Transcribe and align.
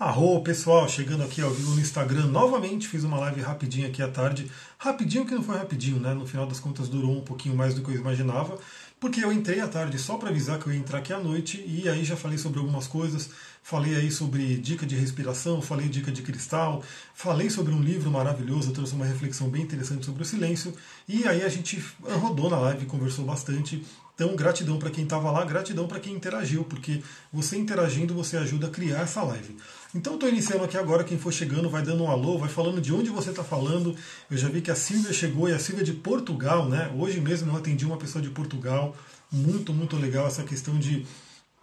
Arro, 0.00 0.40
pessoal, 0.44 0.88
chegando 0.88 1.24
aqui 1.24 1.42
ao 1.42 1.50
vivo 1.50 1.74
no 1.74 1.80
Instagram 1.80 2.26
novamente, 2.26 2.86
fiz 2.86 3.02
uma 3.02 3.18
live 3.18 3.40
rapidinho 3.40 3.88
aqui 3.88 4.00
à 4.00 4.06
tarde. 4.06 4.48
Rapidinho 4.78 5.26
que 5.26 5.34
não 5.34 5.42
foi 5.42 5.56
rapidinho, 5.56 5.98
né? 5.98 6.14
No 6.14 6.24
final 6.24 6.46
das 6.46 6.60
contas 6.60 6.88
durou 6.88 7.18
um 7.18 7.20
pouquinho 7.20 7.56
mais 7.56 7.74
do 7.74 7.82
que 7.82 7.90
eu 7.90 7.96
imaginava, 7.96 8.56
porque 9.00 9.24
eu 9.24 9.32
entrei 9.32 9.58
à 9.58 9.66
tarde 9.66 9.98
só 9.98 10.16
para 10.16 10.28
avisar 10.28 10.60
que 10.60 10.68
eu 10.68 10.72
ia 10.72 10.78
entrar 10.78 11.00
aqui 11.00 11.12
à 11.12 11.18
noite 11.18 11.64
e 11.66 11.88
aí 11.88 12.04
já 12.04 12.16
falei 12.16 12.38
sobre 12.38 12.60
algumas 12.60 12.86
coisas, 12.86 13.28
falei 13.60 13.96
aí 13.96 14.08
sobre 14.08 14.58
dica 14.58 14.86
de 14.86 14.94
respiração, 14.94 15.60
falei 15.60 15.88
dica 15.88 16.12
de 16.12 16.22
cristal, 16.22 16.80
falei 17.12 17.50
sobre 17.50 17.74
um 17.74 17.82
livro 17.82 18.08
maravilhoso, 18.08 18.70
trouxe 18.70 18.94
uma 18.94 19.04
reflexão 19.04 19.48
bem 19.48 19.62
interessante 19.62 20.06
sobre 20.06 20.22
o 20.22 20.24
silêncio 20.24 20.72
e 21.08 21.26
aí 21.26 21.42
a 21.42 21.48
gente 21.48 21.84
rodou 22.20 22.48
na 22.48 22.60
live, 22.60 22.86
conversou 22.86 23.24
bastante 23.24 23.84
então, 24.18 24.34
gratidão 24.34 24.80
para 24.80 24.90
quem 24.90 25.04
estava 25.04 25.30
lá, 25.30 25.44
gratidão 25.44 25.86
para 25.86 26.00
quem 26.00 26.12
interagiu, 26.12 26.64
porque 26.64 27.00
você 27.32 27.56
interagindo, 27.56 28.12
você 28.12 28.36
ajuda 28.36 28.66
a 28.66 28.70
criar 28.70 29.02
essa 29.02 29.22
live. 29.22 29.56
Então, 29.94 30.14
estou 30.14 30.28
iniciando 30.28 30.64
aqui 30.64 30.76
agora. 30.76 31.04
Quem 31.04 31.16
for 31.16 31.32
chegando, 31.32 31.70
vai 31.70 31.82
dando 31.82 32.02
um 32.02 32.10
alô, 32.10 32.36
vai 32.36 32.48
falando 32.48 32.80
de 32.80 32.92
onde 32.92 33.10
você 33.10 33.30
está 33.30 33.44
falando. 33.44 33.94
Eu 34.28 34.36
já 34.36 34.48
vi 34.48 34.60
que 34.60 34.72
a 34.72 34.74
Silvia 34.74 35.12
chegou 35.12 35.48
e 35.48 35.52
a 35.52 35.58
Silvia 35.60 35.82
é 35.82 35.84
de 35.84 35.92
Portugal, 35.92 36.68
né? 36.68 36.92
Hoje 36.98 37.20
mesmo 37.20 37.52
eu 37.52 37.56
atendi 37.56 37.86
uma 37.86 37.96
pessoa 37.96 38.20
de 38.20 38.28
Portugal. 38.28 38.96
Muito, 39.30 39.72
muito 39.72 39.96
legal 39.96 40.26
essa 40.26 40.42
questão 40.42 40.76
de 40.80 41.06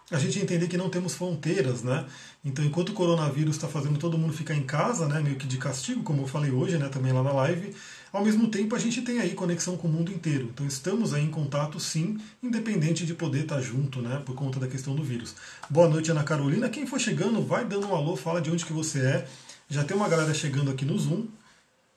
a 0.10 0.18
gente 0.18 0.40
entender 0.40 0.70
que 0.70 0.78
não 0.78 0.90
temos 0.90 1.14
fronteiras, 1.14 1.84
né? 1.84 2.06
Então, 2.44 2.64
enquanto 2.64 2.90
o 2.90 2.94
coronavírus 2.94 3.56
está 3.56 3.68
fazendo 3.68 4.00
todo 4.00 4.18
mundo 4.18 4.32
ficar 4.32 4.56
em 4.56 4.64
casa, 4.64 5.08
né, 5.08 5.20
meio 5.20 5.36
que 5.36 5.48
de 5.48 5.58
castigo, 5.58 6.04
como 6.04 6.22
eu 6.22 6.28
falei 6.28 6.52
hoje, 6.52 6.78
né, 6.78 6.88
também 6.90 7.12
lá 7.12 7.24
na 7.24 7.32
live, 7.34 7.76
ao 8.16 8.24
mesmo 8.24 8.48
tempo 8.48 8.76
a 8.76 8.80
gente 8.80 9.02
tem 9.02 9.20
aí 9.20 9.34
conexão 9.34 9.76
com 9.76 9.88
o 9.88 9.92
mundo 9.92 10.12
inteiro. 10.12 10.50
Então, 10.54 10.66
estamos 10.66 11.14
aí 11.14 11.24
em 11.24 11.30
contato, 11.30 11.80
sim, 11.80 12.18
independente 12.42 13.06
de 13.06 13.14
poder 13.14 13.42
estar 13.42 13.60
junto, 13.62 14.02
né, 14.02 14.22
por 14.26 14.36
conta 14.36 14.60
da 14.60 14.68
questão 14.68 14.96
do 14.96 15.04
vírus. 15.04 15.36
Boa 15.70 15.90
noite, 15.90 16.12
Ana 16.12 16.24
Carolina. 16.24 16.70
Quem 16.70 16.88
for 16.88 17.00
chegando, 17.00 17.42
vai 17.42 17.66
dando 17.66 17.88
um 17.88 17.96
alô, 17.96 18.16
fala 18.16 18.42
de 18.42 18.50
onde 18.50 18.66
que 18.66 18.72
você 18.72 19.00
é. 19.00 19.28
Já 19.70 19.84
tem 19.84 19.98
uma 19.98 20.08
galera 20.08 20.34
chegando 20.34 20.72
aqui 20.72 20.86
no 20.86 20.98
Zoom. 20.98 21.26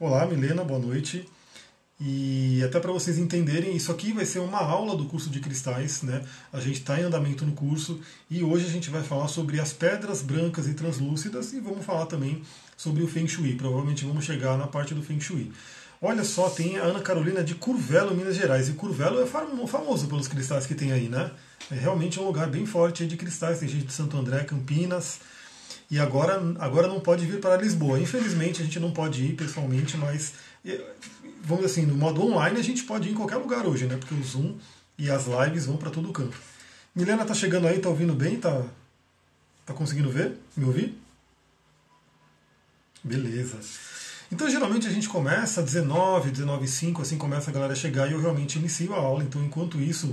Olá, 0.01 0.27
Milena, 0.27 0.65
boa 0.65 0.81
noite. 0.81 1.25
E 2.01 2.63
até 2.65 2.79
para 2.79 2.93
vocês 2.93 3.19
entenderem, 3.19 3.77
isso 3.77 3.91
aqui 3.91 4.13
vai 4.13 4.25
ser 4.25 4.39
uma 4.39 4.59
aula 4.59 4.97
do 4.97 5.05
curso 5.07 5.31
de 5.31 5.41
cristais, 5.41 6.03
né? 6.03 6.25
A 6.53 6.61
gente 6.61 6.81
está 6.81 7.01
em 7.01 7.05
andamento 7.05 7.45
no 7.45 7.53
curso 7.53 8.01
e 8.31 8.43
hoje 8.43 8.67
a 8.67 8.71
gente 8.71 8.89
vai 8.89 9.03
falar 9.03 9.27
sobre 9.27 9.59
as 9.61 9.73
pedras 9.73 10.23
brancas 10.23 10.69
e 10.69 10.75
translúcidas 10.75 11.53
e 11.53 11.61
vamos 11.61 11.85
falar 11.85 12.07
também 12.07 12.43
sobre 12.77 13.03
o 13.03 13.09
Feng 13.09 13.27
Shui. 13.27 13.55
Provavelmente 13.55 14.05
vamos 14.05 14.25
chegar 14.25 14.57
na 14.57 14.69
parte 14.69 14.95
do 14.95 15.03
Feng 15.03 15.21
Shui. 15.21 15.51
Olha 16.01 16.25
só, 16.25 16.49
tem 16.49 16.79
a 16.79 16.85
Ana 16.85 17.01
Carolina 17.01 17.43
de 17.43 17.55
Curvelo, 17.57 18.15
Minas 18.15 18.37
Gerais. 18.37 18.69
E 18.69 18.73
Curvelo 18.73 19.21
é 19.21 19.27
famoso 19.27 20.07
pelos 20.07 20.29
cristais 20.29 20.65
que 20.67 20.75
tem 20.75 20.93
aí, 20.93 21.09
né? 21.09 21.31
É 21.71 21.75
realmente 21.75 22.21
um 22.21 22.25
lugar 22.25 22.49
bem 22.49 22.65
forte 22.65 23.07
de 23.07 23.17
cristais. 23.17 23.59
Tem 23.59 23.69
gente 23.69 23.87
de 23.87 23.93
Santo 23.93 24.17
André, 24.17 24.45
Campinas. 24.45 25.21
E 25.91 25.99
agora, 25.99 26.41
agora 26.61 26.87
não 26.87 27.01
pode 27.01 27.27
vir 27.27 27.41
para 27.41 27.57
Lisboa. 27.57 27.99
Infelizmente 27.99 28.63
a 28.63 28.65
gente 28.65 28.79
não 28.79 28.93
pode 28.93 29.25
ir 29.25 29.35
pessoalmente, 29.35 29.97
mas 29.97 30.35
vamos 31.43 31.65
assim, 31.65 31.87
no 31.87 31.95
modo 31.95 32.23
online 32.23 32.59
a 32.59 32.63
gente 32.63 32.85
pode 32.85 33.09
ir 33.09 33.13
em 33.13 33.15
qualquer 33.15 33.37
lugar 33.37 33.67
hoje, 33.67 33.87
né? 33.87 33.97
Porque 33.97 34.15
o 34.15 34.23
Zoom 34.23 34.57
e 34.97 35.11
as 35.11 35.27
lives 35.27 35.67
vão 35.67 35.77
para 35.77 35.91
todo 35.91 36.13
canto. 36.13 36.37
Milena 36.95 37.25
tá 37.25 37.35
chegando 37.35 37.67
aí, 37.67 37.79
tá 37.79 37.89
ouvindo 37.89 38.15
bem? 38.15 38.39
Tá, 38.39 38.65
tá 39.65 39.73
conseguindo 39.73 40.11
ver? 40.11 40.37
Me 40.57 40.65
ouvir? 40.65 40.97
Beleza. 43.03 43.59
Então 44.31 44.49
geralmente 44.49 44.87
a 44.87 44.91
gente 44.91 45.09
começa 45.09 45.63
19, 45.63 46.31
19 46.31 46.65
e 46.65 46.69
5, 46.69 47.03
assim 47.03 47.17
começa 47.17 47.51
a 47.51 47.53
galera 47.53 47.73
a 47.73 47.77
chegar 47.77 48.09
e 48.09 48.13
eu 48.13 48.21
realmente 48.21 48.59
inicio 48.59 48.95
a 48.95 48.99
aula. 48.99 49.25
Então 49.25 49.43
enquanto 49.43 49.81
isso 49.81 50.13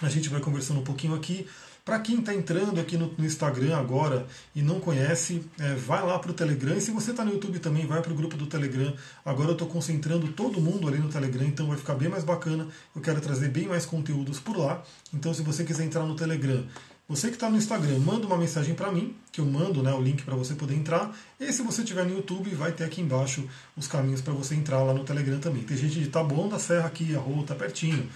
a 0.00 0.08
gente 0.08 0.28
vai 0.28 0.40
conversando 0.40 0.80
um 0.80 0.84
pouquinho 0.84 1.14
aqui. 1.14 1.46
Para 1.84 2.00
quem 2.00 2.18
está 2.18 2.34
entrando 2.34 2.78
aqui 2.78 2.98
no, 2.98 3.14
no, 3.16 3.24
Instagram 3.24 3.74
agora 3.74 4.26
e 4.54 4.60
não 4.60 4.78
conhece, 4.78 5.42
é, 5.58 5.72
vai 5.74 6.04
lá 6.04 6.18
para 6.18 6.30
o 6.30 6.34
Telegram. 6.34 6.76
E 6.76 6.82
se 6.82 6.90
você 6.90 7.12
está 7.12 7.24
no 7.24 7.32
YouTube 7.32 7.58
também, 7.60 7.86
vai 7.86 8.02
para 8.02 8.12
o 8.12 8.14
grupo 8.14 8.36
do 8.36 8.46
Telegram. 8.46 8.94
Agora 9.24 9.48
eu 9.48 9.52
estou 9.52 9.66
concentrando 9.66 10.28
todo 10.28 10.60
mundo 10.60 10.86
ali 10.86 10.98
no 10.98 11.08
Telegram, 11.08 11.46
então 11.46 11.66
vai 11.66 11.78
ficar 11.78 11.94
bem 11.94 12.10
mais 12.10 12.24
bacana. 12.24 12.68
Eu 12.94 13.00
quero 13.00 13.22
trazer 13.22 13.48
bem 13.48 13.66
mais 13.66 13.86
conteúdos 13.86 14.38
por 14.38 14.58
lá. 14.58 14.82
Então, 15.14 15.32
se 15.32 15.40
você 15.40 15.64
quiser 15.64 15.84
entrar 15.84 16.04
no 16.04 16.14
Telegram, 16.14 16.62
você 17.08 17.28
que 17.28 17.34
está 17.34 17.48
no 17.48 17.56
Instagram, 17.56 17.98
manda 18.00 18.26
uma 18.26 18.36
mensagem 18.36 18.74
para 18.74 18.92
mim, 18.92 19.16
que 19.32 19.40
eu 19.40 19.46
mando 19.46 19.82
né, 19.82 19.90
o 19.94 20.00
link 20.00 20.22
para 20.24 20.36
você 20.36 20.54
poder 20.54 20.74
entrar. 20.74 21.16
E 21.40 21.50
se 21.50 21.62
você 21.62 21.80
estiver 21.80 22.04
no 22.04 22.14
YouTube, 22.14 22.50
vai 22.50 22.70
ter 22.70 22.84
aqui 22.84 23.00
embaixo 23.00 23.48
os 23.74 23.86
caminhos 23.86 24.20
para 24.20 24.34
você 24.34 24.54
entrar 24.54 24.82
lá 24.82 24.92
no 24.92 25.04
Telegram 25.04 25.38
também. 25.38 25.62
Tem 25.62 25.74
gente 25.74 25.98
de 25.98 26.08
Taboão 26.08 26.50
da 26.50 26.58
Serra 26.58 26.86
aqui, 26.86 27.16
a 27.16 27.18
rua 27.18 27.40
está 27.40 27.54
pertinho. 27.54 28.06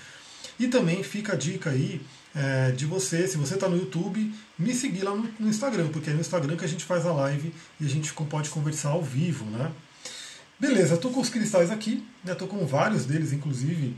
E 0.60 0.69
também 0.69 1.03
fica 1.03 1.32
a 1.32 1.36
dica 1.36 1.70
aí 1.70 2.03
é, 2.34 2.72
de 2.72 2.84
você, 2.84 3.26
se 3.26 3.38
você 3.38 3.54
está 3.54 3.66
no 3.66 3.78
YouTube, 3.78 4.30
me 4.58 4.75
seguir 4.75 5.04
lá 5.04 5.14
no, 5.14 5.26
no, 5.41 5.48
Instagram, 5.48 5.88
porque 5.88 6.10
é 6.10 6.12
no 6.12 6.20
Instagram 6.20 6.56
que 6.56 6.64
a 6.64 6.69
gente 6.69 6.84
faz 6.84 7.06
a 7.06 7.12
live 7.12 7.54
e 7.80 7.86
a 7.86 7.88
gente 7.88 8.12
pode 8.12 8.50
conversar 8.50 8.91
ao 8.91 9.03
vivo, 9.03 9.47
né? 9.47 9.72
Beleza, 10.60 10.94
estou 10.94 11.10
com 11.10 11.20
os 11.20 11.30
cristais 11.30 11.70
aqui, 11.70 12.06
né, 12.22 12.34
com 12.34 12.66
vários 12.66 13.06
deles, 13.06 13.32
inclusive. 13.32 13.97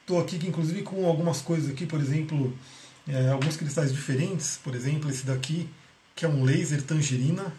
Estou 0.00 0.20
aqui, 0.20 0.36
inclusive, 0.46 0.82
com 0.82 1.04
algumas 1.04 1.42
coisas 1.42 1.68
aqui, 1.68 1.84
por 1.84 2.00
exemplo, 2.00 2.56
é, 3.08 3.30
alguns 3.30 3.56
cristais 3.56 3.92
diferentes, 3.92 4.60
por 4.62 4.74
exemplo, 4.74 5.10
esse 5.10 5.24
daqui, 5.24 5.68
que 6.14 6.26
é 6.26 6.28
um 6.28 6.44
laser 6.44 6.82
tangerina. 6.82 7.52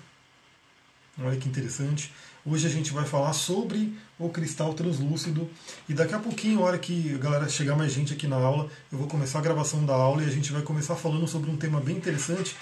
Olha 1.22 1.38
que 1.38 1.50
interessante. 1.50 2.14
Hoje 2.46 2.68
a 2.68 2.70
gente 2.70 2.94
vai 2.94 3.06
falar 3.06 3.34
sobre 3.34 3.98
o 4.18 4.30
cristal 4.30 4.74
translúcido 4.74 5.50
e 5.90 5.94
daqui 5.94 6.14
a 6.14 6.20
pouquinho, 6.20 6.62
a 6.62 6.64
hora 6.64 6.78
que 6.78 7.18
galera 7.18 7.50
chegar 7.50 7.76
mais 7.76 7.92
gente 7.92 8.14
aqui 8.14 8.28
na 8.28 8.38
aula, 8.38 8.70
eu 8.92 8.98
vou 8.98 9.08
começar 9.08 9.40
a 9.40 9.42
gravação 9.42 9.86
da 9.86 9.94
aula 9.94 10.24
e 10.24 10.28
a 10.28 10.32
gente 10.32 10.52
vai 10.52 10.62
começar 10.62 10.96
falando 10.96 11.28
sobre 11.28 11.50
um 11.50 11.58
tema 11.58 11.82
bem 11.82 11.98
interessante, 11.98 12.56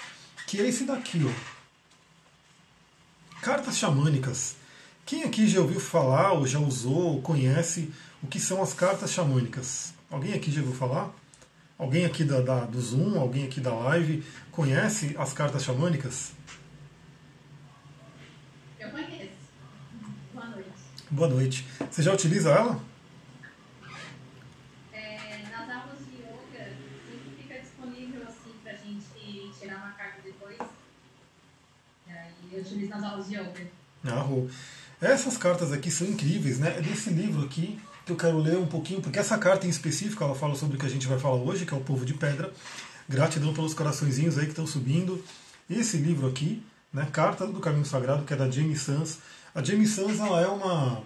que 0.46 0.60
é 0.60 0.66
esse 0.66 0.84
daqui, 0.84 1.20
ó. 1.24 1.58
Cartas 3.40 3.76
xamânicas. 3.76 4.56
Quem 5.06 5.22
aqui 5.22 5.46
já 5.46 5.60
ouviu 5.60 5.78
falar, 5.78 6.32
ou 6.32 6.46
já 6.46 6.58
usou, 6.58 7.14
ou 7.14 7.22
conhece 7.22 7.90
o 8.22 8.26
que 8.26 8.40
são 8.40 8.60
as 8.62 8.74
cartas 8.74 9.12
xamânicas? 9.12 9.94
Alguém 10.10 10.34
aqui 10.34 10.50
já 10.50 10.60
ouviu 10.60 10.74
falar? 10.74 11.14
Alguém 11.78 12.04
aqui 12.04 12.24
da, 12.24 12.40
da 12.40 12.64
do 12.64 12.80
Zoom, 12.80 13.18
alguém 13.20 13.44
aqui 13.44 13.60
da 13.60 13.72
live, 13.72 14.24
conhece 14.50 15.14
as 15.16 15.32
cartas 15.32 15.62
xamânicas? 15.62 16.32
Boa 21.10 21.28
noite. 21.28 21.64
Você 21.90 22.02
já 22.02 22.12
utiliza 22.12 22.50
ela? 22.50 22.80
É, 24.92 25.38
nas 25.50 25.70
aulas 25.70 25.98
de 26.00 26.16
yoga, 26.16 26.70
sempre 27.08 27.42
fica 27.42 27.60
disponível 27.60 28.22
assim 28.28 28.52
pra 28.62 28.72
gente 28.74 29.58
tirar 29.58 29.76
uma 29.76 29.92
carta 29.92 30.20
depois. 30.22 30.58
E 32.06 32.10
aí 32.10 32.32
eu 32.52 32.60
utilizo 32.60 32.90
nas 32.90 33.02
aulas 33.04 33.28
de 33.28 33.36
yoga. 33.36 33.70
Ah, 34.04 34.26
Essas 35.00 35.38
cartas 35.38 35.72
aqui 35.72 35.90
são 35.90 36.06
incríveis, 36.08 36.58
né? 36.58 36.76
É 36.76 36.82
desse 36.82 37.10
livro 37.10 37.44
aqui 37.46 37.80
que 38.08 38.12
eu 38.12 38.16
quero 38.16 38.38
ler 38.38 38.56
um 38.56 38.66
pouquinho, 38.66 39.00
porque 39.02 39.18
essa 39.18 39.36
carta 39.36 39.66
em 39.66 39.70
específico 39.70 40.24
ela 40.24 40.34
fala 40.34 40.54
sobre 40.54 40.76
o 40.76 40.80
que 40.80 40.86
a 40.86 40.88
gente 40.88 41.06
vai 41.06 41.18
falar 41.18 41.36
hoje, 41.36 41.66
que 41.66 41.74
é 41.74 41.76
o 41.76 41.80
povo 41.80 42.04
de 42.06 42.14
pedra. 42.14 42.50
Gratidão 43.08 43.52
pelos 43.52 43.74
coraçõezinhos 43.74 44.38
aí 44.38 44.44
que 44.44 44.50
estão 44.50 44.66
subindo. 44.66 45.22
Esse 45.68 45.98
livro 45.98 46.26
aqui, 46.26 46.62
né, 46.92 47.06
Carta 47.12 47.46
do 47.46 47.60
Caminho 47.60 47.84
Sagrado, 47.84 48.24
que 48.24 48.32
é 48.32 48.36
da 48.36 48.50
Jamie 48.50 48.76
Sanz. 48.76 49.18
A 49.54 49.62
Jamie 49.62 49.86
Sanz 49.86 50.18
ela 50.18 50.40
é 50.40 50.46
uma 50.46 51.02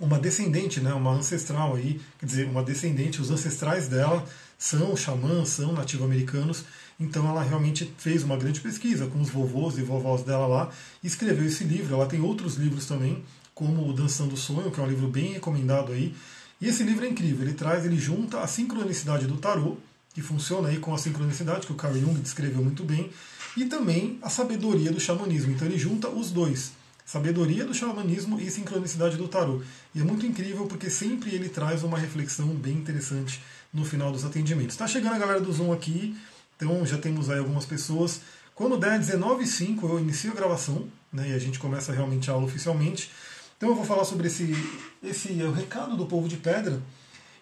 uma 0.00 0.18
descendente, 0.18 0.80
né, 0.80 0.92
uma 0.92 1.12
ancestral 1.12 1.76
aí, 1.76 2.00
quer 2.18 2.26
dizer, 2.26 2.48
uma 2.48 2.64
descendente, 2.64 3.20
os 3.20 3.30
ancestrais 3.30 3.86
dela 3.86 4.24
são 4.58 4.96
xamãs, 4.96 5.50
são 5.50 5.72
nativo-americanos, 5.72 6.64
então 6.98 7.28
ela 7.28 7.42
realmente 7.42 7.92
fez 7.96 8.24
uma 8.24 8.36
grande 8.36 8.60
pesquisa 8.60 9.06
com 9.06 9.20
os 9.20 9.30
vovôs 9.30 9.78
e 9.78 9.82
vovós 9.82 10.22
dela 10.22 10.46
lá 10.48 10.70
escreveu 11.02 11.46
esse 11.46 11.64
livro. 11.64 11.94
Ela 11.94 12.06
tem 12.06 12.20
outros 12.20 12.56
livros 12.56 12.86
também, 12.86 13.22
como 13.54 13.88
o 13.88 13.92
Dançando 13.92 14.34
o 14.34 14.36
Sonho, 14.36 14.70
que 14.70 14.80
é 14.80 14.82
um 14.82 14.88
livro 14.88 15.08
bem 15.08 15.32
recomendado 15.32 15.92
aí. 15.92 16.14
E 16.60 16.68
esse 16.68 16.82
livro 16.82 17.04
é 17.04 17.08
incrível, 17.08 17.46
ele 17.46 17.54
traz, 17.54 17.84
ele 17.84 17.98
junta 17.98 18.40
a 18.40 18.46
sincronicidade 18.46 19.26
do 19.26 19.36
tarô, 19.36 19.76
que 20.12 20.22
funciona 20.22 20.68
aí 20.68 20.78
com 20.78 20.94
a 20.94 20.98
sincronicidade, 20.98 21.66
que 21.66 21.72
o 21.72 21.76
Carl 21.76 21.94
Jung 21.94 22.20
descreveu 22.20 22.62
muito 22.62 22.84
bem, 22.84 23.10
e 23.56 23.64
também 23.66 24.18
a 24.22 24.30
sabedoria 24.30 24.90
do 24.92 25.00
xamanismo. 25.00 25.52
Então 25.52 25.66
ele 25.66 25.78
junta 25.78 26.08
os 26.08 26.30
dois 26.30 26.72
sabedoria 27.04 27.64
do 27.64 27.74
xamanismo 27.74 28.40
e 28.40 28.50
sincronicidade 28.50 29.16
do 29.16 29.28
tarô. 29.28 29.62
E 29.94 30.00
é 30.00 30.04
muito 30.04 30.24
incrível 30.24 30.66
porque 30.66 30.88
sempre 30.88 31.34
ele 31.34 31.48
traz 31.48 31.82
uma 31.82 31.98
reflexão 31.98 32.48
bem 32.48 32.74
interessante 32.74 33.42
no 33.72 33.84
final 33.84 34.10
dos 34.10 34.24
atendimentos. 34.24 34.74
Está 34.74 34.86
chegando 34.86 35.14
a 35.14 35.18
galera 35.18 35.40
do 35.40 35.52
Zoom 35.52 35.72
aqui, 35.72 36.16
então 36.56 36.84
já 36.86 36.96
temos 36.96 37.28
aí 37.28 37.38
algumas 37.38 37.66
pessoas. 37.66 38.20
Quando 38.54 38.78
der 38.78 38.98
19h05 38.98 39.82
eu 39.82 40.00
inicio 40.00 40.30
a 40.30 40.34
gravação, 40.34 40.88
né, 41.12 41.30
e 41.30 41.34
a 41.34 41.38
gente 41.38 41.58
começa 41.58 41.92
realmente 41.92 42.30
a 42.30 42.34
aula 42.34 42.46
oficialmente. 42.46 43.10
Então 43.56 43.70
eu 43.70 43.74
vou 43.74 43.84
falar 43.84 44.04
sobre 44.04 44.26
esse, 44.26 44.54
esse 45.02 45.40
é 45.40 45.44
o 45.44 45.52
recado 45.52 45.96
do 45.96 46.06
povo 46.06 46.28
de 46.28 46.36
pedra. 46.36 46.82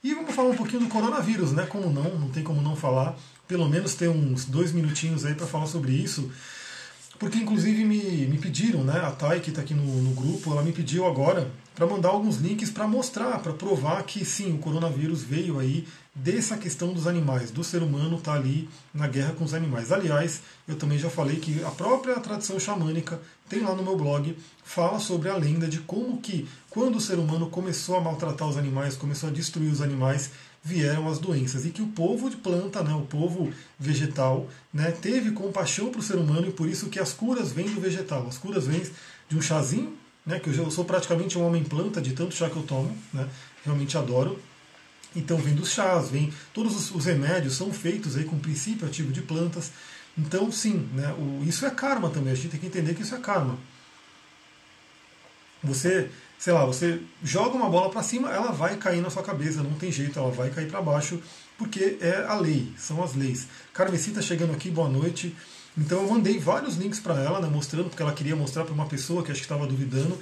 E 0.02 0.14
vamos 0.14 0.34
falar 0.34 0.50
um 0.50 0.56
pouquinho 0.56 0.80
do 0.80 0.88
coronavírus, 0.88 1.52
né? 1.52 1.64
Como 1.66 1.90
não, 1.90 2.18
não 2.18 2.28
tem 2.30 2.42
como 2.42 2.60
não 2.60 2.74
falar. 2.74 3.16
Pelo 3.46 3.68
menos 3.68 3.94
ter 3.94 4.08
uns 4.08 4.44
dois 4.44 4.72
minutinhos 4.72 5.24
aí 5.24 5.34
para 5.34 5.46
falar 5.46 5.66
sobre 5.66 5.92
isso 5.92 6.30
porque 7.22 7.38
inclusive 7.38 7.84
me, 7.84 8.26
me 8.26 8.36
pediram, 8.36 8.82
né? 8.82 8.98
A 8.98 9.12
Thay, 9.12 9.38
que 9.38 9.50
está 9.50 9.62
aqui 9.62 9.74
no, 9.74 9.84
no, 9.84 10.10
grupo, 10.10 10.50
ela 10.50 10.60
me 10.60 10.72
pediu 10.72 11.06
agora 11.06 11.48
para 11.72 11.86
mandar 11.86 12.08
alguns 12.08 12.38
links 12.38 12.68
para 12.68 12.84
mostrar, 12.88 13.38
para 13.38 13.52
provar 13.52 14.02
que 14.02 14.24
sim, 14.24 14.52
o 14.52 14.58
coronavírus 14.58 15.22
veio 15.22 15.60
aí 15.60 15.86
dessa 16.12 16.56
questão 16.56 16.92
dos 16.92 17.06
animais, 17.06 17.52
do 17.52 17.62
ser 17.62 17.80
humano 17.80 18.20
tá 18.20 18.32
ali 18.32 18.68
na 18.92 19.06
guerra 19.06 19.34
com 19.34 19.44
os 19.44 19.54
animais. 19.54 19.92
Aliás, 19.92 20.42
eu 20.66 20.74
também 20.74 20.98
já 20.98 21.08
falei 21.08 21.36
que 21.36 21.62
a 21.62 21.70
própria 21.70 22.18
tradição 22.18 22.58
xamânica 22.58 23.20
tem 23.52 23.60
lá 23.60 23.74
no 23.74 23.82
meu 23.82 23.96
blog, 23.96 24.34
fala 24.64 24.98
sobre 24.98 25.28
a 25.28 25.36
lenda 25.36 25.68
de 25.68 25.80
como 25.80 26.22
que 26.22 26.48
quando 26.70 26.96
o 26.96 27.00
ser 27.00 27.18
humano 27.18 27.50
começou 27.50 27.96
a 27.96 28.00
maltratar 28.00 28.48
os 28.48 28.56
animais, 28.56 28.96
começou 28.96 29.28
a 29.28 29.32
destruir 29.32 29.70
os 29.70 29.82
animais, 29.82 30.30
vieram 30.64 31.06
as 31.06 31.18
doenças 31.18 31.66
e 31.66 31.70
que 31.70 31.82
o 31.82 31.88
povo 31.88 32.30
de 32.30 32.36
planta, 32.36 32.82
né, 32.82 32.94
o 32.94 33.02
povo 33.02 33.52
vegetal, 33.78 34.48
né, 34.72 34.90
teve 34.90 35.32
compaixão 35.32 35.90
para 35.90 36.00
o 36.00 36.02
ser 36.02 36.16
humano 36.16 36.48
e 36.48 36.52
por 36.52 36.66
isso 36.66 36.88
que 36.88 36.98
as 36.98 37.12
curas 37.12 37.52
vêm 37.52 37.68
do 37.68 37.78
vegetal. 37.78 38.26
As 38.26 38.38
curas 38.38 38.66
vêm 38.66 38.82
de 39.28 39.36
um 39.36 39.42
chazinho, 39.42 39.94
né, 40.24 40.40
que 40.40 40.48
eu, 40.48 40.70
sou 40.70 40.86
praticamente 40.86 41.36
um 41.36 41.46
homem 41.46 41.62
planta 41.62 42.00
de 42.00 42.14
tanto 42.14 42.34
chá 42.34 42.48
que 42.48 42.56
eu 42.56 42.62
tomo, 42.62 42.96
né, 43.12 43.28
realmente 43.62 43.98
adoro. 43.98 44.38
Então 45.14 45.36
vem 45.36 45.54
dos 45.54 45.70
chás, 45.70 46.08
vem 46.08 46.32
todos 46.54 46.74
os, 46.74 46.90
os, 46.90 47.04
remédios 47.04 47.54
são 47.54 47.70
feitos 47.70 48.16
aí 48.16 48.24
com 48.24 48.38
princípio 48.38 48.86
ativo 48.86 49.12
de 49.12 49.20
plantas. 49.20 49.70
Então 50.16 50.52
sim, 50.52 50.88
né, 50.94 51.12
o, 51.18 51.42
isso 51.46 51.64
é 51.64 51.70
karma 51.70 52.10
também. 52.10 52.32
A 52.32 52.36
gente 52.36 52.48
tem 52.48 52.60
que 52.60 52.66
entender 52.66 52.94
que 52.94 53.02
isso 53.02 53.14
é 53.14 53.18
karma. 53.18 53.58
Você, 55.62 56.10
sei 56.38 56.52
lá, 56.52 56.64
você 56.64 57.00
joga 57.22 57.56
uma 57.56 57.70
bola 57.70 57.90
para 57.90 58.02
cima, 58.02 58.30
ela 58.30 58.50
vai 58.50 58.76
cair 58.76 59.00
na 59.00 59.10
sua 59.10 59.22
cabeça, 59.22 59.62
não 59.62 59.74
tem 59.74 59.92
jeito, 59.92 60.18
ela 60.18 60.30
vai 60.30 60.50
cair 60.50 60.68
para 60.68 60.82
baixo, 60.82 61.22
porque 61.56 61.98
é 62.00 62.24
a 62.26 62.34
lei, 62.34 62.72
são 62.76 63.02
as 63.02 63.14
leis. 63.14 63.46
Carmesita 63.72 64.20
chegando 64.20 64.52
aqui, 64.52 64.70
boa 64.70 64.88
noite. 64.88 65.34
Então 65.78 66.02
eu 66.02 66.08
mandei 66.08 66.38
vários 66.38 66.76
links 66.76 67.00
para 67.00 67.14
ela, 67.14 67.40
né, 67.40 67.48
mostrando, 67.48 67.88
porque 67.88 68.02
ela 68.02 68.12
queria 68.12 68.36
mostrar 68.36 68.64
para 68.64 68.74
uma 68.74 68.86
pessoa 68.86 69.22
que 69.22 69.30
acho 69.30 69.40
que 69.40 69.46
estava 69.46 69.66
duvidando, 69.66 70.18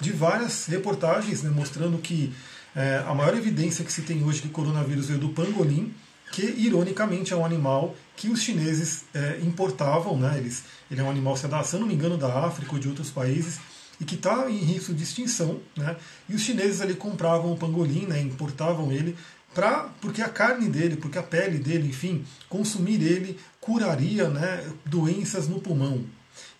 de 0.00 0.12
várias 0.12 0.66
reportagens 0.66 1.42
né, 1.42 1.50
mostrando 1.50 1.98
que 1.98 2.32
é, 2.74 3.04
a 3.06 3.14
maior 3.14 3.36
evidência 3.36 3.84
que 3.84 3.92
se 3.92 4.02
tem 4.02 4.24
hoje 4.24 4.42
que 4.42 4.48
o 4.48 4.50
coronavírus 4.50 5.06
veio 5.06 5.20
do 5.20 5.28
pangolim, 5.28 5.94
que 6.34 6.42
ironicamente 6.42 7.32
é 7.32 7.36
um 7.36 7.46
animal 7.46 7.94
que 8.16 8.28
os 8.28 8.42
chineses 8.42 9.04
é, 9.14 9.38
importavam, 9.40 10.18
né, 10.18 10.36
eles, 10.36 10.64
ele 10.90 11.00
é 11.00 11.04
um 11.04 11.08
animal, 11.08 11.36
se 11.36 11.46
não 11.46 11.86
me 11.86 11.94
engano, 11.94 12.18
da 12.18 12.44
África 12.44 12.72
ou 12.72 12.78
de 12.80 12.88
outros 12.88 13.08
países, 13.08 13.60
e 14.00 14.04
que 14.04 14.16
está 14.16 14.50
em 14.50 14.56
risco 14.56 14.92
de 14.92 15.04
extinção, 15.04 15.60
né, 15.76 15.94
e 16.28 16.34
os 16.34 16.42
chineses 16.42 16.80
ali 16.80 16.94
compravam 16.94 17.52
o 17.52 17.56
pangolim, 17.56 18.06
né, 18.06 18.20
importavam 18.20 18.90
ele 18.90 19.16
Pra, 19.54 19.88
porque 20.00 20.20
a 20.20 20.28
carne 20.28 20.68
dele, 20.68 20.96
porque 20.96 21.16
a 21.16 21.22
pele 21.22 21.58
dele, 21.58 21.86
enfim, 21.86 22.24
consumir 22.48 23.00
ele 23.00 23.38
curaria 23.60 24.28
né, 24.28 24.68
doenças 24.84 25.46
no 25.46 25.60
pulmão. 25.60 26.04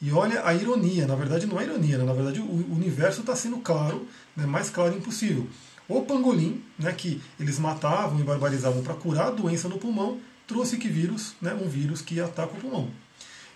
E 0.01 0.13
olha 0.13 0.47
a 0.47 0.55
ironia, 0.55 1.05
na 1.05 1.17
verdade 1.17 1.45
não 1.45 1.59
é 1.61 1.65
ironia, 1.65 1.99
né? 1.99 2.05
na 2.05 2.13
verdade 2.13 2.39
o 2.39 2.73
universo 2.73 3.23
está 3.23 3.35
sendo 3.35 3.57
claro, 3.57 4.07
né, 4.37 4.47
mais 4.47 4.71
claro 4.71 4.97
impossível. 4.97 5.49
O 5.89 6.03
pangolim, 6.03 6.63
né, 6.79 6.93
que 6.93 7.21
eles 7.39 7.59
matavam 7.59 8.19
e 8.19 8.23
barbarizavam 8.23 8.83
para 8.83 8.95
curar 8.95 9.29
a 9.29 9.31
doença 9.31 9.69
no 9.69 9.79
pulmão, 9.79 10.19
trouxe 10.47 10.77
que 10.79 10.89
vírus, 10.89 11.35
né, 11.41 11.55
um 11.55 11.69
vírus 11.69 12.01
que 12.01 12.21
ataca 12.21 12.55
o 12.55 12.61
pulmão. 12.61 12.91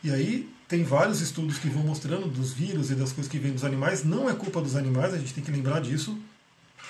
E 0.03 0.11
aí 0.11 0.49
tem 0.69 0.85
vários 0.85 1.21
estudos 1.21 1.59
que 1.59 1.69
vão 1.69 1.83
mostrando 1.83 2.29
dos 2.29 2.53
vírus 2.53 2.91
e 2.91 2.95
das 2.95 3.13
coisas 3.13 3.31
que 3.31 3.39
vêm 3.39 3.53
dos 3.53 3.65
animais, 3.65 4.05
não 4.05 4.29
é 4.29 4.35
culpa 4.35 4.61
dos 4.61 4.77
animais, 4.77 5.15
a 5.15 5.19
gente 5.19 5.33
tem 5.33 5.43
que 5.43 5.51
lembrar 5.51 5.81
disso, 5.81 6.19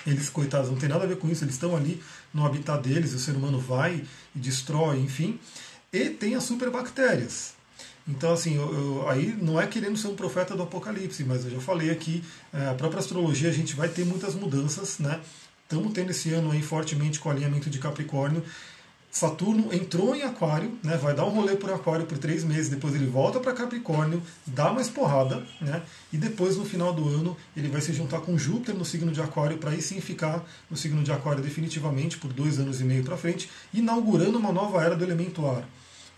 eles, 0.05 0.29
coitados, 0.29 0.69
não 0.69 0.77
tem 0.77 0.89
nada 0.89 1.03
a 1.03 1.07
ver 1.07 1.17
com 1.17 1.29
isso, 1.29 1.43
eles 1.43 1.55
estão 1.55 1.75
ali 1.75 2.01
no 2.33 2.45
habitat 2.45 2.81
deles, 2.81 3.13
o 3.13 3.19
ser 3.19 3.35
humano 3.35 3.59
vai 3.59 4.03
e 4.35 4.39
destrói, 4.39 4.99
enfim. 4.99 5.39
E 5.91 6.09
tem 6.09 6.35
as 6.35 6.43
superbactérias. 6.43 7.53
Então, 8.09 8.33
assim, 8.33 8.55
eu, 8.55 8.73
eu, 8.73 9.07
aí 9.07 9.37
não 9.39 9.61
é 9.61 9.67
querendo 9.67 9.95
ser 9.95 10.07
um 10.07 10.15
profeta 10.15 10.55
do 10.55 10.63
apocalipse, 10.63 11.23
mas 11.23 11.45
eu 11.45 11.51
já 11.51 11.59
falei 11.59 11.91
aqui, 11.91 12.23
é, 12.51 12.67
a 12.67 12.73
própria 12.73 12.99
astrologia 12.99 13.49
a 13.49 13.53
gente 13.53 13.75
vai 13.75 13.87
ter 13.87 14.03
muitas 14.03 14.33
mudanças, 14.33 14.97
né? 14.97 15.19
Estamos 15.63 15.93
tendo 15.93 16.09
esse 16.09 16.33
ano 16.33 16.49
aí 16.51 16.63
fortemente 16.63 17.19
com 17.19 17.29
o 17.29 17.31
alinhamento 17.31 17.69
de 17.69 17.77
Capricórnio. 17.77 18.43
Saturno 19.11 19.73
entrou 19.73 20.15
em 20.15 20.21
Aquário, 20.21 20.77
né, 20.83 20.95
vai 20.95 21.15
dar 21.15 21.25
um 21.25 21.29
rolê 21.29 21.55
por 21.55 21.71
Aquário 21.71 22.05
por 22.05 22.17
três 22.19 22.43
meses, 22.43 22.69
depois 22.69 22.93
ele 22.93 23.07
volta 23.07 23.39
para 23.39 23.53
Capricórnio, 23.53 24.21
dá 24.45 24.71
uma 24.71 24.81
esporrada, 24.81 25.43
né, 25.59 25.81
e 26.13 26.17
depois 26.17 26.55
no 26.57 26.63
final 26.63 26.93
do 26.93 27.07
ano 27.07 27.35
ele 27.57 27.69
vai 27.69 27.81
se 27.81 27.91
juntar 27.91 28.19
com 28.19 28.37
Júpiter 28.37 28.75
no 28.75 28.85
signo 28.85 29.11
de 29.11 29.19
Aquário 29.19 29.57
para 29.57 29.71
aí 29.71 29.81
sim 29.81 29.99
ficar 29.99 30.45
no 30.69 30.77
signo 30.77 31.03
de 31.03 31.11
Aquário 31.11 31.41
definitivamente 31.41 32.19
por 32.19 32.31
dois 32.31 32.59
anos 32.59 32.81
e 32.81 32.83
meio 32.83 33.03
para 33.03 33.17
frente, 33.17 33.49
inaugurando 33.73 34.37
uma 34.37 34.51
nova 34.51 34.83
era 34.83 34.95
do 34.95 35.03
elemento 35.03 35.43
ar. 35.47 35.67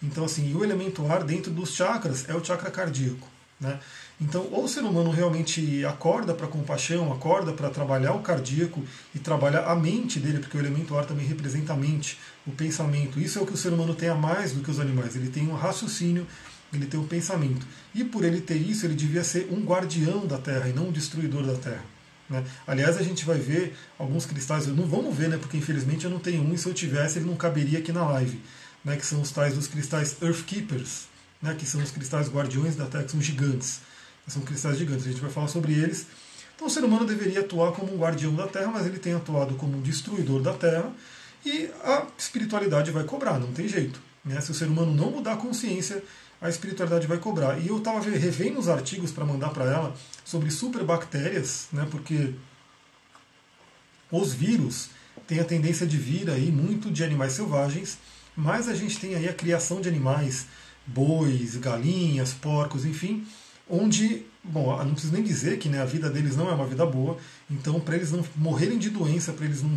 Então 0.01 0.25
assim, 0.25 0.53
o 0.55 0.63
elemento 0.63 1.05
ar 1.11 1.23
dentro 1.23 1.51
dos 1.51 1.73
chakras 1.73 2.27
é 2.27 2.35
o 2.35 2.43
chakra 2.43 2.71
cardíaco, 2.71 3.27
né? 3.59 3.79
Então, 4.21 4.47
ou 4.51 4.65
o 4.65 4.67
ser 4.67 4.81
humano 4.81 5.09
realmente 5.09 5.83
acorda 5.83 6.31
para 6.31 6.45
compaixão, 6.45 7.11
acorda 7.11 7.53
para 7.53 7.71
trabalhar 7.71 8.13
o 8.13 8.19
cardíaco 8.19 8.83
e 9.15 9.19
trabalhar 9.19 9.65
a 9.65 9.75
mente 9.75 10.19
dele, 10.19 10.37
porque 10.37 10.55
o 10.55 10.59
elemento 10.59 10.95
ar 10.95 11.05
também 11.05 11.25
representa 11.25 11.73
a 11.73 11.75
mente, 11.75 12.19
o 12.45 12.51
pensamento. 12.51 13.19
Isso 13.19 13.39
é 13.39 13.41
o 13.41 13.47
que 13.47 13.53
o 13.53 13.57
ser 13.57 13.73
humano 13.73 13.95
tem 13.95 14.09
a 14.09 14.15
mais 14.15 14.51
do 14.51 14.61
que 14.61 14.69
os 14.69 14.79
animais. 14.79 15.15
Ele 15.15 15.27
tem 15.27 15.47
um 15.47 15.55
raciocínio, 15.55 16.27
ele 16.71 16.85
tem 16.85 16.99
um 16.99 17.07
pensamento. 17.07 17.65
E 17.95 18.03
por 18.03 18.23
ele 18.23 18.39
ter 18.39 18.57
isso, 18.57 18.85
ele 18.85 18.93
devia 18.93 19.23
ser 19.23 19.47
um 19.51 19.65
guardião 19.65 20.27
da 20.27 20.37
Terra 20.37 20.69
e 20.69 20.73
não 20.73 20.89
um 20.89 20.91
destruidor 20.91 21.43
da 21.43 21.55
Terra. 21.55 21.83
Né? 22.29 22.43
Aliás, 22.67 22.97
a 22.97 23.03
gente 23.03 23.25
vai 23.25 23.39
ver 23.39 23.75
alguns 23.97 24.27
cristais, 24.27 24.67
não 24.67 24.85
vamos 24.85 25.17
ver, 25.17 25.29
né? 25.29 25.37
porque 25.37 25.57
infelizmente 25.57 26.05
eu 26.05 26.11
não 26.11 26.19
tenho 26.19 26.43
um, 26.43 26.53
e 26.53 26.57
se 26.59 26.67
eu 26.67 26.73
tivesse, 26.75 27.17
ele 27.17 27.25
não 27.25 27.35
caberia 27.35 27.79
aqui 27.79 27.91
na 27.91 28.05
live, 28.05 28.39
né? 28.83 28.95
que 28.97 29.05
são 29.05 29.21
os 29.21 29.31
tais 29.31 29.55
dos 29.55 29.67
cristais 29.67 30.17
Earth 30.21 30.43
Keepers, 30.45 31.05
né? 31.41 31.55
que 31.55 31.65
são 31.65 31.81
os 31.81 31.91
cristais 31.91 32.29
guardiões 32.29 32.75
da 32.75 32.85
Terra, 32.85 33.03
que 33.03 33.11
são 33.11 33.21
gigantes. 33.21 33.79
São 34.27 34.41
cristais 34.43 34.77
gigantes, 34.77 35.05
a 35.05 35.09
gente 35.09 35.21
vai 35.21 35.31
falar 35.31 35.47
sobre 35.47 35.73
eles. 35.73 36.05
Então 36.55 36.67
o 36.67 36.69
ser 36.69 36.83
humano 36.83 37.05
deveria 37.05 37.41
atuar 37.41 37.71
como 37.71 37.93
um 37.93 37.97
guardião 37.97 38.35
da 38.35 38.47
Terra, 38.47 38.67
mas 38.67 38.85
ele 38.85 38.99
tem 38.99 39.13
atuado 39.13 39.55
como 39.55 39.77
um 39.77 39.81
destruidor 39.81 40.41
da 40.41 40.53
Terra, 40.53 40.93
e 41.43 41.69
a 41.83 42.05
espiritualidade 42.17 42.91
vai 42.91 43.03
cobrar, 43.03 43.39
não 43.39 43.51
tem 43.51 43.67
jeito. 43.67 43.99
Né? 44.23 44.39
Se 44.41 44.51
o 44.51 44.53
ser 44.53 44.65
humano 44.65 44.93
não 44.93 45.09
mudar 45.11 45.33
a 45.33 45.37
consciência, 45.37 46.03
a 46.39 46.49
espiritualidade 46.49 47.07
vai 47.07 47.17
cobrar. 47.17 47.59
E 47.59 47.67
eu 47.67 47.77
estava 47.79 47.99
revendo 47.99 48.59
os 48.59 48.69
artigos 48.69 49.11
para 49.11 49.25
mandar 49.25 49.49
para 49.49 49.65
ela 49.65 49.95
sobre 50.23 50.51
superbactérias, 50.51 51.67
né? 51.73 51.87
porque 51.89 52.33
os 54.11 54.33
vírus 54.33 54.89
têm 55.27 55.39
a 55.39 55.45
tendência 55.45 55.87
de 55.87 55.97
vir 55.97 56.29
aí 56.29 56.51
muito 56.51 56.91
de 56.91 57.03
animais 57.03 57.33
selvagens, 57.33 57.97
mas 58.35 58.67
a 58.67 58.73
gente 58.73 58.99
tem 58.99 59.15
aí 59.15 59.27
a 59.27 59.33
criação 59.33 59.81
de 59.81 59.89
animais, 59.89 60.45
bois, 60.85 61.55
galinhas, 61.57 62.33
porcos, 62.33 62.85
enfim, 62.85 63.25
onde, 63.69 64.25
bom, 64.43 64.77
não 64.83 64.93
preciso 64.93 65.13
nem 65.13 65.23
dizer 65.23 65.57
que 65.57 65.69
né, 65.69 65.81
a 65.81 65.85
vida 65.85 66.09
deles 66.09 66.35
não 66.35 66.49
é 66.49 66.53
uma 66.53 66.67
vida 66.67 66.85
boa, 66.85 67.17
então 67.49 67.79
para 67.79 67.95
eles 67.95 68.11
não 68.11 68.23
morrerem 68.35 68.77
de 68.77 68.89
doença, 68.89 69.31
para 69.31 69.45
eles 69.45 69.61
não, 69.61 69.71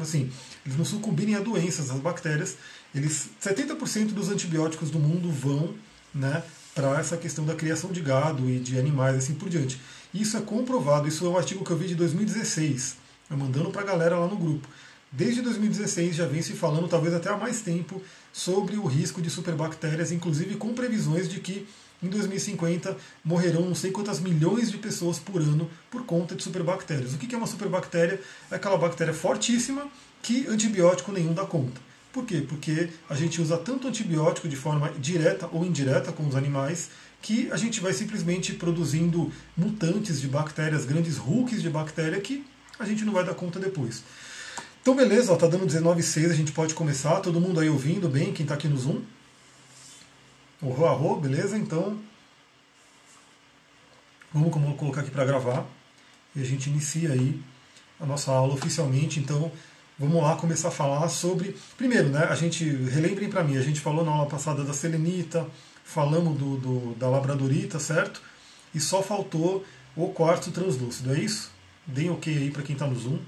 assim, 0.00 0.30
eles 0.64 0.78
não 0.78 0.84
sucumbirem 0.84 1.34
a 1.34 1.40
doenças, 1.40 1.90
as 1.90 1.98
bactérias, 1.98 2.56
eles 2.94 3.30
70% 3.42 4.08
dos 4.08 4.28
antibióticos 4.28 4.90
do 4.90 4.98
mundo 4.98 5.30
vão 5.30 5.74
né, 6.14 6.42
para 6.74 6.98
essa 6.98 7.16
questão 7.16 7.44
da 7.44 7.54
criação 7.54 7.90
de 7.90 8.00
gado 8.00 8.48
e 8.48 8.58
de 8.58 8.78
animais 8.78 9.16
assim 9.16 9.34
por 9.34 9.48
diante. 9.48 9.80
Isso 10.12 10.36
é 10.36 10.40
comprovado, 10.40 11.08
isso 11.08 11.24
é 11.24 11.28
um 11.28 11.36
artigo 11.36 11.64
que 11.64 11.70
eu 11.70 11.76
vi 11.76 11.86
de 11.86 11.94
2016, 11.94 12.96
eu 13.30 13.36
mandando 13.36 13.70
para 13.70 13.82
a 13.82 13.84
galera 13.84 14.18
lá 14.18 14.26
no 14.26 14.36
grupo. 14.36 14.68
Desde 15.12 15.42
2016 15.42 16.14
já 16.14 16.26
vem 16.26 16.40
se 16.40 16.52
falando, 16.52 16.86
talvez 16.86 17.12
até 17.12 17.28
há 17.28 17.36
mais 17.36 17.62
tempo, 17.62 18.00
sobre 18.32 18.76
o 18.76 18.86
risco 18.86 19.20
de 19.20 19.28
superbactérias, 19.28 20.12
inclusive 20.12 20.54
com 20.54 20.72
previsões 20.72 21.28
de 21.28 21.40
que 21.40 21.66
em 22.00 22.08
2050 22.08 22.96
morrerão 23.24 23.62
não 23.62 23.74
sei 23.74 23.90
quantas 23.90 24.20
milhões 24.20 24.70
de 24.70 24.78
pessoas 24.78 25.18
por 25.18 25.40
ano 25.40 25.68
por 25.90 26.04
conta 26.04 26.36
de 26.36 26.42
superbactérias. 26.44 27.12
O 27.12 27.18
que 27.18 27.34
é 27.34 27.38
uma 27.38 27.46
superbactéria? 27.46 28.20
É 28.50 28.54
aquela 28.54 28.78
bactéria 28.78 29.12
fortíssima 29.12 29.88
que 30.22 30.46
antibiótico 30.46 31.10
nenhum 31.10 31.34
dá 31.34 31.44
conta. 31.44 31.80
Por 32.12 32.24
quê? 32.24 32.44
Porque 32.48 32.88
a 33.08 33.14
gente 33.14 33.42
usa 33.42 33.58
tanto 33.58 33.88
antibiótico 33.88 34.48
de 34.48 34.56
forma 34.56 34.90
direta 34.98 35.48
ou 35.52 35.64
indireta 35.64 36.12
com 36.12 36.26
os 36.26 36.36
animais 36.36 36.90
que 37.20 37.50
a 37.50 37.56
gente 37.56 37.80
vai 37.80 37.92
simplesmente 37.92 38.52
produzindo 38.54 39.30
mutantes 39.56 40.20
de 40.20 40.28
bactérias, 40.28 40.84
grandes 40.84 41.18
hulks 41.18 41.60
de 41.60 41.68
bactéria 41.68 42.20
que 42.20 42.44
a 42.78 42.84
gente 42.86 43.04
não 43.04 43.12
vai 43.12 43.24
dar 43.24 43.34
conta 43.34 43.58
depois. 43.58 44.02
Então 44.82 44.96
beleza, 44.96 45.32
ó, 45.32 45.36
tá 45.36 45.46
dando 45.46 45.66
19,6, 45.66 46.30
a 46.30 46.34
gente 46.34 46.52
pode 46.52 46.74
começar. 46.74 47.20
Todo 47.20 47.40
mundo 47.40 47.60
aí 47.60 47.68
ouvindo 47.68 48.08
bem, 48.08 48.32
quem 48.32 48.44
está 48.44 48.54
aqui 48.54 48.66
no 48.66 48.78
Zoom? 48.78 49.02
O 50.62 50.84
arro, 50.84 51.16
beleza? 51.16 51.56
Então, 51.56 51.98
vamos 54.32 54.52
colocar 54.78 55.02
aqui 55.02 55.10
para 55.10 55.24
gravar 55.24 55.66
e 56.34 56.40
a 56.40 56.44
gente 56.44 56.70
inicia 56.70 57.12
aí 57.12 57.40
a 57.98 58.06
nossa 58.06 58.30
aula 58.32 58.54
oficialmente. 58.54 59.20
Então, 59.20 59.52
vamos 59.98 60.22
lá 60.22 60.36
começar 60.36 60.68
a 60.68 60.70
falar 60.70 61.08
sobre. 61.08 61.56
Primeiro, 61.76 62.08
né? 62.08 62.24
A 62.30 62.34
gente 62.34 62.64
relembrem 62.64 63.28
para 63.28 63.44
mim. 63.44 63.58
A 63.58 63.62
gente 63.62 63.80
falou 63.80 64.04
na 64.04 64.12
aula 64.12 64.26
passada 64.26 64.64
da 64.64 64.72
selenita, 64.72 65.46
falamos 65.84 66.38
do, 66.38 66.56
do, 66.56 66.94
da 66.94 67.08
labradorita, 67.08 67.78
certo? 67.78 68.22
E 68.74 68.80
só 68.80 69.02
faltou 69.02 69.64
o 69.96 70.08
quartzo 70.08 70.50
translúcido. 70.52 71.14
É 71.14 71.18
isso? 71.18 71.50
Deem 71.86 72.10
ok 72.10 72.34
aí 72.34 72.50
para 72.50 72.62
quem 72.62 72.74
está 72.74 72.86
no 72.86 72.98
Zoom. 72.98 73.18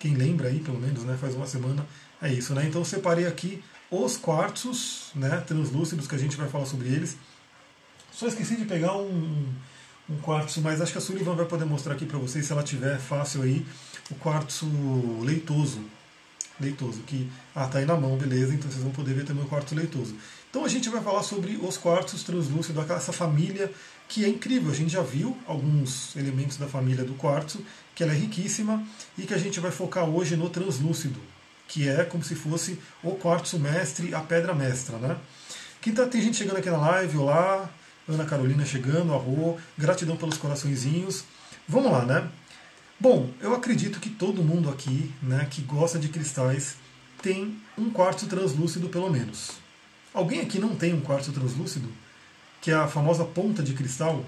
Quem 0.00 0.14
lembra 0.14 0.48
aí, 0.48 0.58
pelo 0.58 0.80
menos, 0.80 1.04
né? 1.04 1.16
Faz 1.20 1.36
uma 1.36 1.46
semana. 1.46 1.86
É 2.20 2.32
isso, 2.32 2.54
né? 2.54 2.66
Então, 2.66 2.82
separei 2.84 3.26
aqui 3.26 3.62
os 3.90 4.16
quartzos 4.16 5.10
né, 5.14 5.44
translúcidos, 5.46 6.08
que 6.08 6.14
a 6.14 6.18
gente 6.18 6.36
vai 6.36 6.48
falar 6.48 6.64
sobre 6.64 6.88
eles. 6.88 7.16
Só 8.10 8.26
esqueci 8.26 8.56
de 8.56 8.64
pegar 8.64 8.96
um, 8.96 9.46
um 10.08 10.16
quartzo, 10.22 10.62
mas 10.62 10.80
acho 10.80 10.92
que 10.92 10.98
a 10.98 11.00
Sullivan 11.00 11.34
vai 11.34 11.44
poder 11.44 11.66
mostrar 11.66 11.94
aqui 11.94 12.06
para 12.06 12.18
vocês, 12.18 12.46
se 12.46 12.52
ela 12.52 12.62
tiver 12.62 12.98
fácil 12.98 13.42
aí, 13.42 13.64
o 14.10 14.14
quartzo 14.14 14.66
leitoso. 15.22 15.84
Leitoso, 16.58 17.00
que 17.02 17.30
ah, 17.54 17.66
tá 17.66 17.78
aí 17.78 17.84
na 17.84 17.96
mão, 17.96 18.16
beleza, 18.16 18.54
então 18.54 18.70
vocês 18.70 18.82
vão 18.82 18.92
poder 18.92 19.14
ver 19.14 19.24
também 19.24 19.44
o 19.44 19.48
quartzo 19.48 19.74
leitoso. 19.74 20.14
Então 20.50 20.64
a 20.64 20.68
gente 20.68 20.88
vai 20.88 21.00
falar 21.00 21.22
sobre 21.22 21.56
os 21.62 21.78
quartos 21.78 22.24
translúcidos, 22.24 22.90
essa 22.90 23.12
família 23.12 23.72
que 24.08 24.24
é 24.24 24.28
incrível. 24.28 24.72
A 24.72 24.74
gente 24.74 24.92
já 24.92 25.00
viu 25.00 25.38
alguns 25.46 26.16
elementos 26.16 26.56
da 26.56 26.66
família 26.66 27.04
do 27.04 27.14
quartzo, 27.14 27.64
que 27.94 28.02
ela 28.02 28.12
é 28.12 28.16
riquíssima 28.16 28.84
e 29.16 29.22
que 29.22 29.32
a 29.32 29.38
gente 29.38 29.60
vai 29.60 29.70
focar 29.70 30.08
hoje 30.08 30.36
no 30.36 30.50
translúcido, 30.50 31.20
que 31.68 31.88
é 31.88 32.04
como 32.04 32.24
se 32.24 32.34
fosse 32.34 32.80
o 33.02 33.12
quartzo 33.12 33.60
mestre, 33.60 34.12
a 34.12 34.20
pedra 34.20 34.52
mestra, 34.52 34.98
né? 34.98 35.16
Quem 35.80 35.94
tá, 35.94 36.04
tem 36.04 36.20
gente 36.20 36.36
chegando 36.36 36.56
aqui 36.56 36.68
na 36.68 36.78
live, 36.78 37.16
olá, 37.16 37.70
Ana 38.08 38.24
Carolina 38.24 38.66
chegando, 38.66 39.14
arro, 39.14 39.56
gratidão 39.78 40.16
pelos 40.16 40.36
coraçõezinhos. 40.36 41.24
Vamos 41.68 41.92
lá, 41.92 42.04
né? 42.04 42.28
Bom, 42.98 43.30
eu 43.40 43.54
acredito 43.54 44.00
que 44.00 44.10
todo 44.10 44.42
mundo 44.42 44.68
aqui, 44.68 45.10
né, 45.22 45.46
que 45.48 45.62
gosta 45.62 45.98
de 45.98 46.08
cristais, 46.08 46.74
tem 47.22 47.56
um 47.78 47.88
quartzo 47.88 48.26
translúcido 48.26 48.88
pelo 48.88 49.08
menos. 49.08 49.52
Alguém 50.12 50.40
aqui 50.40 50.58
não 50.58 50.74
tem 50.74 50.92
um 50.92 51.00
quartzo 51.00 51.32
translúcido? 51.32 51.88
Que 52.60 52.70
é 52.70 52.74
a 52.74 52.88
famosa 52.88 53.24
ponta 53.24 53.62
de 53.62 53.74
cristal? 53.74 54.24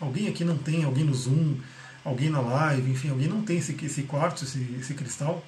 Alguém 0.00 0.28
aqui 0.28 0.44
não 0.44 0.58
tem? 0.58 0.84
Alguém 0.84 1.04
no 1.04 1.14
Zoom? 1.14 1.56
Alguém 2.04 2.30
na 2.30 2.40
live? 2.40 2.90
Enfim, 2.90 3.10
alguém 3.10 3.28
não 3.28 3.42
tem 3.42 3.58
esse, 3.58 3.76
esse 3.84 4.02
quartzo, 4.04 4.44
esse, 4.44 4.76
esse 4.80 4.94
cristal? 4.94 5.44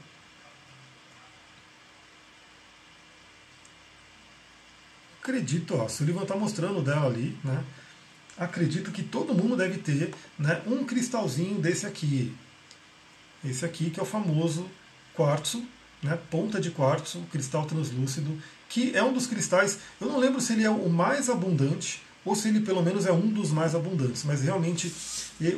Acredito, 5.21 5.75
ó, 5.75 5.87
a 5.87 5.89
Sullivan 5.89 6.23
está 6.23 6.37
mostrando 6.37 6.81
dela 6.81 7.07
ali, 7.07 7.37
né? 7.43 7.65
Acredito 8.39 8.93
que 8.93 9.03
todo 9.03 9.35
mundo 9.35 9.57
deve 9.57 9.79
ter 9.79 10.15
né, 10.39 10.63
um 10.67 10.85
cristalzinho 10.85 11.59
desse 11.59 11.87
aqui. 11.87 12.35
Esse 13.45 13.65
aqui 13.65 13.91
que 13.91 13.99
é 13.99 14.03
o 14.03 14.07
famoso 14.07 14.69
quartzo, 15.15 15.65
né, 16.03 16.19
ponta 16.31 16.61
de 16.61 16.71
quartzo, 16.71 17.23
cristal 17.33 17.65
translúcido, 17.65 18.41
que 18.69 18.97
é 18.97 19.03
um 19.03 19.13
dos 19.13 19.27
cristais, 19.27 19.79
eu 20.01 20.09
não 20.09 20.19
lembro 20.19 20.41
se 20.41 20.53
ele 20.53 20.65
é 20.65 20.71
o 20.71 20.89
mais 20.89 21.29
abundante 21.29 22.03
ou 22.25 22.35
se 22.35 22.49
ele 22.49 22.61
pelo 22.61 22.83
menos 22.83 23.07
é 23.07 23.13
um 23.13 23.29
dos 23.29 23.51
mais 23.51 23.75
abundantes, 23.75 24.25
mas 24.25 24.43
realmente 24.43 24.93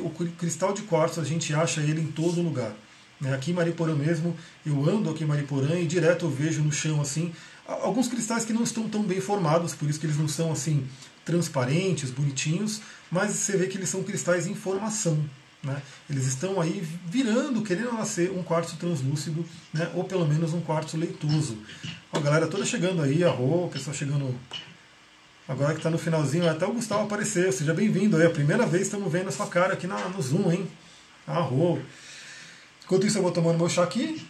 o 0.03 0.09
cristal 0.37 0.73
de 0.73 0.83
quartzo 0.83 1.19
a 1.19 1.23
gente 1.23 1.53
acha 1.53 1.81
ele 1.81 2.01
em 2.01 2.07
todo 2.07 2.41
lugar. 2.41 2.73
Né? 3.19 3.33
Aqui 3.33 3.51
em 3.51 3.53
Mariporã 3.53 3.95
mesmo, 3.95 4.37
eu 4.65 4.87
ando 4.87 5.09
aqui 5.09 5.23
em 5.23 5.27
Mariporã 5.27 5.79
e 5.79 5.87
direto 5.87 6.25
eu 6.25 6.29
vejo 6.29 6.61
no 6.61 6.71
chão 6.71 7.01
assim 7.01 7.33
alguns 7.65 8.07
cristais 8.07 8.45
que 8.45 8.53
não 8.53 8.63
estão 8.63 8.89
tão 8.89 9.03
bem 9.03 9.21
formados, 9.21 9.73
por 9.73 9.89
isso 9.89 9.99
que 9.99 10.05
eles 10.05 10.17
não 10.17 10.27
são 10.27 10.51
assim 10.51 10.87
transparentes, 11.23 12.09
bonitinhos, 12.09 12.81
mas 13.11 13.31
você 13.31 13.55
vê 13.55 13.67
que 13.67 13.77
eles 13.77 13.89
são 13.89 14.03
cristais 14.03 14.47
em 14.47 14.55
formação. 14.55 15.23
Né? 15.61 15.81
Eles 16.09 16.25
estão 16.25 16.61
aí 16.61 16.81
virando, 17.05 17.61
querendo 17.61 17.91
nascer 17.91 18.31
um 18.31 18.41
quartzo 18.41 18.77
translúcido, 18.77 19.45
né? 19.73 19.91
ou 19.93 20.05
pelo 20.05 20.25
menos 20.25 20.53
um 20.53 20.61
quartzo 20.61 20.95
leitoso. 20.95 21.57
a 22.13 22.19
galera 22.19 22.47
toda 22.47 22.65
chegando 22.65 23.01
aí, 23.01 23.23
a 23.23 23.29
Rô, 23.29 23.65
o 23.65 23.69
pessoal 23.69 23.93
chegando. 23.93 24.33
Agora 25.47 25.73
que 25.73 25.79
está 25.79 25.89
no 25.89 25.97
finalzinho, 25.97 26.49
até 26.49 26.65
o 26.65 26.73
Gustavo 26.73 27.03
apareceu. 27.03 27.51
Seja 27.51 27.73
bem-vindo 27.73 28.15
aí. 28.15 28.25
A 28.25 28.29
primeira 28.29 28.65
vez 28.65 28.83
estamos 28.83 29.11
vendo 29.11 29.29
a 29.29 29.31
sua 29.31 29.47
cara 29.47 29.73
aqui 29.73 29.87
na, 29.87 29.97
no 30.09 30.21
Zoom, 30.21 30.51
hein? 30.51 30.67
A 31.27 31.39
Rô. 31.39 31.79
Enquanto 32.85 33.05
isso, 33.05 33.17
eu 33.17 33.23
vou 33.23 33.31
tomando 33.31 33.57
meu 33.57 33.67
chá 33.67 33.83
aqui. 33.83 34.25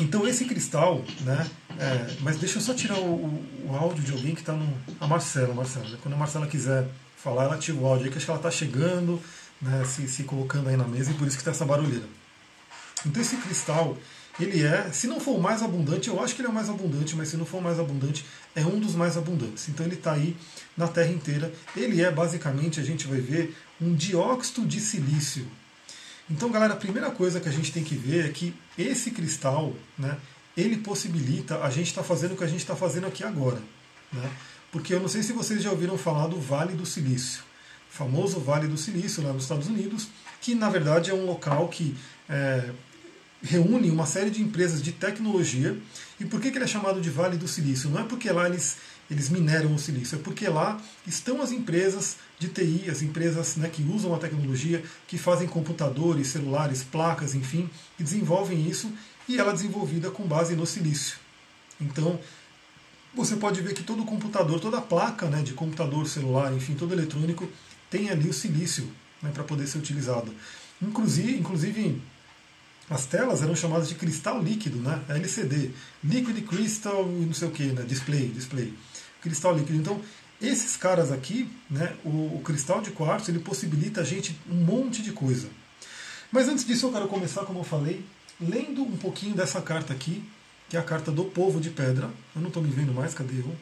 Então 0.00 0.26
esse 0.28 0.44
cristal, 0.44 1.04
né? 1.22 1.50
É, 1.78 2.16
mas 2.20 2.38
deixa 2.38 2.58
eu 2.58 2.62
só 2.62 2.72
tirar 2.72 2.98
o, 2.98 3.14
o, 3.14 3.66
o 3.68 3.76
áudio 3.76 4.02
de 4.02 4.12
alguém 4.12 4.34
que 4.34 4.40
está 4.40 4.52
no. 4.52 4.72
A 5.00 5.06
Marcela, 5.06 5.52
Marcela. 5.52 5.88
Né? 5.88 5.98
Quando 6.00 6.14
a 6.14 6.16
Marcela 6.16 6.46
quiser 6.46 6.88
falar, 7.22 7.44
ela 7.44 7.54
ativa 7.54 7.80
o 7.80 7.86
áudio 7.86 8.06
aí, 8.06 8.10
que 8.10 8.16
acho 8.16 8.26
que 8.26 8.30
ela 8.30 8.38
está 8.38 8.50
chegando, 8.50 9.20
né, 9.60 9.84
se, 9.84 10.08
se 10.08 10.22
colocando 10.24 10.68
aí 10.68 10.76
na 10.76 10.86
mesa, 10.86 11.10
e 11.10 11.14
por 11.14 11.26
isso 11.26 11.36
que 11.36 11.42
está 11.42 11.50
essa 11.50 11.64
barulheira. 11.64 12.06
Então 13.04 13.22
esse 13.22 13.36
cristal, 13.36 13.96
ele 14.40 14.64
é, 14.64 14.90
se 14.92 15.06
não 15.06 15.20
for 15.20 15.36
o 15.36 15.40
mais 15.40 15.62
abundante, 15.62 16.08
eu 16.08 16.22
acho 16.22 16.34
que 16.34 16.40
ele 16.40 16.48
é 16.48 16.50
o 16.50 16.54
mais 16.54 16.68
abundante, 16.68 17.16
mas 17.16 17.28
se 17.28 17.36
não 17.36 17.44
for 17.44 17.58
o 17.58 17.62
mais 17.62 17.78
abundante, 17.78 18.24
é 18.54 18.64
um 18.64 18.78
dos 18.78 18.94
mais 18.94 19.16
abundantes. 19.16 19.68
Então 19.68 19.84
ele 19.84 19.94
está 19.94 20.12
aí 20.12 20.36
na 20.76 20.86
Terra 20.86 21.10
inteira. 21.10 21.52
Ele 21.76 22.02
é 22.02 22.10
basicamente, 22.10 22.80
a 22.80 22.84
gente 22.84 23.06
vai 23.06 23.20
ver, 23.20 23.56
um 23.80 23.94
dióxido 23.94 24.66
de 24.66 24.80
silício. 24.80 25.46
Então, 26.30 26.50
galera, 26.50 26.74
a 26.74 26.76
primeira 26.76 27.10
coisa 27.10 27.40
que 27.40 27.48
a 27.48 27.52
gente 27.52 27.72
tem 27.72 27.82
que 27.82 27.94
ver 27.94 28.26
é 28.26 28.28
que 28.28 28.54
esse 28.76 29.10
cristal, 29.10 29.74
né, 29.96 30.16
ele 30.56 30.76
possibilita 30.76 31.62
a 31.62 31.70
gente 31.70 31.86
estar 31.88 32.02
tá 32.02 32.06
fazendo 32.06 32.34
o 32.34 32.36
que 32.36 32.44
a 32.44 32.48
gente 32.48 32.60
está 32.60 32.76
fazendo 32.76 33.06
aqui 33.06 33.24
agora. 33.24 33.60
Né? 34.12 34.30
Porque 34.70 34.92
eu 34.92 35.00
não 35.00 35.08
sei 35.08 35.22
se 35.22 35.32
vocês 35.32 35.62
já 35.62 35.70
ouviram 35.70 35.96
falar 35.96 36.26
do 36.26 36.40
Vale 36.40 36.74
do 36.74 36.84
Silício, 36.84 37.42
famoso 37.88 38.38
Vale 38.38 38.66
do 38.66 38.76
Silício 38.76 39.22
lá 39.22 39.32
nos 39.32 39.44
Estados 39.44 39.66
Unidos, 39.66 40.08
que 40.40 40.54
na 40.54 40.68
verdade 40.68 41.10
é 41.10 41.14
um 41.14 41.24
local 41.24 41.68
que 41.68 41.96
é, 42.28 42.70
reúne 43.42 43.90
uma 43.90 44.06
série 44.06 44.30
de 44.30 44.42
empresas 44.42 44.82
de 44.82 44.92
tecnologia. 44.92 45.76
E 46.20 46.24
por 46.24 46.40
que, 46.40 46.50
que 46.50 46.58
ele 46.58 46.64
é 46.64 46.68
chamado 46.68 47.00
de 47.00 47.10
Vale 47.10 47.36
do 47.36 47.48
Silício? 47.48 47.88
Não 47.88 48.00
é 48.00 48.04
porque 48.04 48.30
lá 48.30 48.46
eles, 48.46 48.76
eles 49.10 49.28
mineram 49.30 49.74
o 49.74 49.78
silício, 49.78 50.16
é 50.16 50.22
porque 50.22 50.48
lá 50.48 50.80
estão 51.06 51.40
as 51.40 51.52
empresas 51.52 52.16
de 52.38 52.48
TI, 52.48 52.90
as 52.90 53.02
empresas 53.02 53.56
né, 53.56 53.68
que 53.68 53.82
usam 53.82 54.14
a 54.14 54.18
tecnologia, 54.18 54.82
que 55.06 55.16
fazem 55.16 55.48
computadores, 55.48 56.28
celulares, 56.28 56.82
placas, 56.82 57.34
enfim, 57.34 57.70
e 57.98 58.02
desenvolvem 58.02 58.68
isso, 58.68 58.92
e 59.28 59.38
ela 59.38 59.50
é 59.50 59.54
desenvolvida 59.54 60.10
com 60.10 60.24
base 60.24 60.54
no 60.54 60.66
silício. 60.66 61.16
Então, 61.80 62.18
você 63.18 63.36
pode 63.36 63.60
ver 63.60 63.74
que 63.74 63.82
todo 63.82 64.04
computador, 64.04 64.60
toda 64.60 64.80
placa 64.80 65.26
né, 65.26 65.42
de 65.42 65.52
computador, 65.52 66.06
celular, 66.06 66.52
enfim, 66.52 66.74
todo 66.74 66.92
eletrônico, 66.92 67.48
tem 67.90 68.10
ali 68.10 68.28
o 68.28 68.32
silício 68.32 68.90
né, 69.22 69.30
para 69.32 69.44
poder 69.44 69.66
ser 69.66 69.78
utilizado. 69.78 70.32
Inclusive, 70.80 71.36
inclusive, 71.38 72.00
as 72.88 73.04
telas 73.06 73.42
eram 73.42 73.54
chamadas 73.54 73.88
de 73.88 73.94
cristal 73.94 74.42
líquido, 74.42 74.78
né, 74.78 75.02
LCD, 75.08 75.70
Liquid 76.02 76.46
Crystal 76.46 77.06
não 77.06 77.34
sei 77.34 77.48
o 77.48 77.50
que, 77.50 77.64
né, 77.64 77.82
display, 77.82 78.28
display, 78.28 78.72
cristal 79.20 79.56
líquido. 79.56 79.78
Então, 79.78 80.00
esses 80.40 80.76
caras 80.76 81.10
aqui, 81.10 81.50
né, 81.68 81.94
o, 82.04 82.36
o 82.36 82.42
cristal 82.44 82.80
de 82.80 82.90
quartzo, 82.92 83.30
ele 83.30 83.40
possibilita 83.40 84.00
a 84.00 84.04
gente 84.04 84.38
um 84.50 84.54
monte 84.54 85.02
de 85.02 85.12
coisa. 85.12 85.48
Mas 86.30 86.48
antes 86.48 86.64
disso 86.64 86.86
eu 86.86 86.92
quero 86.92 87.08
começar, 87.08 87.44
como 87.44 87.60
eu 87.60 87.64
falei, 87.64 88.04
lendo 88.40 88.82
um 88.82 88.96
pouquinho 88.96 89.34
dessa 89.34 89.60
carta 89.60 89.92
aqui, 89.92 90.22
que 90.68 90.76
é 90.76 90.80
a 90.80 90.82
carta 90.82 91.10
do 91.10 91.24
povo 91.24 91.60
de 91.60 91.70
pedra. 91.70 92.10
Eu 92.34 92.40
não 92.40 92.48
estou 92.48 92.62
me 92.62 92.70
vendo 92.70 92.92
mais, 92.92 93.14
cadê 93.14 93.38
eu? 93.38 93.56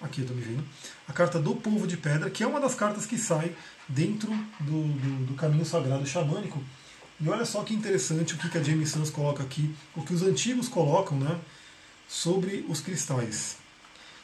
Aqui 0.00 0.20
eu 0.20 0.24
estou 0.24 0.36
me 0.36 0.42
vendo. 0.42 0.64
A 1.08 1.12
carta 1.12 1.38
do 1.38 1.54
povo 1.56 1.86
de 1.86 1.96
pedra, 1.96 2.28
que 2.28 2.42
é 2.42 2.46
uma 2.46 2.60
das 2.60 2.74
cartas 2.74 3.06
que 3.06 3.16
sai 3.16 3.54
dentro 3.88 4.28
do, 4.60 4.82
do, 4.82 5.26
do 5.26 5.34
caminho 5.34 5.64
sagrado 5.64 6.06
xamânico. 6.06 6.62
E 7.20 7.28
olha 7.28 7.44
só 7.44 7.62
que 7.62 7.72
interessante 7.72 8.34
o 8.34 8.36
que 8.36 8.58
a 8.58 8.62
Jamie 8.62 8.86
Sans 8.86 9.08
coloca 9.08 9.42
aqui, 9.42 9.74
o 9.96 10.02
que 10.02 10.12
os 10.12 10.22
antigos 10.22 10.68
colocam 10.68 11.18
né, 11.18 11.40
sobre 12.08 12.66
os 12.68 12.80
cristais. 12.80 13.56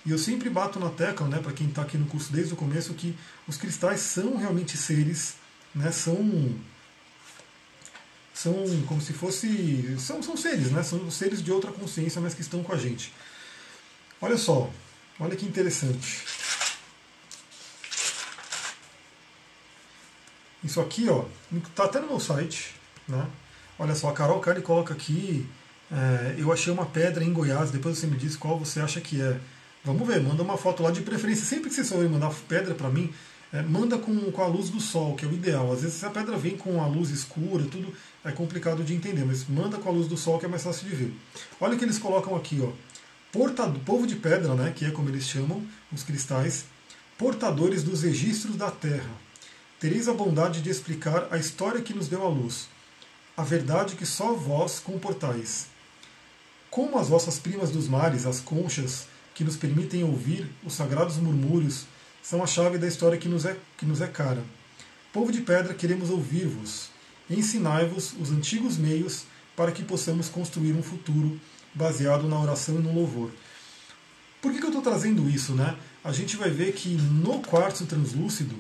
E 0.05 0.11
eu 0.11 0.19
sempre 0.19 0.51
bato 0.51 0.81
na 0.81 0.91
tecla, 0.91 1.29
né, 1.29 1.39
para 1.39 1.53
quem 1.53 1.69
está 1.69 1.83
aqui 1.83 1.97
no 1.97 2.07
curso 2.07 2.33
desde 2.33 2.53
o 2.53 2.57
começo, 2.57 2.95
que 2.95 3.17
os 3.47 3.57
cristais 3.57 4.01
são 4.01 4.37
realmente 4.37 4.77
seres, 4.77 5.35
né, 5.75 5.91
são 5.93 6.55
são 8.43 8.55
como 8.87 9.03
se 9.03 9.13
fosse 9.13 9.97
são, 9.99 10.23
são 10.23 10.35
seres, 10.35 10.71
né, 10.71 10.83
são 10.83 11.11
seres 11.11 11.43
de 11.43 11.53
outra 11.53 11.71
consciência, 11.71 12.23
mas 12.23 12.33
que 12.33 12.41
estão 12.41 12.63
com 12.63 12.73
a 12.73 12.77
gente. 12.77 13.13
Olha 14.19 14.39
só, 14.39 14.71
olha 15.19 15.37
que 15.37 15.45
interessante. 15.45 16.25
Isso 20.65 20.81
aqui, 20.81 21.07
ó, 21.09 21.25
tá 21.75 21.85
até 21.85 22.01
no 22.01 22.07
meu 22.07 22.21
site, 22.21 22.75
né? 23.07 23.27
Olha 23.79 23.95
só, 23.95 24.09
a 24.09 24.13
Carol 24.13 24.41
Carli 24.41 24.63
coloca 24.63 24.95
aqui, 24.95 25.47
é, 25.91 26.37
eu 26.39 26.51
achei 26.53 26.73
uma 26.73 26.87
pedra 26.87 27.23
em 27.25 27.33
Goiás, 27.33 27.71
depois 27.71 27.99
você 27.99 28.07
me 28.07 28.17
diz 28.17 28.37
qual 28.37 28.59
você 28.59 28.81
acha 28.81 29.01
que 29.01 29.21
é. 29.21 29.39
Vamos 29.85 30.07
ver, 30.07 30.21
manda 30.23 30.43
uma 30.43 30.59
foto 30.59 30.83
lá 30.83 30.91
de 30.91 31.01
preferência. 31.01 31.45
Sempre 31.45 31.71
que 31.71 31.75
vocês 31.75 31.89
forem 31.89 32.09
mandar 32.09 32.31
pedra 32.47 32.75
para 32.75 32.91
mim, 32.91 33.13
é, 33.53 33.63
manda 33.63 33.99
com, 33.99 34.31
com 34.31 34.43
a 34.43 34.47
luz 34.47 34.71
do 34.71 34.81
sol, 34.81 35.15
que 35.17 35.25
é 35.25 35.29
o 35.29 35.33
ideal. 35.33 35.73
Às 35.73 35.83
vezes 35.83 35.97
se 35.97 36.07
a 36.07 36.11
pedra 36.11 36.37
vem 36.37 36.57
com 36.57 36.83
a 36.83 36.87
luz 36.87 37.11
escura, 37.11 37.65
tudo 37.65 37.93
é 38.25 38.31
complicado 38.31 38.85
de 38.85 38.95
entender, 38.95 39.25
mas 39.25 39.47
manda 39.49 39.79
com 39.79 39.89
a 39.89 39.93
luz 39.93 40.07
do 40.07 40.17
sol 40.17 40.39
que 40.39 40.47
é 40.47 40.49
mais 40.49 40.63
fácil 40.63 40.89
de 40.89 40.95
ver. 40.95 41.15
Olha 41.61 41.75
o 41.75 41.79
que 41.79 41.85
eles 41.85 41.99
colocam 41.99 42.37
aqui, 42.37 42.61
ó. 42.63 42.71
Portado, 43.33 43.79
povo 43.81 44.07
de 44.07 44.17
pedra, 44.17 44.55
né, 44.55 44.73
que 44.75 44.85
é 44.85 44.91
como 44.91 45.09
eles 45.09 45.25
chamam, 45.29 45.65
os 45.93 46.03
cristais, 46.03 46.65
portadores 47.17 47.83
dos 47.83 48.03
registros 48.03 48.57
da 48.57 48.71
terra. 48.71 49.11
Tereis 49.79 50.09
a 50.09 50.13
bondade 50.13 50.61
de 50.61 50.69
explicar 50.69 51.29
a 51.31 51.39
história 51.39 51.81
que 51.81 51.95
nos 51.95 52.09
deu 52.09 52.25
a 52.25 52.29
luz, 52.29 52.69
a 53.37 53.43
verdade 53.43 53.95
que 53.95 54.05
só 54.05 54.33
vós 54.35 54.81
comportais. 54.81 55.69
Como 56.71 56.99
as 56.99 57.09
vossas 57.09 57.39
primas 57.39 57.71
dos 57.71 57.89
mares, 57.89 58.27
as 58.27 58.41
conchas, 58.41 59.07
que 59.35 59.45
nos 59.45 59.57
permitem 59.57 60.05
ouvir 60.05 60.51
os 60.65 60.75
sagrados 60.75 61.17
murmúrios 61.17 61.87
são 62.23 62.43
a 62.43 62.47
chave 62.47 62.79
da 62.79 62.87
história 62.87 63.19
que 63.19 63.29
nos 63.29 63.45
é, 63.45 63.57
que 63.77 63.87
nos 63.87 64.01
é 64.01 64.07
cara. 64.07 64.43
Povo 65.13 65.33
de 65.33 65.41
pedra, 65.41 65.75
queremos 65.75 66.11
ouvir-vos. 66.11 66.91
Ensinai-vos 67.29 68.15
os 68.21 68.31
antigos 68.31 68.77
meios 68.77 69.25
para 69.57 69.73
que 69.73 69.83
possamos 69.83 70.29
construir 70.29 70.73
um 70.73 70.83
futuro 70.83 71.41
baseado 71.75 72.29
na 72.29 72.39
oração 72.41 72.77
e 72.77 72.83
no 72.83 72.95
louvor. 72.95 73.31
Por 74.41 74.53
que, 74.53 74.59
que 74.59 74.65
eu 74.65 74.71
estou 74.71 74.83
trazendo 74.83 75.29
isso, 75.29 75.53
né? 75.53 75.77
A 76.03 76.13
gente 76.13 76.37
vai 76.37 76.51
ver 76.51 76.73
que 76.73 76.89
no 76.89 77.41
quartzo 77.41 77.87
translúcido 77.87 78.57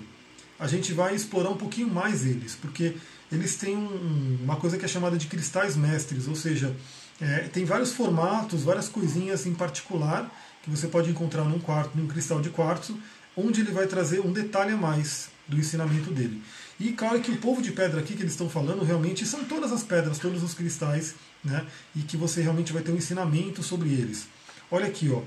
a 0.58 0.66
gente 0.66 0.92
vai 0.92 1.14
explorar 1.14 1.48
um 1.48 1.56
pouquinho 1.56 1.88
mais 1.88 2.26
eles, 2.26 2.54
porque 2.54 2.94
eles 3.32 3.56
têm 3.56 3.76
um, 3.76 4.38
uma 4.42 4.56
coisa 4.56 4.76
que 4.76 4.84
é 4.84 4.88
chamada 4.88 5.16
de 5.16 5.26
cristais 5.26 5.74
mestres, 5.74 6.28
ou 6.28 6.36
seja, 6.36 6.76
é, 7.18 7.48
tem 7.48 7.64
vários 7.64 7.92
formatos, 7.92 8.62
várias 8.62 8.88
coisinhas 8.88 9.46
em 9.46 9.54
particular 9.54 10.30
que 10.62 10.68
você 10.68 10.86
pode 10.86 11.08
encontrar 11.08 11.44
num 11.44 11.58
quarto, 11.58 11.96
num 11.96 12.06
cristal 12.06 12.40
de 12.40 12.50
quartzo, 12.50 12.98
onde 13.44 13.60
ele 13.60 13.72
vai 13.72 13.86
trazer 13.86 14.20
um 14.20 14.32
detalhe 14.32 14.72
a 14.72 14.76
mais 14.76 15.28
do 15.48 15.58
ensinamento 15.58 16.10
dele. 16.10 16.42
E 16.78 16.92
claro 16.92 17.20
que 17.20 17.30
o 17.30 17.36
povo 17.36 17.60
de 17.60 17.72
pedra 17.72 18.00
aqui 18.00 18.14
que 18.14 18.22
eles 18.22 18.32
estão 18.32 18.48
falando 18.48 18.84
realmente 18.84 19.26
são 19.26 19.44
todas 19.44 19.72
as 19.72 19.82
pedras, 19.82 20.18
todos 20.18 20.42
os 20.42 20.54
cristais, 20.54 21.14
né? 21.44 21.66
E 21.94 22.00
que 22.00 22.16
você 22.16 22.40
realmente 22.40 22.72
vai 22.72 22.82
ter 22.82 22.90
um 22.92 22.96
ensinamento 22.96 23.62
sobre 23.62 23.90
eles. 23.90 24.26
Olha 24.70 24.86
aqui, 24.86 25.10
ó. 25.10 25.22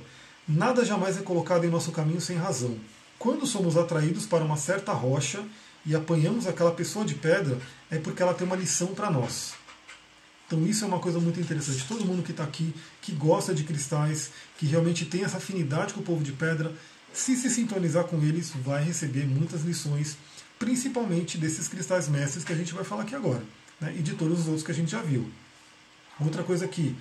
Nada 0.47 0.83
jamais 0.83 1.17
é 1.17 1.21
colocado 1.21 1.63
em 1.65 1.69
nosso 1.69 1.91
caminho 1.91 2.19
sem 2.19 2.37
razão. 2.37 2.77
Quando 3.19 3.45
somos 3.45 3.77
atraídos 3.77 4.25
para 4.25 4.43
uma 4.43 4.57
certa 4.57 4.91
rocha 4.93 5.43
e 5.85 5.95
apanhamos 5.95 6.47
aquela 6.47 6.71
pessoa 6.71 7.05
de 7.05 7.15
pedra, 7.15 7.57
é 7.91 7.97
porque 7.97 8.23
ela 8.23 8.33
tem 8.33 8.47
uma 8.47 8.55
lição 8.55 8.87
para 8.87 9.11
nós. 9.11 9.53
Então 10.47 10.65
isso 10.65 10.83
é 10.83 10.87
uma 10.87 10.99
coisa 10.99 11.19
muito 11.19 11.39
interessante. 11.39 11.85
Todo 11.87 12.05
mundo 12.05 12.23
que 12.23 12.31
está 12.31 12.43
aqui, 12.43 12.73
que 13.01 13.11
gosta 13.11 13.53
de 13.53 13.63
cristais, 13.63 14.31
que 14.57 14.65
realmente 14.65 15.05
tem 15.05 15.23
essa 15.23 15.37
afinidade 15.37 15.93
com 15.93 16.01
o 16.01 16.03
povo 16.03 16.23
de 16.23 16.31
pedra, 16.31 16.73
se 17.13 17.35
se 17.35 17.49
sintonizar 17.49 18.05
com 18.05 18.17
eles, 18.21 18.51
vai 18.63 18.83
receber 18.83 19.25
muitas 19.25 19.61
lições, 19.61 20.17
principalmente 20.57 21.37
desses 21.37 21.67
cristais 21.67 22.07
mestres 22.07 22.43
que 22.43 22.51
a 22.51 22.55
gente 22.55 22.73
vai 22.73 22.83
falar 22.83 23.03
aqui 23.03 23.15
agora, 23.15 23.43
né? 23.79 23.93
e 23.97 24.01
de 24.01 24.13
todos 24.13 24.39
os 24.39 24.47
outros 24.47 24.63
que 24.63 24.71
a 24.71 24.75
gente 24.75 24.91
já 24.91 25.01
viu. 25.01 25.29
Outra 26.19 26.43
coisa 26.43 26.65
aqui, 26.65 26.95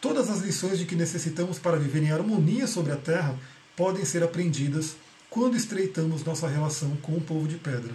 todas 0.00 0.30
as 0.30 0.40
lições 0.40 0.78
de 0.78 0.86
que 0.86 0.94
necessitamos 0.94 1.58
para 1.58 1.76
viver 1.76 2.02
em 2.02 2.10
harmonia 2.10 2.66
sobre 2.66 2.92
a 2.92 2.96
Terra 2.96 3.38
podem 3.76 4.04
ser 4.04 4.22
aprendidas 4.22 4.96
quando 5.28 5.56
estreitamos 5.56 6.24
nossa 6.24 6.48
relação 6.48 6.96
com 6.96 7.12
o 7.12 7.20
povo 7.20 7.46
de 7.46 7.56
pedra. 7.56 7.94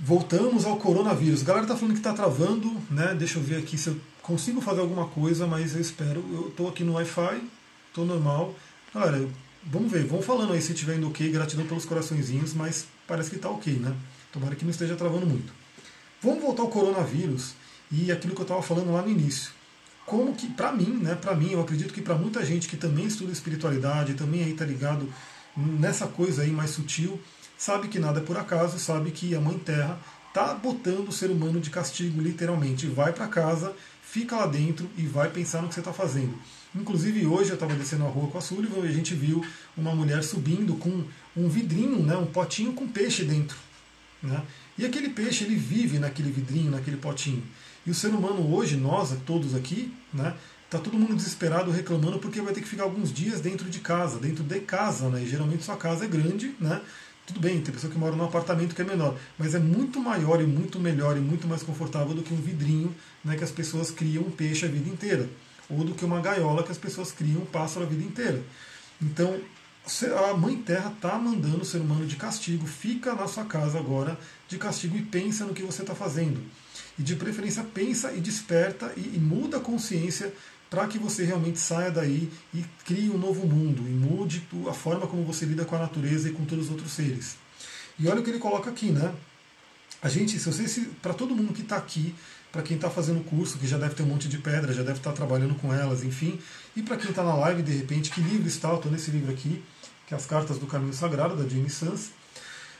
Voltamos 0.00 0.64
ao 0.64 0.76
coronavírus. 0.76 1.42
A 1.42 1.44
galera 1.44 1.64
está 1.64 1.76
falando 1.76 1.92
que 1.92 2.00
está 2.00 2.12
travando, 2.12 2.70
né? 2.90 3.14
Deixa 3.14 3.38
eu 3.38 3.42
ver 3.42 3.56
aqui 3.56 3.78
se 3.78 3.88
eu 3.88 4.00
consigo 4.22 4.60
fazer 4.60 4.80
alguma 4.80 5.06
coisa, 5.06 5.46
mas 5.46 5.74
eu 5.74 5.80
espero. 5.80 6.24
Eu 6.32 6.48
estou 6.48 6.68
aqui 6.68 6.82
no 6.82 6.94
Wi-Fi, 6.94 7.42
estou 7.88 8.04
normal. 8.04 8.54
Galera, 8.92 9.28
Vamos 9.66 9.90
ver, 9.90 10.04
vão 10.04 10.20
falando 10.20 10.52
aí 10.52 10.60
se 10.60 10.72
estiver 10.72 10.96
indo 10.96 11.08
ok, 11.08 11.30
gratidão 11.30 11.66
pelos 11.66 11.86
coraçõezinhos, 11.86 12.52
mas 12.52 12.86
parece 13.06 13.30
que 13.30 13.36
está 13.36 13.48
ok, 13.48 13.72
né? 13.74 13.96
Tomara 14.30 14.54
que 14.54 14.64
não 14.64 14.70
esteja 14.70 14.94
travando 14.94 15.26
muito. 15.26 15.52
Vamos 16.22 16.42
voltar 16.42 16.62
ao 16.62 16.68
coronavírus 16.68 17.54
e 17.90 18.12
aquilo 18.12 18.34
que 18.34 18.40
eu 18.40 18.44
estava 18.44 18.62
falando 18.62 18.92
lá 18.92 19.00
no 19.00 19.10
início. 19.10 19.52
Como 20.04 20.34
que, 20.34 20.48
para 20.48 20.70
mim, 20.70 20.98
né, 21.00 21.14
para 21.14 21.34
mim, 21.34 21.52
eu 21.52 21.60
acredito 21.62 21.94
que 21.94 22.02
para 22.02 22.14
muita 22.14 22.44
gente 22.44 22.68
que 22.68 22.76
também 22.76 23.06
estuda 23.06 23.32
espiritualidade, 23.32 24.14
também 24.14 24.44
aí 24.44 24.52
está 24.52 24.66
ligado 24.66 25.10
nessa 25.56 26.06
coisa 26.06 26.42
aí 26.42 26.50
mais 26.50 26.70
sutil, 26.70 27.18
sabe 27.56 27.88
que 27.88 27.98
nada 27.98 28.20
é 28.20 28.22
por 28.22 28.36
acaso, 28.36 28.78
sabe 28.78 29.12
que 29.12 29.34
a 29.34 29.40
Mãe 29.40 29.58
Terra 29.58 29.98
está 30.28 30.52
botando 30.52 31.08
o 31.08 31.12
ser 31.12 31.30
humano 31.30 31.58
de 31.58 31.70
castigo, 31.70 32.20
literalmente. 32.20 32.86
Vai 32.86 33.12
para 33.12 33.28
casa, 33.28 33.72
fica 34.02 34.36
lá 34.36 34.46
dentro 34.46 34.90
e 34.96 35.06
vai 35.06 35.30
pensar 35.30 35.62
no 35.62 35.68
que 35.68 35.74
você 35.74 35.80
está 35.80 35.92
fazendo. 35.92 36.36
Inclusive 36.74 37.24
hoje 37.26 37.50
eu 37.50 37.54
estava 37.54 37.74
descendo 37.74 38.04
a 38.04 38.08
rua 38.08 38.28
com 38.28 38.38
a 38.38 38.40
Sullivan 38.40 38.84
e 38.84 38.88
a 38.88 38.92
gente 38.92 39.14
viu 39.14 39.44
uma 39.76 39.94
mulher 39.94 40.24
subindo 40.24 40.74
com 40.74 41.04
um 41.36 41.48
vidrinho, 41.48 42.02
né, 42.02 42.16
um 42.16 42.26
potinho 42.26 42.72
com 42.72 42.88
peixe 42.88 43.24
dentro. 43.24 43.56
Né? 44.20 44.42
E 44.76 44.84
aquele 44.84 45.10
peixe 45.10 45.44
ele 45.44 45.54
vive 45.54 46.00
naquele 46.00 46.32
vidrinho, 46.32 46.72
naquele 46.72 46.96
potinho. 46.96 47.42
E 47.86 47.90
o 47.90 47.94
ser 47.94 48.08
humano 48.08 48.52
hoje, 48.52 48.76
nós 48.76 49.14
todos 49.24 49.54
aqui, 49.54 49.94
né, 50.12 50.34
tá 50.68 50.78
todo 50.78 50.98
mundo 50.98 51.14
desesperado 51.14 51.70
reclamando 51.70 52.18
porque 52.18 52.40
vai 52.40 52.52
ter 52.52 52.60
que 52.60 52.68
ficar 52.68 52.82
alguns 52.82 53.12
dias 53.12 53.40
dentro 53.40 53.70
de 53.70 53.78
casa, 53.78 54.18
dentro 54.18 54.42
de 54.42 54.58
casa, 54.60 55.08
né? 55.08 55.22
E 55.22 55.28
geralmente 55.28 55.62
sua 55.62 55.76
casa 55.76 56.06
é 56.06 56.08
grande, 56.08 56.54
né? 56.58 56.80
Tudo 57.26 57.38
bem, 57.38 57.60
tem 57.60 57.72
pessoa 57.72 57.92
que 57.92 57.98
mora 57.98 58.16
num 58.16 58.24
apartamento 58.24 58.74
que 58.74 58.82
é 58.82 58.84
menor, 58.84 59.16
mas 59.38 59.54
é 59.54 59.58
muito 59.58 60.00
maior 60.00 60.40
e 60.40 60.46
muito 60.46 60.80
melhor 60.80 61.16
e 61.16 61.20
muito 61.20 61.46
mais 61.46 61.62
confortável 61.62 62.14
do 62.14 62.22
que 62.22 62.34
um 62.34 62.40
vidrinho, 62.40 62.94
né, 63.24 63.34
que 63.36 63.44
as 63.44 63.50
pessoas 63.50 63.90
criam 63.90 64.24
peixe 64.24 64.66
a 64.66 64.68
vida 64.68 64.88
inteira 64.88 65.28
ou 65.68 65.84
do 65.84 65.94
que 65.94 66.04
uma 66.04 66.20
gaiola 66.20 66.62
que 66.62 66.72
as 66.72 66.78
pessoas 66.78 67.12
criam 67.12 67.42
um 67.42 67.46
pássaro 67.46 67.86
a 67.86 67.88
vida 67.88 68.04
inteira. 68.04 68.42
Então, 69.00 69.40
a 70.30 70.34
Mãe 70.34 70.56
Terra 70.56 70.90
está 70.90 71.18
mandando 71.18 71.62
o 71.62 71.64
ser 71.64 71.78
humano 71.78 72.06
de 72.06 72.16
castigo, 72.16 72.66
fica 72.66 73.14
na 73.14 73.28
sua 73.28 73.44
casa 73.44 73.78
agora 73.78 74.18
de 74.48 74.56
castigo 74.56 74.96
e 74.96 75.02
pensa 75.02 75.44
no 75.44 75.52
que 75.52 75.62
você 75.62 75.82
está 75.82 75.94
fazendo. 75.94 76.42
E 76.98 77.02
de 77.02 77.16
preferência 77.16 77.62
pensa 77.62 78.12
e 78.12 78.20
desperta 78.20 78.92
e, 78.96 79.16
e 79.16 79.18
muda 79.18 79.58
a 79.58 79.60
consciência 79.60 80.32
para 80.70 80.86
que 80.88 80.98
você 80.98 81.24
realmente 81.24 81.58
saia 81.58 81.90
daí 81.90 82.30
e 82.52 82.64
crie 82.84 83.10
um 83.10 83.18
novo 83.18 83.46
mundo 83.46 83.82
e 83.86 83.92
mude 83.92 84.46
a 84.68 84.72
forma 84.72 85.06
como 85.06 85.22
você 85.24 85.44
lida 85.44 85.64
com 85.64 85.76
a 85.76 85.80
natureza 85.80 86.28
e 86.28 86.32
com 86.32 86.44
todos 86.44 86.66
os 86.66 86.70
outros 86.70 86.92
seres. 86.92 87.36
E 87.98 88.08
olha 88.08 88.20
o 88.20 88.24
que 88.24 88.30
ele 88.30 88.38
coloca 88.38 88.70
aqui, 88.70 88.90
né? 88.90 89.14
A 90.02 90.08
gente, 90.08 90.38
se 90.38 90.50
você, 90.50 90.88
para 91.00 91.14
todo 91.14 91.34
mundo 91.34 91.52
que 91.52 91.62
está 91.62 91.76
aqui, 91.76 92.14
para 92.54 92.62
quem 92.62 92.76
está 92.76 92.88
fazendo 92.88 93.18
o 93.18 93.24
curso, 93.24 93.58
que 93.58 93.66
já 93.66 93.76
deve 93.76 93.96
ter 93.96 94.04
um 94.04 94.06
monte 94.06 94.28
de 94.28 94.38
pedra, 94.38 94.72
já 94.72 94.84
deve 94.84 94.98
estar 94.98 95.10
tá 95.10 95.16
trabalhando 95.16 95.56
com 95.56 95.74
elas, 95.74 96.04
enfim. 96.04 96.38
E 96.76 96.82
para 96.82 96.96
quem 96.96 97.10
está 97.10 97.24
na 97.24 97.34
live, 97.34 97.62
de 97.62 97.72
repente, 97.72 98.10
que 98.10 98.20
livro 98.20 98.46
está? 98.46 98.68
Eu 98.68 98.76
estou 98.76 98.92
nesse 98.92 99.10
livro 99.10 99.32
aqui, 99.32 99.60
que 100.06 100.14
é 100.14 100.16
As 100.16 100.24
Cartas 100.24 100.56
do 100.56 100.66
Caminho 100.68 100.92
Sagrado, 100.92 101.34
da 101.34 101.48
Jane 101.48 101.68
Sans. 101.68 102.12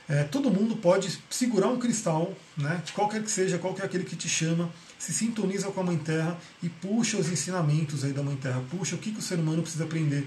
É, 0.07 0.23
todo 0.23 0.49
mundo 0.49 0.77
pode 0.77 1.19
segurar 1.29 1.67
um 1.67 1.77
cristal, 1.77 2.33
né, 2.55 2.81
qualquer 2.93 3.21
que 3.21 3.29
seja, 3.29 3.57
qualquer 3.57 3.83
aquele 3.83 4.05
que 4.05 4.15
te 4.15 4.29
chama, 4.29 4.69
se 4.97 5.11
sintoniza 5.11 5.69
com 5.69 5.81
a 5.81 5.83
Mãe 5.83 5.97
Terra 5.97 6.37
e 6.63 6.69
puxa 6.69 7.17
os 7.17 7.29
ensinamentos 7.29 8.05
aí 8.05 8.13
da 8.13 8.23
Mãe 8.23 8.37
Terra, 8.37 8.63
puxa 8.71 8.95
o 8.95 8.97
que, 8.97 9.11
que 9.11 9.19
o 9.19 9.21
ser 9.21 9.39
humano 9.39 9.61
precisa 9.61 9.83
aprender. 9.83 10.25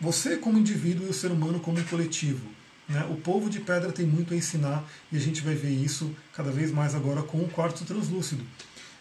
Você 0.00 0.36
como 0.36 0.58
indivíduo 0.58 1.06
e 1.06 1.10
o 1.10 1.14
ser 1.14 1.30
humano 1.30 1.60
como 1.60 1.80
coletivo. 1.84 2.44
Né? 2.88 3.06
O 3.08 3.14
povo 3.14 3.48
de 3.48 3.60
pedra 3.60 3.92
tem 3.92 4.04
muito 4.04 4.34
a 4.34 4.36
ensinar 4.36 4.84
e 5.12 5.16
a 5.16 5.20
gente 5.20 5.42
vai 5.42 5.54
ver 5.54 5.70
isso 5.70 6.12
cada 6.34 6.50
vez 6.50 6.72
mais 6.72 6.92
agora 6.92 7.22
com 7.22 7.38
o 7.38 7.48
quarto 7.48 7.84
translúcido. 7.84 8.44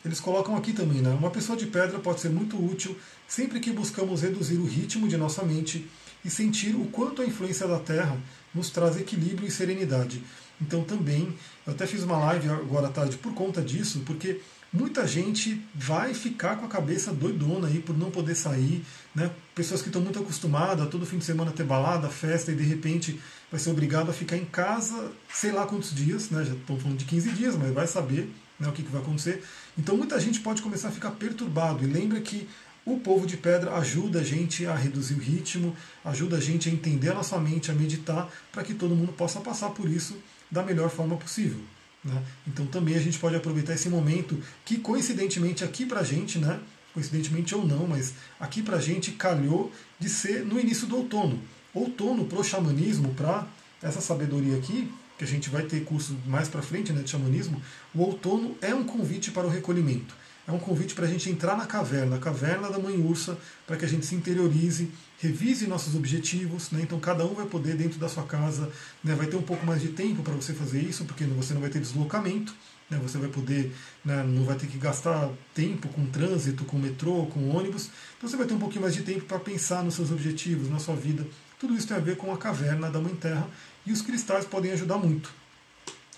Eles 0.06 0.20
colocam 0.20 0.56
aqui 0.56 0.72
também, 0.72 1.02
né? 1.02 1.10
Uma 1.12 1.30
pessoa 1.30 1.58
de 1.58 1.68
pedra 1.68 2.00
pode 2.00 2.22
ser 2.22 2.30
muito 2.30 2.58
útil 2.58 2.98
sempre 3.28 3.60
que 3.60 3.72
buscamos 3.72 4.22
reduzir 4.22 4.58
o 4.58 4.66
ritmo 4.66 5.08
de 5.08 5.18
nossa 5.18 5.44
mente 5.44 5.90
e 6.24 6.30
sentir 6.30 6.76
o 6.76 6.86
quanto 6.86 7.22
a 7.22 7.26
influência 7.26 7.68
da 7.68 7.80
Terra 7.80 8.18
nos 8.54 8.70
traz 8.70 8.98
equilíbrio 8.98 9.48
e 9.48 9.52
serenidade. 9.52 10.24
Então 10.62 10.84
também, 10.84 11.34
eu 11.66 11.74
até 11.74 11.86
fiz 11.86 12.04
uma 12.04 12.18
live 12.18 12.50
agora 12.50 12.88
à 12.88 12.90
tarde 12.90 13.18
por 13.18 13.34
conta 13.34 13.62
disso, 13.62 14.02
porque 14.06 14.42
muita 14.72 15.08
gente 15.08 15.62
vai 15.74 16.14
ficar 16.14 16.58
com 16.58 16.66
a 16.66 16.70
cabeça 16.70 17.14
doidona 17.14 17.68
aí 17.68 17.80
por 17.80 17.98
não 17.98 18.12
poder 18.12 18.36
sair, 18.36 18.84
né? 19.16 19.32
Pessoas 19.56 19.82
que 19.82 19.88
estão 19.88 20.02
muito 20.02 20.20
acostumadas 20.20 20.86
a 20.86 20.90
todo 20.90 21.06
fim 21.06 21.18
de 21.18 21.26
semana 21.26 21.52
ter 21.52 21.64
balada, 21.64 22.10
festa 22.10 22.52
e 22.52 22.56
de 22.56 22.64
repente 22.64 23.20
vai 23.50 23.60
ser 23.60 23.70
obrigado 23.70 24.10
a 24.10 24.14
ficar 24.14 24.38
em 24.38 24.46
casa, 24.46 25.12
sei 25.34 25.52
lá 25.52 25.66
quantos 25.66 25.94
dias, 25.94 26.30
né? 26.30 26.44
Já 26.44 26.54
estão 26.54 26.78
falando 26.78 26.98
de 26.98 27.06
15 27.06 27.32
dias, 27.32 27.56
mas 27.56 27.74
vai 27.74 27.88
saber 27.88 28.30
né, 28.60 28.68
o 28.68 28.72
que, 28.72 28.84
que 28.84 28.92
vai 28.92 29.02
acontecer. 29.02 29.44
Então 29.78 29.96
muita 29.96 30.20
gente 30.20 30.40
pode 30.40 30.62
começar 30.62 30.90
a 30.90 30.92
ficar 30.92 31.12
perturbado. 31.12 31.84
E 31.84 31.88
lembra 31.88 32.20
que 32.20 32.48
o 32.86 32.98
povo 33.00 33.26
de 33.26 33.38
pedra 33.38 33.76
ajuda 33.76 34.20
a 34.20 34.24
gente 34.24 34.66
a 34.66 34.76
reduzir 34.76 35.14
o 35.14 35.20
ritmo, 35.20 35.76
ajuda 36.04 36.38
a 36.38 36.40
gente 36.40 36.70
a 36.70 36.72
entender 36.72 37.10
a 37.10 37.14
nossa 37.14 37.38
mente, 37.40 37.72
a 37.72 37.74
meditar, 37.74 38.32
para 38.52 38.64
que 38.64 38.74
todo 38.74 38.96
mundo 38.96 39.14
possa 39.14 39.40
passar 39.40 39.70
por 39.70 39.90
isso 39.90 40.18
da 40.50 40.64
melhor 40.64 40.90
forma 40.90 41.16
possível. 41.16 41.60
Né? 42.04 42.24
Então 42.48 42.66
também 42.66 42.96
a 42.96 43.00
gente 43.00 43.20
pode 43.20 43.36
aproveitar 43.36 43.74
esse 43.74 43.90
momento 43.90 44.42
que 44.66 44.78
coincidentemente 44.78 45.64
aqui 45.64 45.86
para 45.86 46.00
a 46.00 46.04
gente, 46.04 46.40
né, 46.40 46.60
coincidentemente 46.94 47.54
ou 47.54 47.66
não, 47.66 47.88
mas 47.88 48.14
aqui 48.40 48.62
para 48.62 48.78
a 48.78 48.82
gente 48.82 49.12
calhou 49.12 49.72
de 50.00 50.10
ser 50.10 50.46
no 50.46 50.60
início 50.60 50.88
do 50.88 50.98
outono. 50.98 51.40
Outono 51.74 52.26
para 52.26 52.40
o 52.40 52.44
xamanismo, 52.44 53.14
para 53.14 53.46
essa 53.82 54.02
sabedoria 54.02 54.58
aqui, 54.58 54.92
que 55.20 55.26
a 55.26 55.28
gente 55.28 55.50
vai 55.50 55.64
ter 55.64 55.84
curso 55.84 56.18
mais 56.26 56.48
para 56.48 56.62
frente 56.62 56.94
né, 56.94 57.02
de 57.02 57.10
xamanismo, 57.10 57.62
o 57.94 58.02
outono 58.02 58.56
é 58.62 58.74
um 58.74 58.86
convite 58.86 59.32
para 59.32 59.46
o 59.46 59.50
recolhimento. 59.50 60.16
É 60.48 60.52
um 60.52 60.58
convite 60.58 60.96
para 60.96 61.06
a 61.06 61.10
gente 61.10 61.30
entrar 61.30 61.58
na 61.58 61.66
caverna, 61.66 62.16
a 62.16 62.20
caverna 62.20 62.70
da 62.70 62.80
mãe 62.80 62.98
ursa, 62.98 63.38
para 63.68 63.76
que 63.76 63.84
a 63.84 63.88
gente 63.88 64.06
se 64.06 64.16
interiorize, 64.16 64.90
revise 65.20 65.68
nossos 65.68 65.94
objetivos. 65.94 66.72
Né? 66.72 66.80
Então, 66.84 66.98
cada 67.02 67.26
um 67.26 67.34
vai 67.34 67.46
poder, 67.46 67.76
dentro 67.76 68.00
da 68.00 68.08
sua 68.08 68.24
casa, 68.24 68.72
né, 69.04 69.14
vai 69.14 69.28
ter 69.28 69.36
um 69.36 69.42
pouco 69.42 69.66
mais 69.66 69.82
de 69.82 69.90
tempo 69.90 70.24
para 70.24 70.34
você 70.34 70.54
fazer 70.54 70.82
isso, 70.82 71.04
porque 71.04 71.26
você 71.26 71.54
não 71.54 71.60
vai 71.62 71.70
ter 71.70 71.80
deslocamento. 71.80 72.56
Né? 72.90 72.98
Você 73.04 73.18
vai 73.18 73.28
poder, 73.28 73.76
né, 74.04 74.24
não 74.24 74.46
vai 74.46 74.56
ter 74.56 74.68
que 74.68 74.78
gastar 74.78 75.30
tempo 75.54 75.90
com 75.90 76.06
trânsito, 76.06 76.64
com 76.64 76.80
metrô, 76.80 77.26
com 77.26 77.50
ônibus. 77.50 77.90
Então, 78.18 78.30
você 78.30 78.38
vai 78.38 78.48
ter 78.48 78.54
um 78.54 78.60
pouquinho 78.60 78.84
mais 78.84 78.96
de 78.96 79.04
tempo 79.04 79.26
para 79.26 79.38
pensar 79.38 79.84
nos 79.84 79.96
seus 79.96 80.12
objetivos, 80.12 80.70
na 80.70 80.80
sua 80.80 80.96
vida. 80.96 81.28
Tudo 81.60 81.76
isso 81.76 81.88
tem 81.90 81.98
a 81.98 82.00
ver 82.00 82.16
com 82.16 82.34
a 82.34 82.38
caverna 82.38 82.90
da 82.90 83.02
Mãe 83.02 83.14
Terra 83.16 83.46
e 83.90 83.92
os 83.92 84.02
cristais 84.02 84.46
podem 84.46 84.72
ajudar 84.72 84.98
muito. 84.98 85.32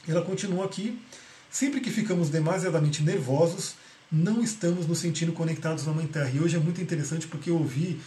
Ela 0.07 0.21
continua 0.21 0.65
aqui. 0.65 0.99
Sempre 1.49 1.79
que 1.79 1.89
ficamos 1.89 2.29
demasiadamente 2.29 3.01
nervosos, 3.01 3.75
não 4.11 4.41
estamos 4.41 4.85
nos 4.87 4.99
sentindo 4.99 5.31
conectados 5.31 5.85
na 5.85 5.93
Mãe 5.93 6.05
Terra. 6.05 6.29
E 6.33 6.39
hoje 6.39 6.57
é 6.57 6.59
muito 6.59 6.81
interessante 6.81 7.27
porque 7.27 7.49
eu 7.49 7.57
ouvi. 7.57 7.99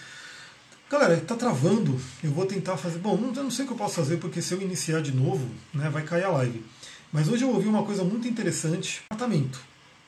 Galera, 0.91 1.15
está 1.15 1.35
travando. 1.35 1.99
Eu 2.23 2.31
vou 2.31 2.47
tentar 2.47 2.77
fazer. 2.77 2.99
Bom, 2.99 3.19
eu 3.35 3.43
não 3.43 3.51
sei 3.51 3.65
o 3.65 3.69
que 3.69 3.75
eu 3.75 3.79
posso 3.79 3.95
fazer, 3.95 4.19
porque 4.19 4.43
se 4.43 4.53
eu 4.53 4.61
iniciar 4.61 5.01
de 5.01 5.13
novo, 5.13 5.49
né, 5.73 5.89
vai 5.89 6.03
cair 6.03 6.25
a 6.25 6.31
live. 6.31 6.65
Mas 7.13 7.29
hoje 7.29 7.45
eu 7.45 7.51
ouvi 7.51 7.69
uma 7.69 7.85
coisa 7.85 8.05
muito 8.05 8.29
interessante: 8.29 9.03
apartamento. 9.09 9.61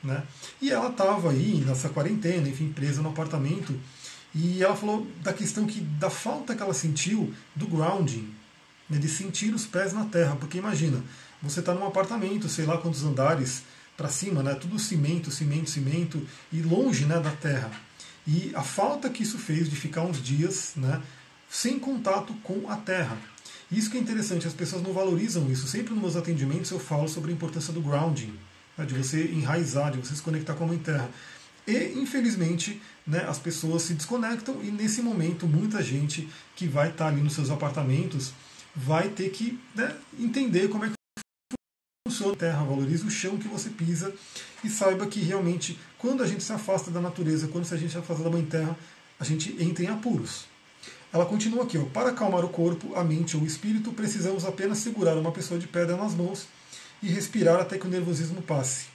Né? 0.03 0.23
E 0.61 0.71
ela 0.71 0.89
estava 0.89 1.31
aí 1.31 1.63
nessa 1.65 1.89
quarentena, 1.89 2.47
enfim, 2.47 2.71
presa 2.71 3.01
no 3.01 3.09
apartamento. 3.09 3.73
E 4.35 4.63
ela 4.63 4.75
falou 4.75 5.07
da 5.23 5.33
questão 5.33 5.65
que 5.65 5.79
da 5.79 6.09
falta 6.09 6.55
que 6.55 6.61
ela 6.61 6.73
sentiu 6.73 7.33
do 7.55 7.65
grounding, 7.65 8.29
né, 8.89 8.97
de 8.97 9.07
sentir 9.07 9.53
os 9.53 9.65
pés 9.65 9.93
na 9.93 10.05
terra. 10.05 10.35
Porque 10.35 10.57
imagina, 10.57 11.03
você 11.41 11.59
está 11.59 11.73
num 11.73 11.85
apartamento, 11.85 12.49
sei 12.49 12.65
lá 12.65 12.77
quantos 12.77 13.03
andares 13.03 13.63
para 13.95 14.09
cima, 14.09 14.43
né, 14.43 14.53
tudo 14.53 14.77
cimento, 14.77 15.31
cimento, 15.31 15.69
cimento, 15.69 16.21
e 16.51 16.61
longe 16.61 17.05
né, 17.05 17.19
da 17.19 17.31
terra. 17.31 17.71
E 18.27 18.51
a 18.53 18.61
falta 18.61 19.09
que 19.09 19.23
isso 19.23 19.37
fez 19.37 19.69
de 19.69 19.75
ficar 19.75 20.01
uns 20.01 20.21
dias 20.21 20.73
né, 20.75 21.01
sem 21.49 21.79
contato 21.79 22.33
com 22.43 22.69
a 22.69 22.75
terra. 22.75 23.17
Isso 23.71 23.89
que 23.89 23.97
é 23.97 23.99
interessante, 23.99 24.47
as 24.47 24.53
pessoas 24.53 24.81
não 24.81 24.93
valorizam 24.93 25.49
isso. 25.51 25.67
Sempre 25.67 25.93
nos 25.93 26.01
meus 26.01 26.15
atendimentos 26.15 26.71
eu 26.71 26.79
falo 26.79 27.07
sobre 27.07 27.31
a 27.31 27.33
importância 27.33 27.73
do 27.73 27.81
grounding, 27.81 28.33
né, 28.77 28.85
de 28.85 28.93
você 28.93 29.25
enraizar, 29.25 29.91
de 29.91 29.97
você 29.97 30.15
se 30.15 30.21
conectar 30.21 30.53
com 30.53 30.63
a 30.65 30.67
mãe 30.67 30.77
terra. 30.77 31.09
E, 31.65 31.99
infelizmente, 31.99 32.81
né, 33.05 33.25
as 33.27 33.39
pessoas 33.39 33.81
se 33.81 33.93
desconectam 33.93 34.61
e, 34.63 34.71
nesse 34.71 35.01
momento, 35.01 35.45
muita 35.45 35.83
gente 35.83 36.29
que 36.55 36.67
vai 36.67 36.89
estar 36.89 37.07
ali 37.07 37.21
nos 37.21 37.33
seus 37.33 37.49
apartamentos 37.49 38.31
vai 38.77 39.09
ter 39.09 39.29
que 39.31 39.59
né, 39.73 39.95
entender 40.19 40.67
como 40.69 40.85
é 40.85 40.89
que 40.89 40.93
funciona 42.07 42.33
a 42.33 42.35
terra, 42.35 42.63
valorize 42.63 43.03
o 43.03 43.09
chão 43.09 43.35
que 43.37 43.47
você 43.47 43.69
pisa 43.71 44.13
e 44.63 44.69
saiba 44.69 45.07
que 45.07 45.19
realmente, 45.19 45.79
quando 45.97 46.21
a 46.21 46.27
gente 46.27 46.43
se 46.43 46.53
afasta 46.53 46.91
da 46.91 47.01
natureza, 47.01 47.47
quando 47.47 47.67
a 47.73 47.77
gente 47.77 47.91
se 47.91 47.97
afasta 47.97 48.23
da 48.23 48.29
mãe 48.29 48.45
terra, 48.45 48.77
a 49.19 49.23
gente 49.23 49.55
entra 49.59 49.83
em 49.83 49.87
apuros. 49.87 50.45
Ela 51.11 51.25
continua 51.25 51.63
aqui, 51.63 51.77
ó, 51.77 51.85
para 51.85 52.09
acalmar 52.09 52.45
o 52.45 52.49
corpo, 52.49 52.93
a 52.95 53.03
mente 53.03 53.35
ou 53.35 53.43
o 53.43 53.47
espírito, 53.47 53.91
precisamos 53.91 54.45
apenas 54.45 54.77
segurar 54.77 55.17
uma 55.17 55.31
pessoa 55.31 55.59
de 55.59 55.67
pedra 55.67 55.97
nas 55.97 56.13
mãos 56.13 56.47
e 57.01 57.07
respirar 57.07 57.59
até 57.59 57.77
que 57.77 57.87
o 57.87 57.89
nervosismo 57.89 58.41
passe. 58.41 58.85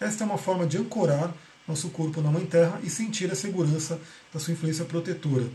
Esta 0.00 0.24
é 0.24 0.26
uma 0.26 0.38
forma 0.38 0.66
de 0.66 0.78
ancorar 0.78 1.32
nosso 1.68 1.90
corpo 1.90 2.20
na 2.20 2.30
Mãe 2.30 2.44
Terra 2.44 2.80
e 2.82 2.90
sentir 2.90 3.30
a 3.30 3.36
segurança 3.36 4.00
da 4.34 4.40
sua 4.40 4.52
influência 4.52 4.84
protetora. 4.84 5.46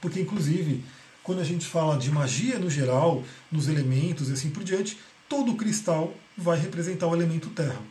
Porque, 0.00 0.20
inclusive, 0.20 0.84
quando 1.28 1.40
a 1.40 1.44
gente 1.44 1.66
fala 1.66 1.98
de 1.98 2.10
magia 2.10 2.58
no 2.58 2.70
geral, 2.70 3.22
nos 3.52 3.68
elementos 3.68 4.30
e 4.30 4.32
assim 4.32 4.48
por 4.48 4.64
diante, 4.64 4.98
todo 5.28 5.56
cristal 5.56 6.14
vai 6.34 6.58
representar 6.58 7.06
o 7.06 7.14
elemento 7.14 7.50
terra. 7.50 7.82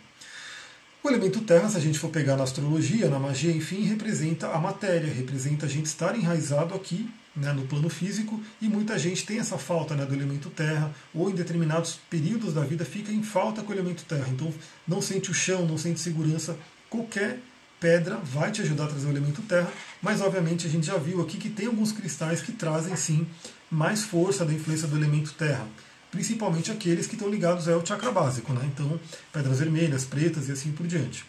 O 1.03 1.07
elemento 1.07 1.41
terra, 1.41 1.69
se 1.69 1.77
a 1.77 1.79
gente 1.79 1.99
for 1.99 2.09
pegar 2.09 2.35
na 2.35 2.43
astrologia, 2.43 3.07
na 3.11 3.19
magia, 3.19 3.51
enfim, 3.51 3.83
representa 3.83 4.47
a 4.47 4.57
matéria, 4.57 5.13
representa 5.13 5.67
a 5.67 5.69
gente 5.69 5.85
estar 5.85 6.17
enraizado 6.17 6.73
aqui 6.73 7.07
né, 7.35 7.53
no 7.53 7.67
plano 7.67 7.89
físico 7.89 8.41
e 8.59 8.67
muita 8.67 8.97
gente 8.97 9.23
tem 9.23 9.37
essa 9.37 9.59
falta 9.59 9.93
né, 9.93 10.03
do 10.03 10.15
elemento 10.15 10.49
terra 10.49 10.91
ou 11.13 11.29
em 11.29 11.35
determinados 11.35 11.99
períodos 12.09 12.55
da 12.55 12.61
vida 12.61 12.83
fica 12.85 13.11
em 13.11 13.21
falta 13.21 13.61
com 13.61 13.69
o 13.69 13.75
elemento 13.75 14.03
terra. 14.05 14.25
Então 14.31 14.51
não 14.87 14.99
sente 14.99 15.29
o 15.29 15.33
chão, 15.35 15.63
não 15.67 15.77
sente 15.77 15.99
segurança 15.99 16.57
qualquer 16.89 17.37
pedra 17.79 18.17
vai 18.17 18.51
te 18.51 18.61
ajudar 18.61 18.85
a 18.85 18.87
trazer 18.87 19.07
o 19.07 19.11
elemento 19.11 19.41
terra, 19.43 19.71
mas 20.01 20.21
obviamente 20.21 20.65
a 20.65 20.69
gente 20.69 20.87
já 20.87 20.97
viu 20.97 21.21
aqui 21.21 21.37
que 21.37 21.49
tem 21.49 21.67
alguns 21.67 21.91
cristais 21.91 22.41
que 22.41 22.51
trazem 22.51 22.95
sim 22.95 23.27
mais 23.69 24.03
força 24.03 24.45
da 24.45 24.53
influência 24.53 24.87
do 24.87 24.97
elemento 24.97 25.33
terra, 25.33 25.67
principalmente 26.11 26.71
aqueles 26.71 27.07
que 27.07 27.15
estão 27.15 27.29
ligados 27.29 27.67
ao 27.67 27.85
chakra 27.85 28.11
básico, 28.11 28.53
né? 28.53 28.61
então 28.73 28.99
pedras 29.31 29.59
vermelhas, 29.59 30.05
pretas 30.05 30.49
e 30.49 30.51
assim 30.51 30.71
por 30.71 30.87
diante. 30.87 31.25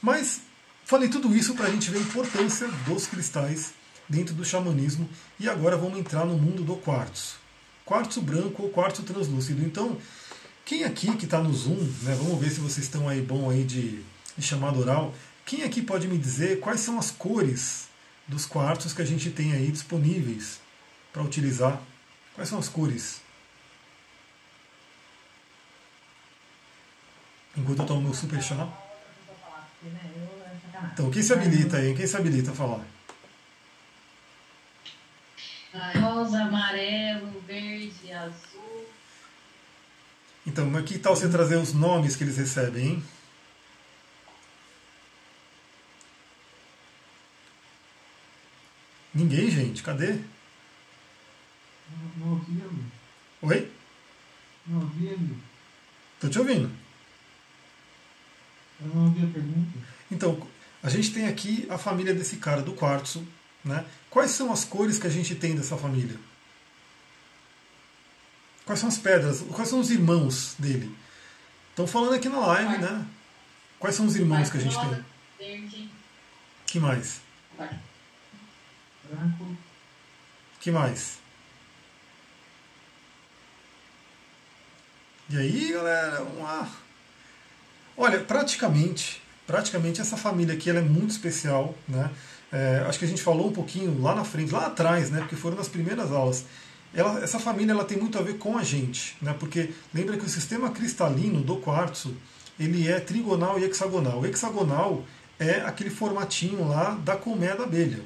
Mas 0.00 0.40
falei 0.84 1.08
tudo 1.08 1.34
isso 1.36 1.54
para 1.54 1.66
a 1.66 1.70
gente 1.70 1.90
ver 1.90 1.98
a 1.98 2.02
importância 2.02 2.68
dos 2.86 3.06
cristais 3.06 3.72
dentro 4.08 4.34
do 4.34 4.44
xamanismo 4.44 5.08
e 5.38 5.48
agora 5.48 5.76
vamos 5.76 5.98
entrar 5.98 6.24
no 6.24 6.36
mundo 6.36 6.62
do 6.62 6.76
quartzo. 6.76 7.36
Quartzo 7.84 8.20
branco 8.20 8.62
ou 8.62 8.70
quartzo 8.70 9.02
translúcido. 9.02 9.62
Então, 9.64 9.98
quem 10.64 10.84
aqui 10.84 11.14
que 11.16 11.24
está 11.24 11.42
no 11.42 11.52
Zoom, 11.52 11.76
né, 12.02 12.16
vamos 12.16 12.40
ver 12.40 12.50
se 12.50 12.60
vocês 12.60 12.86
estão 12.86 13.08
aí 13.08 13.20
bom 13.20 13.50
aí 13.50 13.64
de 13.64 14.02
de 14.36 14.44
chamado 14.44 14.80
oral. 14.80 15.14
Quem 15.52 15.64
aqui 15.64 15.82
pode 15.82 16.08
me 16.08 16.16
dizer 16.16 16.60
quais 16.60 16.80
são 16.80 16.98
as 16.98 17.10
cores 17.10 17.86
dos 18.26 18.46
quartos 18.46 18.94
que 18.94 19.02
a 19.02 19.04
gente 19.04 19.28
tem 19.28 19.52
aí 19.52 19.70
disponíveis 19.70 20.58
para 21.12 21.22
utilizar? 21.22 21.78
Quais 22.34 22.48
são 22.48 22.58
as 22.58 22.70
cores? 22.70 23.20
Enquanto 27.54 27.80
eu 27.80 27.84
tomo 27.84 28.00
meu 28.00 28.14
super 28.14 28.42
chá. 28.42 28.66
Então, 30.94 31.10
quem 31.10 31.22
se 31.22 31.34
habilita 31.34 31.76
aí? 31.76 31.94
Quem 31.94 32.06
se 32.06 32.16
habilita 32.16 32.52
a 32.52 32.54
falar? 32.54 32.86
Rosa, 36.00 36.44
amarelo, 36.44 37.42
verde, 37.46 38.10
azul. 38.10 38.86
Então, 40.46 40.64
mas 40.70 40.86
que 40.86 40.98
tal 40.98 41.14
você 41.14 41.28
trazer 41.28 41.56
os 41.56 41.74
nomes 41.74 42.16
que 42.16 42.24
eles 42.24 42.38
recebem, 42.38 42.86
hein? 42.86 43.04
Ninguém, 49.14 49.50
gente. 49.50 49.82
Cadê? 49.82 50.18
Não 52.16 52.30
ouvindo. 52.30 52.84
Oi? 53.42 53.70
Não 54.66 54.80
ouvindo. 54.80 55.36
Tô 56.20 56.28
te 56.28 56.38
ouvindo. 56.38 56.70
Eu 58.80 58.88
não 58.88 59.04
ouvi 59.04 59.24
a 59.24 59.28
pergunta. 59.28 59.78
Então, 60.10 60.46
a 60.82 60.88
gente 60.88 61.12
tem 61.12 61.26
aqui 61.26 61.66
a 61.68 61.78
família 61.78 62.14
desse 62.14 62.36
cara, 62.36 62.62
do 62.62 62.72
quartzo. 62.72 63.26
Né? 63.64 63.84
Quais 64.10 64.32
são 64.32 64.52
as 64.52 64.64
cores 64.64 64.98
que 64.98 65.06
a 65.06 65.10
gente 65.10 65.34
tem 65.34 65.54
dessa 65.54 65.76
família? 65.76 66.18
Quais 68.64 68.80
são 68.80 68.88
as 68.88 68.98
pedras? 68.98 69.42
Quais 69.42 69.68
são 69.68 69.80
os 69.80 69.90
irmãos 69.90 70.54
dele? 70.58 70.94
Estão 71.70 71.86
falando 71.86 72.14
aqui 72.14 72.28
na 72.28 72.46
live, 72.46 72.78
né? 72.78 73.06
Quais 73.78 73.96
são 73.96 74.06
os 74.06 74.16
irmãos 74.16 74.50
que 74.50 74.58
a 74.58 74.60
gente 74.60 74.78
tem? 74.78 75.04
Verde. 75.38 75.90
Que 76.66 76.78
mais? 76.78 77.20
Branco. 79.12 79.56
Que 80.60 80.70
mais? 80.70 81.18
E 85.28 85.36
aí, 85.36 85.72
galera, 85.72 86.16
vamos 86.18 86.42
lá. 86.42 86.70
Olha, 87.96 88.20
praticamente, 88.20 89.22
praticamente 89.46 90.00
essa 90.00 90.16
família 90.16 90.54
aqui 90.54 90.70
ela 90.70 90.78
é 90.78 90.82
muito 90.82 91.10
especial, 91.10 91.74
né? 91.86 92.10
É, 92.50 92.84
acho 92.86 92.98
que 92.98 93.04
a 93.04 93.08
gente 93.08 93.22
falou 93.22 93.48
um 93.48 93.52
pouquinho 93.52 94.00
lá 94.00 94.14
na 94.14 94.24
frente, 94.24 94.52
lá 94.52 94.66
atrás, 94.66 95.10
né? 95.10 95.20
Porque 95.20 95.36
foram 95.36 95.56
nas 95.56 95.68
primeiras 95.68 96.10
aulas. 96.10 96.44
Ela, 96.94 97.22
essa 97.22 97.38
família 97.38 97.72
ela 97.72 97.84
tem 97.84 97.98
muito 97.98 98.18
a 98.18 98.22
ver 98.22 98.38
com 98.38 98.58
a 98.58 98.64
gente, 98.64 99.16
né? 99.20 99.34
Porque 99.38 99.70
lembra 99.92 100.16
que 100.16 100.24
o 100.24 100.28
sistema 100.28 100.70
cristalino 100.70 101.40
do 101.42 101.56
quartzo 101.56 102.14
ele 102.58 102.88
é 102.88 103.00
trigonal 103.00 103.58
e 103.58 103.64
hexagonal. 103.64 104.20
O 104.20 104.26
hexagonal 104.26 105.04
é 105.38 105.62
aquele 105.62 105.90
formatinho 105.90 106.68
lá 106.68 106.90
da 107.02 107.16
colmeia 107.16 107.56
da 107.56 107.64
abelha, 107.64 108.00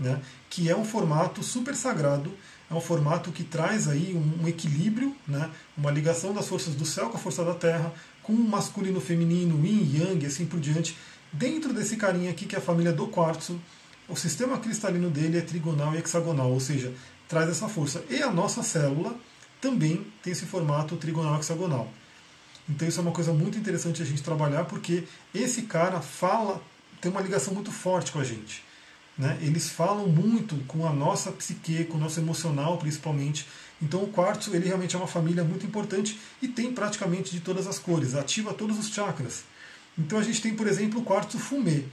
né? 0.00 0.20
Que 0.48 0.70
é 0.70 0.76
um 0.76 0.84
formato 0.84 1.42
super 1.44 1.76
sagrado, 1.76 2.32
é 2.70 2.74
um 2.74 2.80
formato 2.80 3.30
que 3.30 3.44
traz 3.44 3.86
aí 3.86 4.14
um, 4.14 4.44
um 4.44 4.48
equilíbrio, 4.48 5.14
né? 5.28 5.50
Uma 5.76 5.90
ligação 5.90 6.32
das 6.32 6.48
forças 6.48 6.74
do 6.74 6.86
céu 6.86 7.10
com 7.10 7.18
a 7.18 7.20
força 7.20 7.44
da 7.44 7.54
terra, 7.54 7.92
com 8.22 8.32
o 8.32 8.48
masculino, 8.48 9.00
feminino, 9.00 9.64
yin, 9.64 9.98
yang, 9.98 10.24
e 10.24 10.26
assim 10.26 10.46
por 10.46 10.58
diante. 10.58 10.96
Dentro 11.32 11.72
desse 11.72 11.96
carinha 11.96 12.30
aqui 12.30 12.46
que 12.46 12.56
é 12.56 12.58
a 12.58 12.62
família 12.62 12.92
do 12.92 13.06
quartzo, 13.06 13.60
o 14.08 14.16
sistema 14.16 14.58
cristalino 14.58 15.10
dele 15.10 15.38
é 15.38 15.40
trigonal 15.40 15.94
e 15.94 15.98
hexagonal, 15.98 16.50
ou 16.50 16.58
seja, 16.58 16.92
traz 17.28 17.48
essa 17.48 17.68
força. 17.68 18.02
E 18.10 18.22
a 18.22 18.30
nossa 18.30 18.62
célula 18.62 19.14
também 19.60 20.04
tem 20.22 20.32
esse 20.32 20.46
formato 20.46 20.96
trigonal 20.96 21.38
hexagonal. 21.38 21.92
Então 22.68 22.86
isso 22.86 22.98
é 22.98 23.02
uma 23.02 23.12
coisa 23.12 23.32
muito 23.32 23.58
interessante 23.58 24.02
a 24.02 24.04
gente 24.04 24.22
trabalhar, 24.22 24.64
porque 24.64 25.04
esse 25.34 25.62
cara 25.62 26.00
fala, 26.00 26.60
tem 27.00 27.10
uma 27.10 27.20
ligação 27.20 27.52
muito 27.52 27.70
forte 27.70 28.12
com 28.12 28.18
a 28.18 28.24
gente. 28.24 28.64
Né? 29.20 29.38
Eles 29.42 29.68
falam 29.68 30.06
muito 30.08 30.56
com 30.66 30.88
a 30.88 30.92
nossa 30.94 31.30
psique, 31.30 31.84
com 31.84 31.98
o 31.98 32.00
nosso 32.00 32.18
emocional 32.18 32.78
principalmente. 32.78 33.46
Então 33.80 34.02
o 34.02 34.08
quartzo 34.08 34.56
ele 34.56 34.66
realmente 34.66 34.96
é 34.96 34.98
uma 34.98 35.06
família 35.06 35.44
muito 35.44 35.66
importante 35.66 36.18
e 36.40 36.48
tem 36.48 36.72
praticamente 36.72 37.30
de 37.30 37.40
todas 37.40 37.66
as 37.66 37.78
cores, 37.78 38.14
ativa 38.14 38.54
todos 38.54 38.78
os 38.78 38.88
chakras. 38.88 39.44
Então 39.98 40.18
a 40.18 40.22
gente 40.22 40.40
tem, 40.40 40.54
por 40.54 40.66
exemplo, 40.66 41.00
o 41.00 41.04
quartzo 41.04 41.38
fumê. 41.38 41.84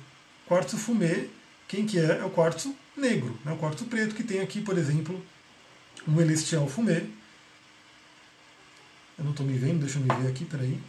Quartzo 0.45 0.77
fumê, 0.77 1.27
quem 1.67 1.85
que 1.85 1.99
é? 1.99 2.19
É 2.19 2.23
o 2.23 2.29
quartzo 2.29 2.73
negro, 2.95 3.37
né? 3.43 3.51
o 3.51 3.57
quartzo 3.57 3.83
preto, 3.85 4.15
que 4.15 4.23
tem 4.23 4.39
aqui, 4.39 4.61
por 4.61 4.77
exemplo, 4.77 5.21
um 6.07 6.15
celestial 6.15 6.65
fumê. 6.69 7.03
Eu 9.17 9.25
não 9.25 9.31
estou 9.31 9.45
me 9.45 9.57
vendo, 9.57 9.81
deixa 9.81 9.99
eu 9.99 10.01
me 10.01 10.23
ver 10.23 10.29
aqui, 10.29 10.45
peraí. 10.45 10.79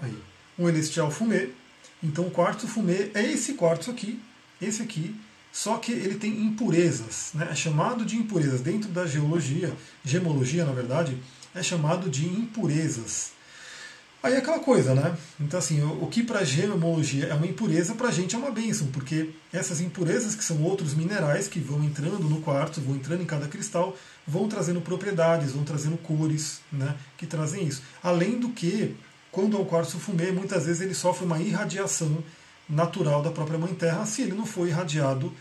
Aí. 0.00 0.16
Um 0.58 0.64
celestial 0.64 1.10
fumê. 1.10 1.50
Então 2.02 2.26
o 2.26 2.30
quartzo 2.30 2.66
fumê 2.66 3.10
é 3.12 3.22
esse 3.22 3.52
quartzo 3.52 3.90
aqui, 3.90 4.18
esse 4.60 4.82
aqui, 4.82 5.14
só 5.52 5.78
que 5.78 5.92
ele 5.92 6.16
tem 6.16 6.44
impurezas, 6.44 7.30
né? 7.34 7.48
é 7.50 7.54
chamado 7.54 8.04
de 8.04 8.16
impurezas. 8.16 8.60
Dentro 8.60 8.90
da 8.90 9.06
geologia, 9.06 9.72
gemologia 10.04 10.64
na 10.64 10.72
verdade, 10.72 11.16
é 11.54 11.62
chamado 11.62 12.10
de 12.10 12.26
impurezas. 12.26 13.32
Aí 14.22 14.34
é 14.34 14.38
aquela 14.38 14.58
coisa, 14.58 14.94
né? 14.94 15.16
Então, 15.40 15.58
assim, 15.58 15.82
o, 15.82 16.06
que 16.08 16.22
para 16.22 16.40
a 16.40 16.44
gemologia 16.44 17.26
é 17.26 17.34
uma 17.34 17.46
impureza, 17.46 17.94
para 17.94 18.08
a 18.08 18.10
gente 18.10 18.34
é 18.34 18.38
uma 18.38 18.50
bênção, 18.50 18.88
porque 18.88 19.30
essas 19.52 19.80
impurezas, 19.80 20.34
que 20.34 20.42
são 20.42 20.60
outros 20.62 20.94
minerais 20.94 21.46
que 21.46 21.60
vão 21.60 21.84
entrando 21.84 22.28
no 22.28 22.40
quartzo, 22.40 22.80
vão 22.80 22.96
entrando 22.96 23.22
em 23.22 23.26
cada 23.26 23.46
cristal, 23.46 23.96
vão 24.26 24.48
trazendo 24.48 24.80
propriedades, 24.80 25.52
vão 25.52 25.64
trazendo 25.64 25.96
cores, 25.98 26.60
né? 26.72 26.96
Que 27.16 27.24
trazem 27.24 27.66
isso. 27.66 27.82
Além 28.02 28.38
do 28.38 28.48
que, 28.48 28.96
quando 29.30 29.56
é 29.56 29.60
um 29.60 29.64
quartzo 29.64 29.98
fumê, 29.98 30.32
muitas 30.32 30.66
vezes 30.66 30.82
ele 30.82 30.94
sofre 30.94 31.24
uma 31.24 31.38
irradiação 31.38 32.22
natural 32.68 33.22
da 33.22 33.30
própria 33.30 33.58
Mãe 33.58 33.74
Terra, 33.74 34.04
se 34.06 34.22
ele 34.22 34.32
não 34.32 34.46
foi 34.46 34.68
irradiado 34.68 35.32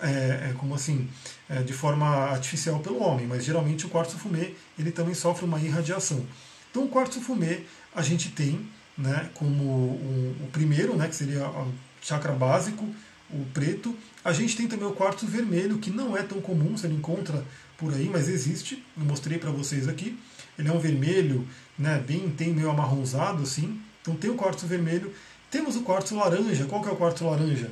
é, 0.00 0.50
é, 0.50 0.54
como 0.58 0.74
assim, 0.74 1.08
é, 1.48 1.62
de 1.62 1.72
forma 1.72 2.06
artificial 2.06 2.78
pelo 2.80 3.02
homem, 3.02 3.26
mas 3.26 3.44
geralmente 3.44 3.86
o 3.86 3.88
quartzo 3.88 4.16
fumê 4.16 4.54
ele 4.78 4.90
também 4.90 5.14
sofre 5.14 5.44
uma 5.44 5.60
irradiação. 5.60 6.24
Então 6.70 6.84
o 6.84 6.88
quartzo 6.88 7.20
fumê 7.20 7.60
a 7.94 8.02
gente 8.02 8.30
tem 8.30 8.66
né, 8.96 9.30
como 9.34 9.64
o, 9.64 10.36
o 10.44 10.48
primeiro, 10.52 10.96
né, 10.96 11.08
que 11.08 11.16
seria 11.16 11.48
o 11.48 11.72
chakra 12.00 12.32
básico, 12.32 12.86
o 13.30 13.44
preto. 13.52 13.96
A 14.24 14.32
gente 14.32 14.56
tem 14.56 14.66
também 14.66 14.86
o 14.86 14.92
quartzo 14.92 15.26
vermelho, 15.26 15.78
que 15.78 15.90
não 15.90 16.16
é 16.16 16.22
tão 16.22 16.40
comum, 16.40 16.76
você 16.76 16.88
não 16.88 16.96
encontra 16.96 17.44
por 17.78 17.94
aí, 17.94 18.08
mas 18.12 18.28
existe. 18.28 18.84
Eu 18.96 19.04
mostrei 19.04 19.38
para 19.38 19.50
vocês 19.50 19.88
aqui. 19.88 20.18
Ele 20.58 20.68
é 20.68 20.72
um 20.72 20.78
vermelho, 20.78 21.46
né, 21.78 22.02
bem 22.06 22.28
tem 22.30 22.52
meio 22.52 22.70
amarronzado 22.70 23.42
assim. 23.42 23.80
Então 24.02 24.14
tem 24.14 24.30
o 24.30 24.34
quartzo 24.34 24.66
vermelho. 24.66 25.12
Temos 25.50 25.76
o 25.76 25.82
quartzo 25.82 26.16
laranja. 26.16 26.66
Qual 26.66 26.82
que 26.82 26.88
é 26.88 26.92
o 26.92 26.96
quartzo 26.96 27.26
laranja? 27.26 27.70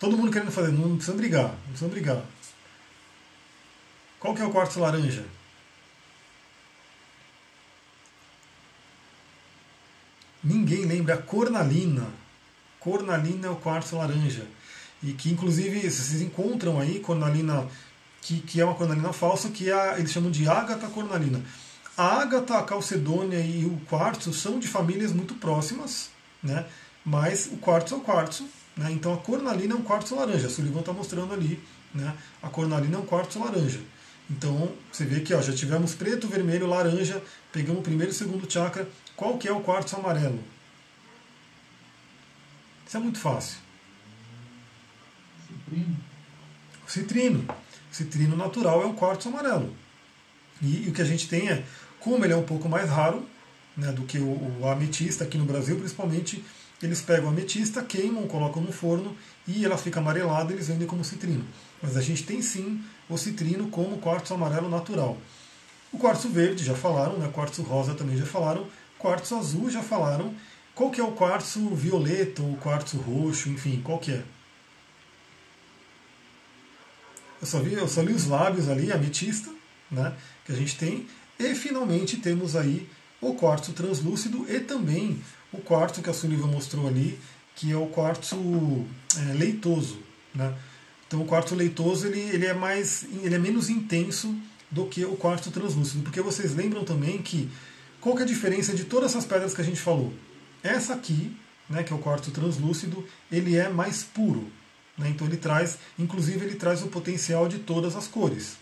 Todo 0.00 0.16
mundo 0.16 0.32
querendo 0.32 0.50
fazer, 0.50 0.72
não 0.72 0.96
precisa 0.96 1.16
brigar, 1.16 1.44
não 1.44 1.68
precisa 1.68 1.88
brigar. 1.88 2.24
Qual 4.18 4.34
que 4.34 4.42
é 4.42 4.44
o 4.44 4.50
quartzo 4.50 4.80
laranja? 4.80 5.24
Ninguém 10.42 10.86
lembra 10.86 11.18
cornalina. 11.18 12.08
Cornalina 12.80 13.46
é 13.46 13.50
o 13.50 13.56
quartzo 13.56 13.96
laranja. 13.96 14.44
E 15.02 15.12
que 15.12 15.30
inclusive 15.30 15.88
vocês 15.88 16.20
encontram 16.20 16.80
aí 16.80 16.98
cornalina, 16.98 17.68
que, 18.22 18.40
que 18.40 18.60
é 18.60 18.64
uma 18.64 18.74
cornalina 18.74 19.12
falsa, 19.12 19.50
que 19.50 19.70
é 19.70 19.98
eles 19.98 20.12
chamam 20.12 20.30
de 20.30 20.48
ágata 20.48 20.86
cornalina. 20.86 21.42
A 21.96 22.22
ágata, 22.22 22.56
a 22.56 22.62
calcedônia 22.62 23.38
e 23.40 23.66
o 23.66 23.78
quartzo 23.86 24.32
são 24.32 24.58
de 24.58 24.66
famílias 24.66 25.12
muito 25.12 25.34
próximas, 25.34 26.08
né? 26.42 26.64
mas 27.04 27.46
o 27.46 27.56
quartzo 27.58 27.94
é 27.94 27.98
o 27.98 28.00
quartzo, 28.00 28.48
né? 28.76 28.90
Então 28.92 29.12
a 29.12 29.18
cornalina 29.18 29.74
é 29.74 29.76
um 29.76 29.82
quartzo 29.82 30.14
laranja. 30.14 30.46
A 30.46 30.50
Sullivan 30.50 30.80
está 30.80 30.92
mostrando 30.92 31.34
ali. 31.34 31.62
Né? 31.94 32.16
A 32.42 32.48
cornalina 32.48 32.96
é 32.96 32.98
um 32.98 33.04
quartzo 33.04 33.38
laranja. 33.38 33.80
Então 34.30 34.72
você 34.90 35.04
vê 35.04 35.20
que 35.20 35.34
ó, 35.34 35.42
já 35.42 35.52
tivemos 35.52 35.94
preto, 35.94 36.26
vermelho, 36.26 36.66
laranja, 36.66 37.22
pegamos 37.52 37.80
o 37.80 37.82
primeiro 37.82 38.12
e 38.12 38.14
o 38.14 38.16
segundo 38.16 38.50
chakra. 38.50 38.88
Qual 39.14 39.36
que 39.36 39.46
é 39.46 39.52
o 39.52 39.60
quartzo 39.60 39.96
amarelo? 39.96 40.42
Isso 42.86 42.96
é 42.96 43.00
muito 43.00 43.18
fácil. 43.18 43.58
Citrino. 45.46 45.96
O 46.86 46.90
citrino. 46.90 47.61
O 47.92 47.94
citrino 47.94 48.34
natural 48.34 48.82
é 48.82 48.86
o 48.86 48.94
quartzo 48.94 49.28
amarelo. 49.28 49.70
E, 50.62 50.86
e, 50.86 50.88
o 50.88 50.92
que 50.92 51.02
a 51.02 51.04
gente 51.04 51.28
tem 51.28 51.50
é, 51.50 51.62
como 52.00 52.24
ele 52.24 52.32
é 52.32 52.36
um 52.36 52.42
pouco 52.42 52.66
mais 52.66 52.88
raro 52.88 53.22
né, 53.76 53.92
do 53.92 54.02
que 54.02 54.18
o, 54.18 54.60
o 54.60 54.66
ametista 54.66 55.24
aqui 55.24 55.36
no 55.36 55.44
Brasil, 55.44 55.76
principalmente 55.76 56.42
eles 56.82 57.02
pegam 57.02 57.28
a 57.28 57.32
ametista, 57.32 57.82
queimam, 57.82 58.26
colocam 58.26 58.62
no 58.62 58.72
forno 58.72 59.14
e 59.46 59.64
ela 59.64 59.76
fica 59.76 60.00
amarelada 60.00 60.52
e 60.52 60.56
eles 60.56 60.68
vendem 60.68 60.86
como 60.86 61.04
citrino. 61.04 61.44
Mas 61.82 61.96
a 61.96 62.00
gente 62.00 62.24
tem 62.24 62.40
sim 62.40 62.82
o 63.10 63.18
citrino 63.18 63.68
como 63.68 63.98
quartzo 63.98 64.32
amarelo 64.32 64.70
natural. 64.70 65.18
O 65.92 65.98
quartzo 65.98 66.30
verde 66.30 66.64
já 66.64 66.74
falaram, 66.74 67.18
né? 67.18 67.28
quartzo 67.28 67.62
rosa 67.62 67.94
também 67.94 68.16
já 68.16 68.24
falaram, 68.24 68.66
quartzo 68.98 69.36
azul 69.36 69.70
já 69.70 69.82
falaram. 69.82 70.34
Qual 70.74 70.90
que 70.90 71.00
é 71.00 71.04
o 71.04 71.12
quartzo 71.12 71.68
violeta 71.74 72.42
ou 72.42 72.56
quartzo 72.56 72.96
roxo, 72.96 73.50
enfim, 73.50 73.82
qual 73.84 73.98
que 73.98 74.12
é? 74.12 74.22
Eu 77.42 77.46
só, 77.48 77.58
vi, 77.58 77.72
eu 77.72 77.88
só 77.88 78.00
li 78.00 78.12
os 78.12 78.26
lábios 78.26 78.68
ali, 78.68 78.92
ametista, 78.92 79.50
né, 79.90 80.14
que 80.46 80.52
a 80.52 80.54
gente 80.54 80.78
tem. 80.78 81.08
E 81.36 81.56
finalmente 81.56 82.18
temos 82.18 82.54
aí 82.54 82.88
o 83.20 83.34
quartzo 83.34 83.72
translúcido 83.72 84.46
e 84.48 84.60
também 84.60 85.20
o 85.52 85.58
quartzo 85.58 86.00
que 86.00 86.08
a 86.08 86.14
Sullivan 86.14 86.46
mostrou 86.46 86.86
ali, 86.86 87.18
que 87.56 87.72
é 87.72 87.76
o 87.76 87.86
quartzo 87.86 88.36
é, 89.18 89.32
leitoso. 89.34 89.98
Né? 90.32 90.54
Então 91.08 91.20
o 91.20 91.26
quartzo 91.26 91.56
leitoso 91.56 92.06
ele, 92.06 92.20
ele 92.20 92.46
é 92.46 92.54
mais 92.54 93.04
ele 93.22 93.34
é 93.34 93.38
menos 93.38 93.68
intenso 93.68 94.32
do 94.70 94.86
que 94.86 95.04
o 95.04 95.16
quartzo 95.16 95.50
translúcido, 95.50 96.04
porque 96.04 96.22
vocês 96.22 96.54
lembram 96.54 96.84
também 96.84 97.20
que 97.20 97.50
qual 98.00 98.14
que 98.14 98.22
é 98.22 98.24
a 98.24 98.28
diferença 98.28 98.72
de 98.72 98.84
todas 98.84 99.10
essas 99.10 99.26
pedras 99.26 99.52
que 99.52 99.60
a 99.60 99.64
gente 99.64 99.80
falou? 99.80 100.12
Essa 100.62 100.94
aqui, 100.94 101.36
né, 101.68 101.82
que 101.82 101.92
é 101.92 101.96
o 101.96 101.98
quartzo 101.98 102.30
translúcido, 102.30 103.04
ele 103.30 103.56
é 103.56 103.68
mais 103.68 104.04
puro. 104.04 104.48
Né? 105.02 105.10
Então 105.10 105.26
ele 105.26 105.36
traz, 105.36 105.78
inclusive 105.98 106.44
ele 106.44 106.54
traz 106.54 106.82
o 106.82 106.86
potencial 106.86 107.48
de 107.48 107.58
todas 107.58 107.96
as 107.96 108.06
cores. 108.06 108.56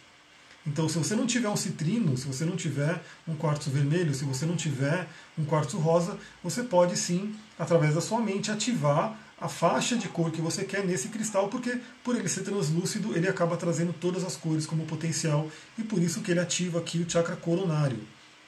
Então, 0.66 0.88
se 0.88 0.98
você 0.98 1.16
não 1.16 1.26
tiver 1.26 1.48
um 1.48 1.56
citrino, 1.56 2.16
se 2.18 2.26
você 2.26 2.44
não 2.44 2.54
tiver 2.54 3.02
um 3.26 3.34
quartzo 3.34 3.70
vermelho, 3.70 4.14
se 4.14 4.24
você 4.24 4.44
não 4.44 4.56
tiver 4.56 5.08
um 5.38 5.44
quartzo 5.44 5.78
rosa, 5.78 6.18
você 6.44 6.62
pode 6.62 6.96
sim, 6.98 7.34
através 7.58 7.94
da 7.94 8.00
sua 8.00 8.20
mente, 8.20 8.50
ativar 8.50 9.18
a 9.40 9.48
faixa 9.48 9.96
de 9.96 10.06
cor 10.08 10.30
que 10.30 10.42
você 10.42 10.64
quer 10.64 10.84
nesse 10.84 11.08
cristal, 11.08 11.48
porque 11.48 11.80
por 12.04 12.14
ele 12.14 12.28
ser 12.28 12.42
translúcido, 12.42 13.16
ele 13.16 13.26
acaba 13.26 13.56
trazendo 13.56 13.94
todas 13.94 14.22
as 14.22 14.36
cores 14.36 14.66
como 14.66 14.84
potencial 14.84 15.50
e 15.78 15.82
por 15.82 16.02
isso 16.02 16.20
que 16.20 16.30
ele 16.30 16.40
ativa 16.40 16.78
aqui 16.78 16.98
o 16.98 17.10
chakra 17.10 17.36
coronário. 17.36 17.98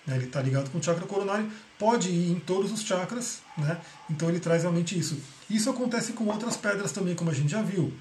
Né? 0.07 0.17
Ele 0.17 0.27
está 0.27 0.41
ligado 0.41 0.71
com 0.71 0.79
o 0.79 0.83
chakra 0.83 1.07
coronário, 1.07 1.51
pode 1.79 2.09
ir 2.09 2.31
em 2.31 2.41
todos 2.41 2.73
os 2.73 2.83
chakras, 2.83 3.41
né? 3.57 3.81
então 4.11 4.29
ele 4.29 4.41
traz 4.41 4.62
realmente 4.62 4.99
isso. 4.99 5.19
Isso 5.49 5.71
acontece 5.71 6.12
com 6.12 6.25
outras 6.25 6.57
pedras 6.57 6.93
também, 6.93 7.15
como 7.15 7.31
a 7.31 7.35
gente 7.35 7.51
já 7.51 7.62
viu. 7.62 7.93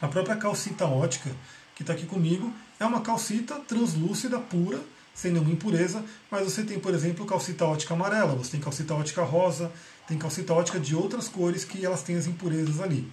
A 0.00 0.08
própria 0.08 0.36
calcita 0.36 0.86
ótica, 0.86 1.30
que 1.74 1.82
está 1.82 1.92
aqui 1.92 2.06
comigo, 2.06 2.52
é 2.78 2.84
uma 2.84 3.00
calcita 3.02 3.56
translúcida, 3.56 4.38
pura, 4.38 4.80
sem 5.14 5.30
nenhuma 5.32 5.50
impureza, 5.52 6.02
mas 6.30 6.44
você 6.44 6.62
tem, 6.62 6.78
por 6.78 6.94
exemplo, 6.94 7.26
calcita 7.26 7.64
ótica 7.66 7.92
amarela, 7.94 8.34
você 8.34 8.52
tem 8.52 8.60
calcita 8.60 8.94
ótica 8.94 9.22
rosa, 9.22 9.70
tem 10.08 10.16
calcita 10.16 10.54
ótica 10.54 10.80
de 10.80 10.94
outras 10.94 11.28
cores 11.28 11.64
que 11.64 11.84
elas 11.84 12.02
têm 12.02 12.16
as 12.16 12.26
impurezas 12.26 12.80
ali. 12.80 13.10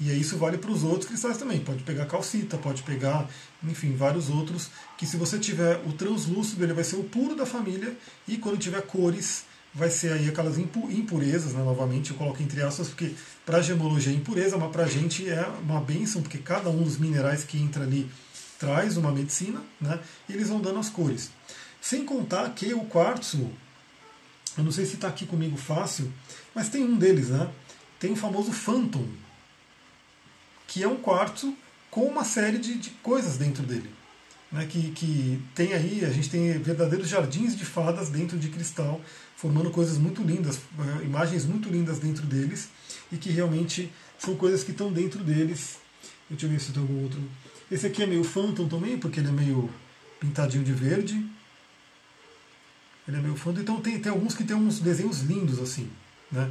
E 0.00 0.12
isso 0.12 0.36
vale 0.36 0.58
para 0.58 0.70
os 0.70 0.84
outros 0.84 1.08
cristais 1.08 1.36
também. 1.38 1.58
Pode 1.58 1.82
pegar 1.82 2.06
calcita, 2.06 2.56
pode 2.56 2.82
pegar, 2.82 3.28
enfim, 3.64 3.96
vários 3.96 4.28
outros. 4.28 4.70
Que 4.96 5.04
se 5.06 5.16
você 5.16 5.38
tiver 5.38 5.82
o 5.86 5.92
translúcido, 5.92 6.62
ele 6.64 6.72
vai 6.72 6.84
ser 6.84 6.96
o 6.96 7.04
puro 7.04 7.34
da 7.34 7.44
família. 7.44 7.96
E 8.26 8.36
quando 8.36 8.58
tiver 8.58 8.80
cores, 8.82 9.44
vai 9.74 9.90
ser 9.90 10.12
aí 10.12 10.28
aquelas 10.28 10.56
impurezas, 10.58 11.52
né? 11.52 11.62
novamente 11.62 12.10
eu 12.10 12.16
coloco 12.16 12.42
entre 12.42 12.62
aspas, 12.62 12.88
porque 12.88 13.12
para 13.44 13.58
a 13.58 13.62
gemologia 13.62 14.12
é 14.12 14.16
impureza, 14.16 14.56
mas 14.56 14.70
para 14.72 14.84
a 14.84 14.88
gente 14.88 15.28
é 15.28 15.46
uma 15.62 15.80
benção, 15.80 16.22
porque 16.22 16.38
cada 16.38 16.70
um 16.70 16.82
dos 16.82 16.98
minerais 16.98 17.44
que 17.44 17.58
entra 17.58 17.84
ali 17.84 18.10
traz 18.58 18.96
uma 18.96 19.12
medicina, 19.12 19.62
né? 19.80 20.00
e 20.28 20.32
eles 20.32 20.48
vão 20.48 20.60
dando 20.60 20.78
as 20.78 20.90
cores. 20.90 21.30
Sem 21.80 22.04
contar 22.04 22.48
que 22.50 22.74
o 22.74 22.80
quartzo, 22.80 23.50
eu 24.56 24.64
não 24.64 24.72
sei 24.72 24.84
se 24.84 24.94
está 24.94 25.08
aqui 25.08 25.26
comigo 25.26 25.56
fácil, 25.56 26.12
mas 26.54 26.68
tem 26.68 26.82
um 26.82 26.96
deles, 26.96 27.28
né? 27.28 27.48
Tem 28.00 28.10
o 28.10 28.16
famoso 28.16 28.52
Phantom, 28.52 29.06
que 30.68 30.82
é 30.82 30.86
um 30.86 30.96
quartzo 30.96 31.56
com 31.90 32.02
uma 32.02 32.22
série 32.24 32.58
de, 32.58 32.74
de 32.74 32.90
coisas 33.02 33.36
dentro 33.36 33.64
dele. 33.64 33.90
Né, 34.52 34.66
que, 34.66 34.92
que 34.92 35.42
tem 35.54 35.74
aí, 35.74 36.04
a 36.04 36.10
gente 36.10 36.30
tem 36.30 36.52
verdadeiros 36.58 37.08
jardins 37.08 37.56
de 37.56 37.66
fadas 37.66 38.08
dentro 38.08 38.38
de 38.38 38.48
cristal, 38.48 39.00
formando 39.36 39.70
coisas 39.70 39.98
muito 39.98 40.22
lindas, 40.22 40.56
eh, 40.56 41.04
imagens 41.04 41.44
muito 41.44 41.68
lindas 41.68 41.98
dentro 41.98 42.24
deles, 42.24 42.68
e 43.12 43.16
que 43.18 43.30
realmente 43.30 43.92
são 44.18 44.36
coisas 44.36 44.64
que 44.64 44.70
estão 44.70 44.90
dentro 44.90 45.22
deles. 45.22 45.76
Deixa 46.30 46.46
eu 46.46 46.50
ver 46.50 46.60
se 46.60 46.72
tem 46.72 46.80
algum 46.80 47.02
outro. 47.02 47.20
Esse 47.70 47.86
aqui 47.86 48.02
é 48.02 48.06
meio 48.06 48.24
Phantom 48.24 48.68
também, 48.68 48.98
porque 48.98 49.20
ele 49.20 49.28
é 49.28 49.32
meio 49.32 49.70
pintadinho 50.18 50.64
de 50.64 50.72
verde. 50.72 51.14
Ele 53.06 53.16
é 53.16 53.20
meio 53.20 53.36
Phantom. 53.36 53.60
Então 53.60 53.80
tem, 53.80 53.98
tem 54.00 54.10
alguns 54.10 54.34
que 54.34 54.44
tem 54.44 54.56
uns 54.56 54.80
desenhos 54.80 55.20
lindos 55.20 55.58
assim, 55.58 55.90
né? 56.32 56.50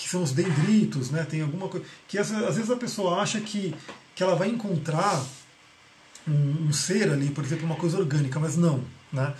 Que 0.00 0.08
são 0.08 0.22
os 0.22 0.32
dendritos, 0.32 1.10
né? 1.10 1.26
tem 1.28 1.42
alguma 1.42 1.68
coisa. 1.68 1.84
Que 2.08 2.16
às, 2.16 2.32
às 2.32 2.56
vezes 2.56 2.70
a 2.70 2.76
pessoa 2.76 3.20
acha 3.20 3.38
que, 3.38 3.74
que 4.14 4.22
ela 4.22 4.34
vai 4.34 4.48
encontrar 4.48 5.22
um, 6.26 6.68
um, 6.68 6.72
ser 6.72 7.10
ali, 7.10 7.28
por 7.28 7.44
exemplo, 7.44 7.66
uma 7.66 7.76
coisa 7.76 7.98
orgânica, 7.98 8.40
mas 8.40 8.56
não. 8.56 8.82
Né? 9.12 9.34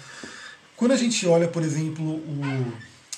Quando 0.76 0.92
a 0.92 0.96
gente 0.96 1.26
olha, 1.26 1.48
por 1.48 1.62
exemplo, 1.62 2.04
o, 2.04 2.72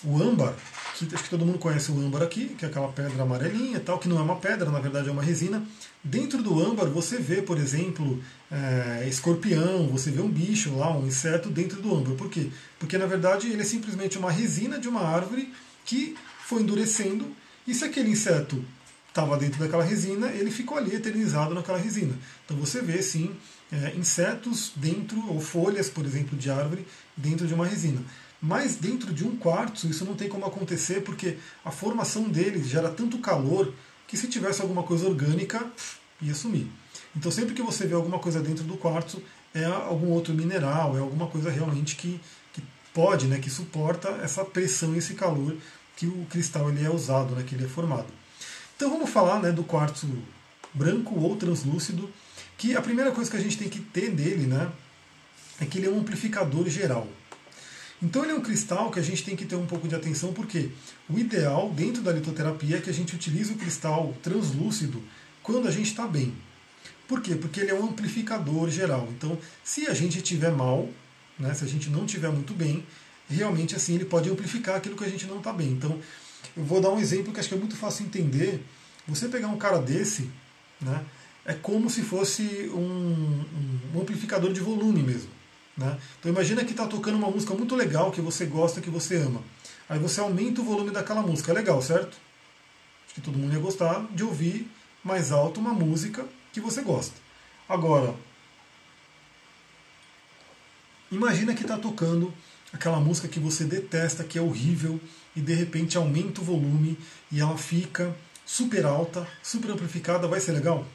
o 0.05 0.23
âmbar, 0.23 0.55
que 0.95 1.13
acho 1.13 1.25
que 1.25 1.31
todo 1.31 1.45
mundo 1.45 1.59
conhece 1.59 1.91
o 1.91 1.99
âmbar 1.99 2.23
aqui, 2.23 2.55
que 2.57 2.65
é 2.65 2.69
aquela 2.69 2.89
pedra 2.89 3.25
amarelinha 3.25 3.81
tal, 3.81 3.99
que 3.99 4.09
não 4.09 4.21
é 4.21 4.23
uma 4.23 4.37
pedra, 4.37 4.71
na 4.71 4.79
verdade 4.79 5.09
é 5.09 5.13
uma 5.13 5.23
resina. 5.23 5.65
Dentro 6.05 6.41
do 6.45 6.61
âmbar 6.63 6.87
você 6.87 7.19
vê, 7.19 7.43
por 7.43 7.59
exemplo, 7.59 8.23
é, 8.53 9.05
escorpião, 9.09 9.89
você 9.89 10.13
vê 10.13 10.21
um 10.21 10.31
bicho 10.31 10.77
lá, 10.77 10.97
um 10.97 11.09
inseto 11.09 11.51
dentro 11.51 11.83
do 11.83 11.93
âmbar. 11.93 12.15
Por 12.15 12.31
quê? 12.31 12.51
Porque 12.79 12.97
na 12.97 13.07
verdade 13.07 13.49
ele 13.49 13.63
é 13.63 13.65
simplesmente 13.65 14.17
uma 14.17 14.31
resina 14.31 14.79
de 14.79 14.89
uma 14.89 15.01
árvore 15.01 15.53
que 15.85 16.17
foi 16.47 16.63
endurecendo, 16.63 17.27
e 17.67 17.75
se 17.75 17.85
aquele 17.85 18.11
inseto 18.11 18.65
estava 19.09 19.37
dentro 19.37 19.61
daquela 19.61 19.85
resina, 19.85 20.29
ele 20.29 20.51
ficou 20.51 20.79
ali 20.79 20.95
eternizado 20.95 21.55
naquela 21.55 21.79
resina. 21.79 22.15
Então 22.45 22.57
você 22.57 22.81
vê 22.81 23.03
sim 23.03 23.35
é, 23.71 23.95
insetos 23.95 24.73
dentro, 24.75 25.23
ou 25.29 25.41
folhas, 25.41 25.89
por 25.89 26.05
exemplo, 26.05 26.37
de 26.37 26.51
árvore, 26.51 26.87
dentro 27.17 27.47
de 27.47 27.55
uma 27.55 27.67
resina. 27.67 28.01
Mas 28.41 28.75
dentro 28.75 29.13
de 29.13 29.25
um 29.25 29.37
quartzo 29.37 29.87
isso 29.89 30.05
não 30.05 30.17
tem 30.17 30.29
como 30.29 30.45
acontecer 30.45 31.03
porque 31.03 31.37
a 31.65 31.71
formação 31.71 32.29
dele 32.29 32.63
gera 32.65 32.89
tanto 32.91 33.19
calor 33.19 33.73
que 34.09 34.17
se 34.17 34.27
tivesse 34.27 34.61
alguma 34.61 34.83
coisa 34.83 35.07
orgânica 35.07 35.65
ia 36.21 36.35
sumir. 36.35 36.67
Então 37.15 37.31
sempre 37.31 37.55
que 37.55 37.63
você 37.63 37.87
vê 37.87 37.95
alguma 37.95 38.19
coisa 38.19 38.41
dentro 38.41 38.65
do 38.65 38.77
quartzo 38.77 39.23
é 39.55 39.65
algum 39.65 40.09
outro 40.09 40.35
mineral, 40.35 40.97
é 40.97 41.01
alguma 41.01 41.27
coisa 41.29 41.51
realmente 41.51 41.95
que, 41.95 42.21
que 42.53 42.63
pode, 42.93 43.27
né, 43.27 43.39
que 43.39 43.51
suporta 43.51 44.09
essa 44.23 44.45
pressão 44.45 44.97
esse 44.97 45.15
calor 45.15 45.55
que 45.97 46.07
o 46.07 46.27
cristal 46.31 46.71
ele 46.71 46.85
é 46.85 46.91
usado, 46.91 47.35
né, 47.35 47.45
que 47.47 47.55
ele 47.55 47.65
é 47.65 47.69
formado. 47.69 48.07
Então 48.77 48.91
vamos 48.91 49.11
falar 49.11 49.41
né, 49.41 49.53
do 49.53 49.63
quartzo 49.63 50.09
branco 50.75 51.19
ou 51.19 51.37
translúcido, 51.37 52.11
que 52.57 52.77
a 52.77 52.83
primeira 52.83 53.13
coisa 53.13 53.31
que 53.31 53.37
a 53.37 53.41
gente 53.41 53.59
tem 53.59 53.69
que 53.69 53.81
ter 53.81 54.11
dele 54.11 54.47
né, 54.47 54.71
é 55.61 55.65
que 55.65 55.79
ele 55.79 55.87
é 55.87 55.91
um 55.91 56.01
amplificador 56.01 56.69
geral. 56.69 57.07
Então 58.03 58.25
ele 58.25 58.33
é 58.33 58.35
um 58.35 58.41
cristal 58.41 58.91
que 58.91 58.99
a 58.99 59.03
gente 59.03 59.23
tem 59.23 59.37
que 59.37 59.45
ter 59.45 59.55
um 59.55 59.67
pouco 59.67 59.87
de 59.87 59.95
atenção, 59.95 60.33
porque 60.33 60.71
o 61.09 61.19
ideal 61.19 61.71
dentro 61.71 62.03
da 62.03 62.11
litoterapia 62.11 62.79
é 62.79 62.81
que 62.81 62.91
a 62.91 62.95
gente 62.95 63.15
utilize 63.15 63.53
o 63.53 63.57
cristal 63.57 64.13
translúcido 64.23 65.01
quando 65.43 65.69
a 65.69 65.71
gente 65.71 65.87
está 65.87 66.07
bem. 66.07 66.35
Por 67.07 67.21
quê? 67.21 67.37
Porque 67.37 67.61
ele 67.61 67.71
é 67.71 67.75
um 67.75 67.85
amplificador 67.85 68.69
geral. 68.71 69.09
Então, 69.17 69.39
se 69.63 69.87
a 69.87 69.95
gente 69.95 70.19
estiver 70.19 70.51
mal, 70.51 70.89
né, 71.39 71.55
se 71.55 71.65
a 71.65 71.69
gente 71.69 71.91
não 71.91 72.05
estiver 72.05 72.31
muito 72.31 72.55
bem, 72.55 72.85
realmente 73.29 73.75
assim 73.75 73.95
ele 73.95 74.05
pode 74.05 74.31
amplificar 74.31 74.77
aquilo 74.77 74.97
que 74.97 75.05
a 75.05 75.09
gente 75.09 75.27
não 75.27 75.39
está 75.39 75.53
bem. 75.53 75.69
Então, 75.69 75.99
eu 76.57 76.65
vou 76.65 76.81
dar 76.81 76.91
um 76.91 76.99
exemplo 76.99 77.33
que 77.33 77.41
acho 77.41 77.49
que 77.49 77.55
é 77.55 77.59
muito 77.59 77.77
fácil 77.77 78.05
entender. 78.05 78.65
Você 79.07 79.29
pegar 79.29 79.49
um 79.49 79.57
cara 79.57 79.79
desse, 79.79 80.31
né, 80.81 81.05
é 81.45 81.55
como 81.55 81.91
se 81.91 82.03
fosse 82.03 82.71
um, 82.75 83.45
um 83.95 84.01
amplificador 84.01 84.53
de 84.53 84.61
volume 84.61 85.03
mesmo. 85.03 85.31
Né? 85.77 85.99
Então 86.19 86.31
imagina 86.31 86.65
que 86.65 86.73
está 86.73 86.87
tocando 86.87 87.17
uma 87.17 87.31
música 87.31 87.55
muito 87.55 87.75
legal 87.75 88.11
que 88.13 88.21
você 88.21 88.45
gosta, 88.47 88.81
que 88.81 88.91
você 88.91 89.17
ama. 89.17 89.43
Aí 89.89 89.99
você 89.99 90.21
aumenta 90.21 90.61
o 90.61 90.65
volume 90.65 90.91
daquela 90.91 91.23
música. 91.23 91.51
É 91.51 91.55
legal, 91.55 91.81
certo? 91.83 92.17
Acho 93.07 93.15
que 93.15 93.21
todo 93.21 93.39
mundo 93.39 93.53
ia 93.55 93.61
gostar 93.61 94.07
de 94.13 94.23
ouvir 94.23 94.71
mais 95.03 95.33
alto 95.33 95.61
uma 95.61 95.73
música 95.73 96.25
que 96.53 96.61
você 96.61 96.83
gosta. 96.83 97.15
Agora, 97.69 98.15
imagina 101.11 101.55
que 101.55 101.63
está 101.63 101.77
tocando 101.77 102.33
aquela 102.73 102.99
música 102.99 103.29
que 103.29 103.39
você 103.39 103.65
detesta, 103.65 104.25
que 104.25 104.39
é 104.39 104.43
horrível, 104.43 105.01
e 105.37 105.41
de 105.41 105.55
repente 105.55 105.97
aumenta 105.97 106.41
o 106.41 106.45
volume 106.45 106.99
e 107.31 107.41
ela 107.41 107.57
fica 107.57 108.15
super 108.45 108.85
alta, 108.85 109.27
super 109.43 109.71
amplificada, 109.71 110.29
vai 110.29 110.41
ser 110.41 110.53
legal? 110.53 110.87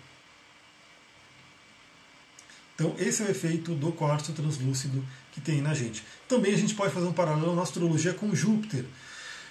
Então, 2.75 2.95
esse 2.99 3.23
é 3.23 3.25
o 3.25 3.31
efeito 3.31 3.73
do 3.73 3.91
quartzo 3.91 4.33
translúcido 4.33 5.03
que 5.31 5.41
tem 5.41 5.61
na 5.61 5.73
gente. 5.73 6.03
Também 6.27 6.53
a 6.53 6.57
gente 6.57 6.75
pode 6.75 6.93
fazer 6.93 7.07
um 7.07 7.13
paralelo 7.13 7.55
na 7.55 7.63
astrologia 7.63 8.13
com 8.13 8.35
Júpiter, 8.35 8.85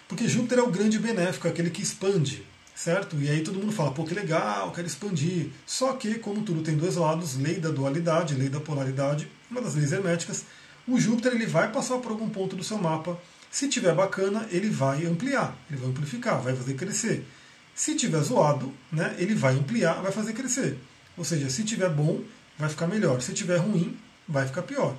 porque 0.07 0.29
Júpiter 0.29 0.61
é 0.61 0.63
o 0.63 0.71
grande 0.71 0.99
benéfico, 1.01 1.49
aquele 1.49 1.69
que 1.69 1.83
expande, 1.83 2.47
certo? 2.73 3.17
E 3.21 3.29
aí 3.29 3.43
todo 3.43 3.59
mundo 3.59 3.73
fala, 3.73 3.91
pô, 3.91 4.05
que 4.05 4.15
legal, 4.15 4.71
quero 4.71 4.87
expandir. 4.87 5.49
Só 5.67 5.95
que, 5.95 6.21
como 6.21 6.43
tudo 6.43 6.63
tem 6.63 6.77
dois 6.77 6.95
lados, 6.95 7.37
lei 7.37 7.59
da 7.59 7.71
dualidade, 7.71 8.35
lei 8.35 8.49
da 8.49 8.61
polaridade, 8.61 9.29
uma 9.51 9.61
das 9.61 9.75
leis 9.75 9.91
herméticas, 9.91 10.45
o 10.89 10.99
Júpiter 10.99 11.33
ele 11.33 11.47
vai 11.47 11.71
passar 11.73 11.99
por 11.99 12.13
algum 12.13 12.29
ponto 12.29 12.55
do 12.55 12.65
seu 12.65 12.79
mapa. 12.79 13.19
Se 13.51 13.69
tiver 13.69 13.95
bacana, 13.95 14.47
ele 14.51 14.69
vai 14.69 15.07
ampliar, 15.07 15.57
ele 15.71 15.81
vai 15.81 15.91
amplificar, 15.91 16.41
vai 16.41 16.55
fazer 16.55 16.75
crescer. 16.75 17.27
Se 17.75 17.95
tiver 17.95 18.21
zoado, 18.21 18.73
né, 18.91 19.15
ele 19.19 19.35
vai 19.35 19.55
ampliar, 19.55 20.01
vai 20.03 20.13
fazer 20.13 20.33
crescer. 20.33 20.79
Ou 21.17 21.25
seja, 21.25 21.51
se 21.51 21.65
tiver 21.65 21.91
bom, 21.91 22.23
vai 22.59 22.69
ficar 22.69 22.87
melhor. 22.87 23.21
Se 23.21 23.33
tiver 23.33 23.57
ruim, 23.57 23.97
vai 24.29 24.47
ficar 24.47 24.63
pior. 24.63 24.97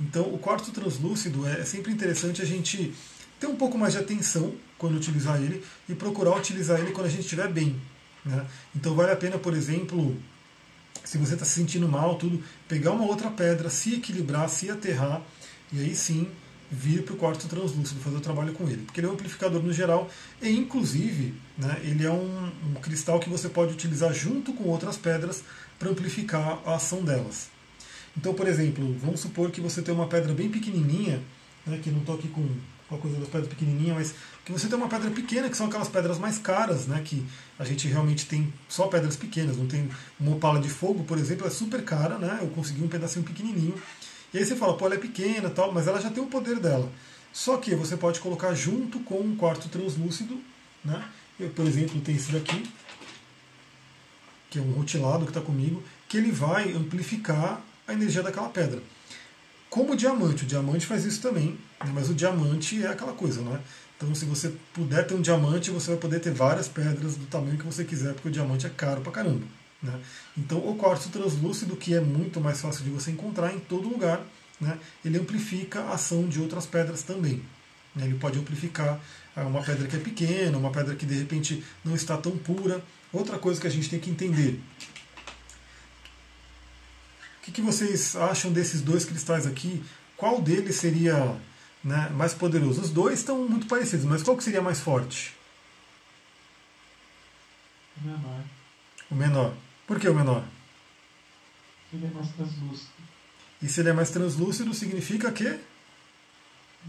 Então, 0.00 0.22
o 0.32 0.38
quarto 0.38 0.70
translúcido 0.70 1.46
é 1.46 1.64
sempre 1.64 1.92
interessante 1.92 2.42
a 2.42 2.44
gente 2.44 2.94
ter 3.40 3.46
um 3.46 3.56
pouco 3.56 3.78
mais 3.78 3.92
de 3.94 3.98
atenção 3.98 4.54
quando 4.78 4.96
utilizar 4.96 5.40
ele 5.40 5.64
e 5.88 5.94
procurar 5.94 6.36
utilizar 6.36 6.80
ele 6.80 6.92
quando 6.92 7.06
a 7.06 7.10
gente 7.10 7.22
estiver 7.22 7.48
bem. 7.48 7.80
Né? 8.24 8.44
Então, 8.74 8.94
vale 8.94 9.12
a 9.12 9.16
pena, 9.16 9.38
por 9.38 9.54
exemplo, 9.54 10.16
se 11.06 11.16
você 11.18 11.34
está 11.34 11.46
se 11.46 11.52
sentindo 11.52 11.88
mal, 11.88 12.16
tudo, 12.16 12.42
pegar 12.68 12.90
uma 12.90 13.04
outra 13.04 13.30
pedra, 13.30 13.70
se 13.70 13.94
equilibrar, 13.94 14.48
se 14.48 14.68
aterrar 14.68 15.22
e 15.72 15.80
aí 15.80 15.94
sim 15.94 16.28
vir 16.68 17.04
para 17.04 17.14
o 17.14 17.16
quarto 17.16 17.46
translúcido, 17.46 18.00
fazer 18.00 18.16
o 18.16 18.20
trabalho 18.20 18.52
com 18.52 18.68
ele. 18.68 18.82
Porque 18.82 18.98
ele 18.98 19.06
é 19.06 19.10
um 19.10 19.12
amplificador 19.12 19.62
no 19.62 19.72
geral 19.72 20.10
e, 20.42 20.50
inclusive, 20.50 21.32
né, 21.56 21.80
ele 21.84 22.04
é 22.04 22.10
um, 22.10 22.52
um 22.70 22.74
cristal 22.82 23.20
que 23.20 23.30
você 23.30 23.48
pode 23.48 23.72
utilizar 23.72 24.12
junto 24.12 24.52
com 24.52 24.64
outras 24.64 24.96
pedras 24.96 25.44
para 25.78 25.90
amplificar 25.90 26.60
a 26.66 26.74
ação 26.74 27.04
delas. 27.04 27.50
Então, 28.16 28.34
por 28.34 28.48
exemplo, 28.48 28.96
vamos 29.00 29.20
supor 29.20 29.52
que 29.52 29.60
você 29.60 29.80
tem 29.82 29.94
uma 29.94 30.08
pedra 30.08 30.34
bem 30.34 30.48
pequenininha, 30.48 31.22
né, 31.64 31.78
que 31.80 31.90
não 31.90 32.00
estou 32.00 32.16
aqui 32.16 32.26
com 32.26 32.48
a 32.90 32.96
coisa 32.96 33.18
das 33.18 33.28
pedras 33.28 33.48
pequenininhas, 33.48 33.96
mas 33.96 34.14
que 34.44 34.52
você 34.52 34.68
tem 34.68 34.78
uma 34.78 34.88
pedra 34.88 35.10
pequena, 35.10 35.50
que 35.50 35.56
são 35.56 35.66
aquelas 35.66 35.88
pedras 35.88 36.18
mais 36.18 36.38
caras, 36.38 36.86
né, 36.86 37.02
que 37.04 37.26
a 37.58 37.64
gente 37.64 37.88
realmente 37.88 38.26
tem 38.26 38.52
só 38.68 38.86
pedras 38.86 39.16
pequenas, 39.16 39.56
não 39.56 39.66
tem 39.66 39.90
uma 40.20 40.36
opala 40.36 40.60
de 40.60 40.68
fogo, 40.68 41.02
por 41.04 41.18
exemplo, 41.18 41.46
é 41.46 41.50
super 41.50 41.82
cara, 41.84 42.16
né, 42.16 42.38
eu 42.42 42.48
consegui 42.48 42.84
um 42.84 42.88
pedacinho 42.88 43.24
pequenininho, 43.24 43.74
e 44.32 44.38
aí 44.38 44.44
você 44.44 44.54
fala, 44.54 44.76
pô, 44.76 44.86
ela 44.86 44.94
é 44.94 44.98
pequena 44.98 45.50
tal, 45.50 45.72
mas 45.72 45.88
ela 45.88 46.00
já 46.00 46.10
tem 46.10 46.22
o 46.22 46.26
poder 46.26 46.60
dela. 46.60 46.90
Só 47.32 47.56
que 47.56 47.74
você 47.74 47.96
pode 47.96 48.20
colocar 48.20 48.54
junto 48.54 49.00
com 49.00 49.20
um 49.20 49.34
quarto 49.34 49.68
translúcido, 49.68 50.40
né, 50.84 51.04
eu, 51.40 51.50
por 51.50 51.66
exemplo, 51.66 52.00
tenho 52.00 52.16
esse 52.16 52.30
daqui, 52.30 52.70
que 54.48 54.58
é 54.60 54.62
um 54.62 54.70
rotilado 54.72 55.24
que 55.24 55.30
está 55.30 55.40
comigo, 55.40 55.82
que 56.08 56.16
ele 56.16 56.30
vai 56.30 56.72
amplificar 56.72 57.60
a 57.86 57.92
energia 57.92 58.22
daquela 58.22 58.48
pedra. 58.48 58.80
Como 59.68 59.92
o 59.92 59.96
diamante, 59.96 60.44
o 60.44 60.46
diamante 60.46 60.86
faz 60.86 61.04
isso 61.04 61.20
também? 61.20 61.58
Mas 61.92 62.08
o 62.08 62.14
diamante 62.14 62.82
é 62.82 62.88
aquela 62.88 63.12
coisa, 63.12 63.40
não 63.42 63.54
é? 63.54 63.60
Então, 63.96 64.14
se 64.14 64.26
você 64.26 64.52
puder 64.74 65.06
ter 65.06 65.14
um 65.14 65.22
diamante, 65.22 65.70
você 65.70 65.92
vai 65.92 65.96
poder 65.98 66.20
ter 66.20 66.30
várias 66.30 66.68
pedras 66.68 67.16
do 67.16 67.26
tamanho 67.26 67.56
que 67.56 67.64
você 67.64 67.82
quiser, 67.82 68.12
porque 68.12 68.28
o 68.28 68.30
diamante 68.30 68.66
é 68.66 68.70
caro 68.70 69.00
pra 69.00 69.10
caramba. 69.10 69.46
Né? 69.82 69.98
Então, 70.36 70.58
o 70.58 70.76
quartzo 70.76 71.08
translúcido, 71.08 71.76
que 71.76 71.94
é 71.94 72.00
muito 72.00 72.40
mais 72.40 72.60
fácil 72.60 72.84
de 72.84 72.90
você 72.90 73.10
encontrar 73.10 73.54
em 73.54 73.58
todo 73.58 73.88
lugar, 73.88 74.20
né? 74.60 74.78
ele 75.04 75.18
amplifica 75.18 75.80
a 75.80 75.94
ação 75.94 76.28
de 76.28 76.40
outras 76.40 76.66
pedras 76.66 77.02
também. 77.02 77.42
Né? 77.94 78.04
Ele 78.04 78.18
pode 78.18 78.38
amplificar 78.38 79.00
ah, 79.34 79.44
uma 79.44 79.62
pedra 79.62 79.88
que 79.88 79.96
é 79.96 79.98
pequena, 79.98 80.58
uma 80.58 80.70
pedra 80.70 80.94
que 80.94 81.06
de 81.06 81.14
repente 81.14 81.64
não 81.82 81.94
está 81.94 82.16
tão 82.18 82.36
pura. 82.36 82.82
Outra 83.12 83.38
coisa 83.38 83.60
que 83.60 83.66
a 83.66 83.70
gente 83.70 83.88
tem 83.88 83.98
que 83.98 84.10
entender. 84.10 84.60
O 87.38 87.44
que, 87.46 87.52
que 87.52 87.62
vocês 87.62 88.16
acham 88.16 88.52
desses 88.52 88.82
dois 88.82 89.04
cristais 89.04 89.46
aqui? 89.46 89.82
Qual 90.16 90.42
deles 90.42 90.76
seria 90.76 91.36
né, 91.86 92.10
mais 92.10 92.34
poderoso? 92.34 92.80
Os 92.80 92.90
dois 92.90 93.20
estão 93.20 93.48
muito 93.48 93.68
parecidos, 93.68 94.04
mas 94.04 94.20
qual 94.20 94.36
que 94.36 94.42
seria 94.42 94.60
mais 94.60 94.80
forte? 94.80 95.32
O 97.96 98.04
menor. 98.04 98.40
O 99.08 99.14
menor. 99.14 99.54
Por 99.86 100.00
que 100.00 100.08
o 100.08 100.14
menor? 100.14 100.42
Ele 101.92 102.06
é 102.06 102.10
mais 102.10 102.28
translúcido. 102.30 102.90
E 103.62 103.68
se 103.68 103.80
ele 103.80 103.90
é 103.90 103.92
mais 103.92 104.10
translúcido, 104.10 104.74
significa 104.74 105.30
que? 105.30 105.60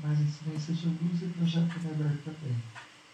Mais 0.03 0.19
incidência 0.19 0.73
de 0.73 0.88
luz 0.88 1.21
e 1.21 1.27
projeto 1.27 1.79
melhor 1.79 2.12
também. 2.25 2.55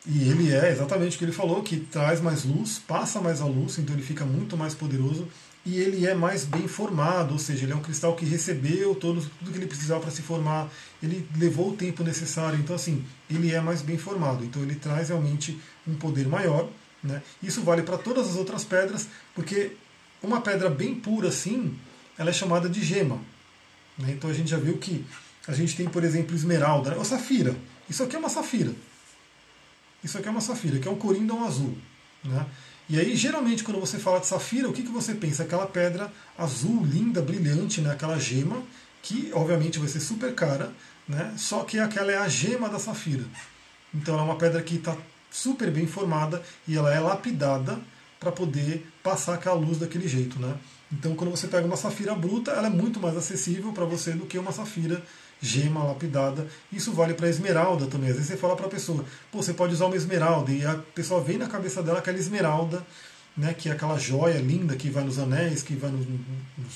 E 0.06 0.30
ele 0.30 0.54
é 0.54 0.72
exatamente 0.72 1.18
o 1.18 1.20
que 1.20 1.26
ele 1.26 1.32
falou, 1.34 1.62
que 1.64 1.82
traz 1.82 2.22
mais 2.22 2.46
luz, 2.46 2.80
passa 2.80 3.20
mais 3.20 3.42
a 3.42 3.46
luz, 3.46 3.78
então 3.78 3.94
ele 3.94 4.04
fica 4.04 4.26
muito 4.26 4.56
mais 4.56 4.74
poderoso 4.74 5.28
e 5.66 5.78
ele 5.78 6.06
é 6.06 6.14
mais 6.14 6.44
bem 6.44 6.68
formado, 6.68 7.32
ou 7.32 7.40
seja, 7.40 7.64
ele 7.64 7.72
é 7.72 7.76
um 7.76 7.82
cristal 7.82 8.16
que 8.16 8.26
recebeu 8.26 8.94
todo, 8.96 9.22
tudo 9.40 9.52
que 9.52 9.58
ele 9.58 9.66
precisava 9.66 10.02
para 10.02 10.12
se 10.12 10.22
formar, 10.22 10.70
ele 11.02 11.28
levou 11.38 11.70
o 11.70 11.76
tempo 11.76 12.04
necessário, 12.04 12.60
então 12.60 12.76
assim, 12.76 13.06
ele 13.30 13.52
é 13.52 13.62
mais 13.62 13.82
bem 13.82 13.98
formado, 13.98 14.44
então 14.44 14.62
ele 14.62 14.76
traz 14.76 15.08
realmente 15.08 15.58
um 15.88 15.96
poder 15.96 16.28
maior. 16.28 16.70
Né? 17.02 17.22
Isso 17.42 17.62
vale 17.62 17.82
para 17.82 17.98
todas 17.98 18.30
as 18.30 18.36
outras 18.36 18.64
pedras, 18.64 19.08
porque 19.34 19.76
uma 20.22 20.42
pedra 20.42 20.70
bem 20.70 20.96
pura 20.96 21.30
assim, 21.30 21.78
ela 22.18 22.30
é 22.30 22.34
chamada 22.34 22.68
de 22.68 22.84
gema. 22.84 23.20
Né? 23.98 24.12
Então 24.12 24.30
a 24.30 24.34
gente 24.34 24.50
já 24.50 24.58
viu 24.58 24.78
que 24.78 25.06
a 25.48 25.54
gente 25.54 25.76
tem, 25.78 25.88
por 25.88 26.04
exemplo, 26.04 26.36
esmeralda, 26.36 26.92
né? 26.92 26.98
ou 26.98 27.06
safira. 27.06 27.56
Isso 27.90 28.04
aqui 28.04 28.16
é 28.16 28.20
uma 28.20 28.30
safira. 28.30 28.74
Isso 30.04 30.18
aqui 30.18 30.28
é 30.28 30.32
uma 30.32 30.42
safira, 30.42 30.80
que 30.80 30.88
é 30.88 30.92
um 30.92 30.98
corindon 30.98 31.46
azul. 31.46 31.78
Né? 32.24 32.46
E 32.90 33.00
aí, 33.00 33.16
geralmente, 33.16 33.64
quando 33.64 33.80
você 33.80 33.98
fala 33.98 34.20
de 34.20 34.28
safira, 34.28 34.68
o 34.68 34.74
que, 34.74 34.84
que 34.84 34.92
você 34.92 35.14
pensa? 35.14 35.44
Aquela 35.44 35.66
pedra 35.66 36.12
azul, 36.38 36.84
linda, 36.86 37.22
brilhante, 37.22 37.82
né? 37.82 37.92
aquela 37.92 38.20
gema, 38.20 38.62
que 39.02 39.32
obviamente 39.34 39.80
vai 39.80 39.88
ser 39.88 40.00
super 40.00 40.34
cara, 40.36 40.72
né? 41.08 41.34
só 41.38 41.64
que 41.64 41.80
aquela 41.80 42.12
é 42.12 42.18
a 42.18 42.28
gema 42.28 42.70
da 42.70 42.80
safira. 42.80 43.24
Então, 43.94 44.16
ela 44.16 44.24
é 44.24 44.26
uma 44.26 44.38
pedra 44.38 44.62
que 44.62 44.76
está 44.76 44.98
super 45.32 45.72
bem 45.72 45.88
formada 45.88 46.42
e 46.68 46.76
ela 46.78 46.94
é 46.94 47.00
lapidada 47.00 47.80
para 48.20 48.32
poder 48.32 48.86
passar 49.02 49.36
aquela 49.36 49.56
luz 49.56 49.78
daquele 49.78 50.08
jeito. 50.08 50.40
Né? 50.40 50.54
Então, 50.92 51.16
quando 51.16 51.32
você 51.32 51.48
pega 51.48 51.66
uma 51.66 51.78
safira 51.78 52.14
bruta, 52.14 52.52
ela 52.52 52.68
é 52.68 52.70
muito 52.70 53.00
mais 53.00 53.16
acessível 53.18 53.72
para 53.72 53.86
você 53.86 54.12
do 54.12 54.26
que 54.26 54.38
uma 54.38 54.52
safira 54.52 55.04
gema 55.44 55.84
lapidada. 55.84 56.48
Isso 56.72 56.94
vale 56.94 57.14
para 57.14 57.28
esmeralda 57.28 57.86
também. 57.88 58.10
Às 58.10 58.16
vezes 58.16 58.32
você 58.32 58.38
fala 58.38 58.56
para 58.56 58.68
a 58.68 58.70
pessoa, 58.70 59.04
pô, 59.30 59.44
você 59.44 59.54
pode 59.54 59.74
usar 59.74 59.88
uma 59.88 59.96
esmeralda, 59.98 60.52
e 60.52 60.66
a 60.66 60.76
pessoa 60.96 61.22
vem 61.22 61.38
na 61.38 61.48
cabeça 61.48 61.84
dela 61.84 62.00
aquela 62.00 62.18
esmeralda, 62.18 62.82
né, 63.36 63.54
que 63.54 63.68
é 63.68 63.74
aquela 63.74 64.00
joia 64.00 64.40
linda 64.40 64.76
que 64.76 64.90
vai 64.90 65.04
nos 65.04 65.20
anéis, 65.20 65.62
que 65.62 65.76
vai 65.76 65.92
nos, 65.92 66.08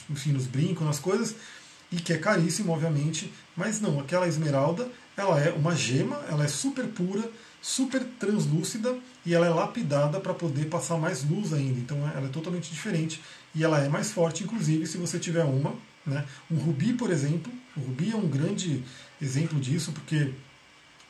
enfim, 0.10 0.34
nos 0.34 0.48
brincos, 0.48 0.86
nas 0.86 1.00
coisas, 1.00 1.36
e 1.90 1.96
que 1.96 2.12
é 2.12 2.18
caríssimo, 2.18 2.74
obviamente, 2.74 3.32
mas 3.56 3.80
não, 3.80 4.02
aquela 4.02 4.28
esmeralda, 4.28 4.90
ela 5.16 5.40
é 5.40 5.52
uma 5.52 5.74
gema, 5.74 6.22
ela 6.30 6.44
é 6.44 6.48
super 6.48 6.86
pura, 6.88 7.24
super 7.62 8.04
translúcida 8.20 8.98
e 9.26 9.34
ela 9.34 9.46
é 9.46 9.50
lapidada 9.50 10.20
para 10.20 10.34
poder 10.34 10.66
passar 10.66 10.98
mais 10.98 11.24
luz 11.24 11.54
ainda. 11.54 11.80
Então 11.80 11.98
ela 12.16 12.28
é 12.28 12.30
totalmente 12.30 12.70
diferente 12.70 13.22
e 13.56 13.64
ela 13.64 13.80
é 13.80 13.88
mais 13.88 14.12
forte, 14.12 14.44
inclusive 14.44 14.86
se 14.86 14.98
você 14.98 15.18
tiver 15.18 15.44
uma, 15.44 15.74
Né? 16.08 16.26
Um 16.50 16.56
rubi, 16.56 16.94
por 16.94 17.12
exemplo, 17.12 17.52
o 17.76 17.82
rubi 17.82 18.12
é 18.12 18.16
um 18.16 18.28
grande 18.28 18.82
exemplo 19.22 19.60
disso, 19.60 19.92
porque 19.92 20.32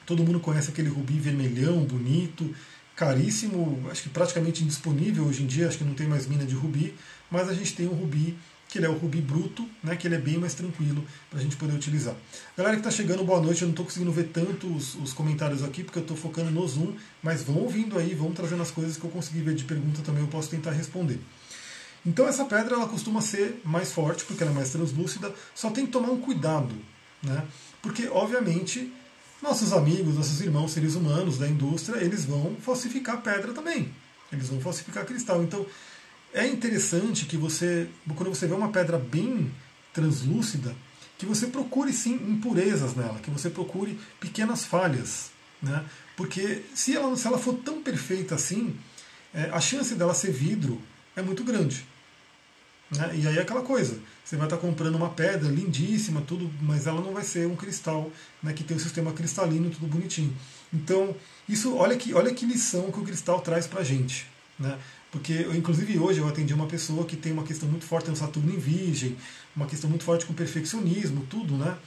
todo 0.05 0.23
mundo 0.23 0.39
conhece 0.39 0.69
aquele 0.69 0.89
rubi 0.89 1.19
vermelhão, 1.19 1.83
bonito, 1.83 2.53
caríssimo, 2.95 3.87
acho 3.91 4.03
que 4.03 4.09
praticamente 4.09 4.63
indisponível 4.63 5.25
hoje 5.25 5.43
em 5.43 5.45
dia, 5.45 5.67
acho 5.67 5.77
que 5.77 5.83
não 5.83 5.93
tem 5.93 6.07
mais 6.07 6.25
mina 6.25 6.45
de 6.45 6.55
rubi, 6.55 6.95
mas 7.29 7.47
a 7.47 7.53
gente 7.53 7.75
tem 7.75 7.87
um 7.87 7.93
rubi 7.93 8.35
que 8.67 8.79
ele 8.79 8.85
é 8.85 8.89
o 8.89 8.97
rubi 8.97 9.21
bruto, 9.21 9.65
né, 9.83 9.95
que 9.95 10.07
ele 10.07 10.15
é 10.15 10.19
bem 10.19 10.37
mais 10.37 10.53
tranquilo 10.53 11.03
para 11.29 11.39
a 11.39 11.41
gente 11.41 11.55
poder 11.55 11.73
utilizar. 11.73 12.15
Galera 12.57 12.75
que 12.75 12.81
está 12.81 12.91
chegando, 12.91 13.23
boa 13.23 13.39
noite. 13.39 13.61
Eu 13.61 13.67
não 13.67 13.71
estou 13.71 13.85
conseguindo 13.85 14.11
ver 14.11 14.25
tanto 14.25 14.67
os, 14.67 14.95
os, 14.95 15.13
comentários 15.13 15.63
aqui, 15.63 15.83
porque 15.83 15.99
eu 15.99 16.01
estou 16.01 16.17
focando 16.17 16.51
no 16.51 16.67
Zoom, 16.67 16.93
mas 17.23 17.43
vão 17.43 17.57
ouvindo 17.57 17.97
aí, 17.97 18.13
vão 18.13 18.31
trazendo 18.31 18.61
as 18.61 18.71
coisas 18.71 18.97
que 18.97 19.03
eu 19.05 19.09
consegui 19.09 19.41
ver 19.41 19.55
de 19.55 19.63
pergunta 19.63 20.01
também, 20.01 20.21
eu 20.21 20.27
posso 20.27 20.49
tentar 20.49 20.71
responder. 20.71 21.19
Então 22.07 22.25
essa 22.25 22.45
pedra 22.45 22.75
ela 22.75 22.87
costuma 22.87 23.19
ser 23.19 23.61
mais 23.65 23.91
forte, 23.91 24.23
porque 24.23 24.41
ela 24.41 24.53
é 24.53 24.55
mais 24.55 24.69
translúcida, 24.69 25.35
só 25.53 25.69
tem 25.69 25.85
que 25.85 25.91
tomar 25.91 26.09
um 26.09 26.21
cuidado, 26.21 26.73
né? 27.21 27.45
porque 27.81 28.07
obviamente 28.07 28.89
nossos 29.41 29.73
amigos, 29.73 30.15
nossos 30.15 30.39
irmãos, 30.39 30.71
seres 30.71 30.95
humanos 30.95 31.37
da 31.37 31.47
indústria, 31.47 31.99
eles 31.99 32.23
vão 32.23 32.55
falsificar 32.61 33.21
pedra 33.21 33.53
também. 33.53 33.93
Eles 34.31 34.47
vão 34.47 34.59
falsificar 34.59 35.05
cristal. 35.05 35.43
Então, 35.43 35.65
é 36.33 36.47
interessante 36.47 37.25
que 37.25 37.37
você, 37.37 37.87
quando 38.15 38.29
você 38.29 38.47
vê 38.47 38.53
uma 38.53 38.69
pedra 38.69 38.97
bem 38.97 39.51
translúcida, 39.93 40.75
que 41.17 41.25
você 41.25 41.47
procure 41.47 41.93
sim 41.93 42.15
impurezas 42.15 42.95
nela, 42.95 43.19
que 43.19 43.29
você 43.29 43.49
procure 43.49 43.99
pequenas 44.19 44.65
falhas. 44.65 45.29
Né? 45.61 45.85
Porque 46.15 46.63
se 46.73 46.95
ela, 46.95 47.15
se 47.15 47.27
ela 47.27 47.37
for 47.37 47.53
tão 47.55 47.81
perfeita 47.81 48.33
assim, 48.33 48.75
é, 49.33 49.49
a 49.51 49.59
chance 49.59 49.93
dela 49.93 50.13
ser 50.13 50.31
vidro 50.31 50.81
é 51.15 51.21
muito 51.21 51.43
grande. 51.43 51.85
Né? 52.89 53.11
E 53.15 53.27
aí 53.27 53.38
é 53.38 53.41
aquela 53.41 53.61
coisa, 53.61 53.99
você 54.23 54.38
vai 54.38 54.45
estar 54.45 54.57
comprando 54.57 54.95
uma 54.95 55.09
pedra 55.09 55.49
lindíssima, 55.49 56.21
tudo, 56.21 56.49
mas 56.61 56.88
ela 56.88 57.01
não 57.01 57.13
vai 57.13 57.23
ser 57.23 57.47
um 57.47 57.55
cristal 57.55 58.11
né, 58.41 58.53
que 58.53 58.63
tem 58.63 58.77
o 58.77 58.79
um 58.79 58.83
sistema 58.83 59.11
cristalino, 59.11 59.69
tudo 59.69 59.88
bonitinho. 59.88 60.33
Então, 60.73 61.15
isso, 61.47 61.75
olha 61.75 61.95
que, 61.97 62.13
olha 62.13 62.33
que 62.33 62.45
lição 62.45 62.91
que 62.91 62.99
o 62.99 63.03
cristal 63.03 63.41
traz 63.41 63.67
para 63.67 63.81
a 63.81 63.83
gente. 63.83 64.25
Né? 64.59 64.77
Porque, 65.11 65.33
eu, 65.33 65.55
inclusive, 65.55 65.97
hoje 65.97 66.19
eu 66.19 66.27
atendi 66.27 66.53
uma 66.53 66.67
pessoa 66.67 67.05
que 67.05 67.15
tem 67.15 67.31
uma 67.31 67.43
questão 67.43 67.67
muito 67.69 67.85
forte 67.85 68.09
no 68.09 68.15
Saturno 68.15 68.53
em 68.53 68.59
Virgem, 68.59 69.17
uma 69.55 69.65
questão 69.65 69.89
muito 69.89 70.03
forte 70.03 70.25
com 70.25 70.33
perfeccionismo, 70.33 71.25
tudo, 71.29 71.55
né? 71.55 71.77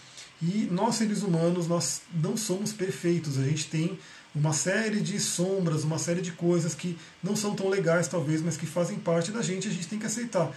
E 0.42 0.66
nós, 0.70 0.94
seres 0.94 1.22
humanos, 1.22 1.68
nós 1.68 2.01
não 2.14 2.34
somos 2.34 2.72
perfeitos. 2.72 3.38
A 3.38 3.44
gente 3.44 3.66
tem 3.66 3.98
uma 4.34 4.53
série 4.53 5.01
de 5.01 5.20
sombras, 5.20 5.84
uma 5.84 5.98
série 5.98 6.22
de 6.22 6.32
coisas 6.32 6.74
que 6.74 6.96
não 7.22 7.36
são 7.36 7.55
tão 7.55 7.68
legais, 7.68 8.09
talvez, 8.09 8.40
mas 8.40 8.57
que 8.57 8.64
fazem 8.64 8.98
parte 8.98 9.30
da 9.30 9.42
gente, 9.42 9.68
a 9.68 9.70
gente 9.70 9.86
tem 9.86 9.98
que 9.98 10.07
aceitar. 10.07 10.51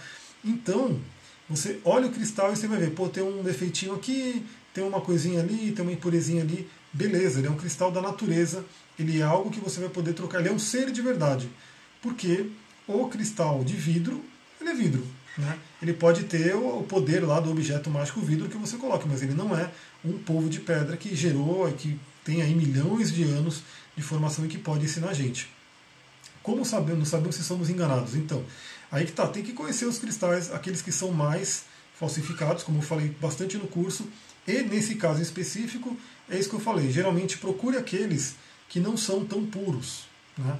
Então, 0.44 1.00
você 1.48 1.80
olha 1.84 2.06
o 2.06 2.12
cristal 2.12 2.52
e 2.52 2.56
você 2.56 2.66
vai 2.66 2.78
ver, 2.78 2.90
pô, 2.90 3.08
tem 3.08 3.22
um 3.22 3.42
defeitinho 3.42 3.94
aqui, 3.94 4.44
tem 4.72 4.84
uma 4.84 5.00
coisinha 5.00 5.40
ali, 5.40 5.72
tem 5.72 5.84
uma 5.84 5.92
impurezinha 5.92 6.42
ali. 6.42 6.68
Beleza, 6.92 7.40
ele 7.40 7.48
é 7.48 7.50
um 7.50 7.56
cristal 7.56 7.90
da 7.90 8.00
natureza, 8.00 8.64
ele 8.98 9.20
é 9.20 9.24
algo 9.24 9.50
que 9.50 9.60
você 9.60 9.80
vai 9.80 9.88
poder 9.88 10.12
trocar, 10.12 10.40
ele 10.40 10.48
é 10.48 10.52
um 10.52 10.58
ser 10.58 10.90
de 10.90 11.02
verdade 11.02 11.48
porque 12.04 12.50
o 12.86 13.08
cristal 13.08 13.64
de 13.64 13.74
vidro, 13.74 14.22
ele 14.60 14.68
é 14.68 14.74
vidro. 14.74 15.06
Né? 15.38 15.58
Ele 15.80 15.94
pode 15.94 16.24
ter 16.24 16.54
o 16.54 16.82
poder 16.82 17.24
lá 17.24 17.40
do 17.40 17.50
objeto 17.50 17.88
mágico 17.88 18.20
vidro 18.20 18.46
que 18.46 18.58
você 18.58 18.76
coloque, 18.76 19.08
mas 19.08 19.22
ele 19.22 19.32
não 19.32 19.56
é 19.56 19.70
um 20.04 20.18
povo 20.18 20.50
de 20.50 20.60
pedra 20.60 20.94
que 20.94 21.16
gerou 21.16 21.66
e 21.66 21.72
que 21.72 21.98
tem 22.22 22.42
aí 22.42 22.54
milhões 22.54 23.10
de 23.10 23.24
anos 23.24 23.62
de 23.96 24.02
formação 24.02 24.44
e 24.44 24.48
que 24.48 24.58
pode 24.58 24.84
ensinar 24.84 25.08
a 25.08 25.14
gente. 25.14 25.48
Como 26.42 26.62
sabemos, 26.62 27.08
sabemos 27.08 27.36
se 27.36 27.42
somos 27.42 27.70
enganados? 27.70 28.14
Então, 28.14 28.44
aí 28.94 29.04
que 29.04 29.12
tá, 29.12 29.26
tem 29.26 29.42
que 29.42 29.52
conhecer 29.52 29.86
os 29.86 29.98
cristais, 29.98 30.52
aqueles 30.52 30.80
que 30.80 30.92
são 30.92 31.10
mais 31.10 31.64
falsificados, 31.98 32.62
como 32.62 32.78
eu 32.78 32.82
falei 32.82 33.08
bastante 33.20 33.58
no 33.58 33.66
curso, 33.66 34.06
e 34.46 34.62
nesse 34.62 34.94
caso 34.94 35.20
específico, 35.20 35.96
é 36.30 36.38
isso 36.38 36.48
que 36.48 36.54
eu 36.54 36.60
falei. 36.60 36.92
Geralmente 36.92 37.36
procure 37.38 37.76
aqueles 37.76 38.36
que 38.68 38.78
não 38.78 38.96
são 38.96 39.24
tão 39.24 39.44
puros. 39.44 40.04
Né? 40.38 40.58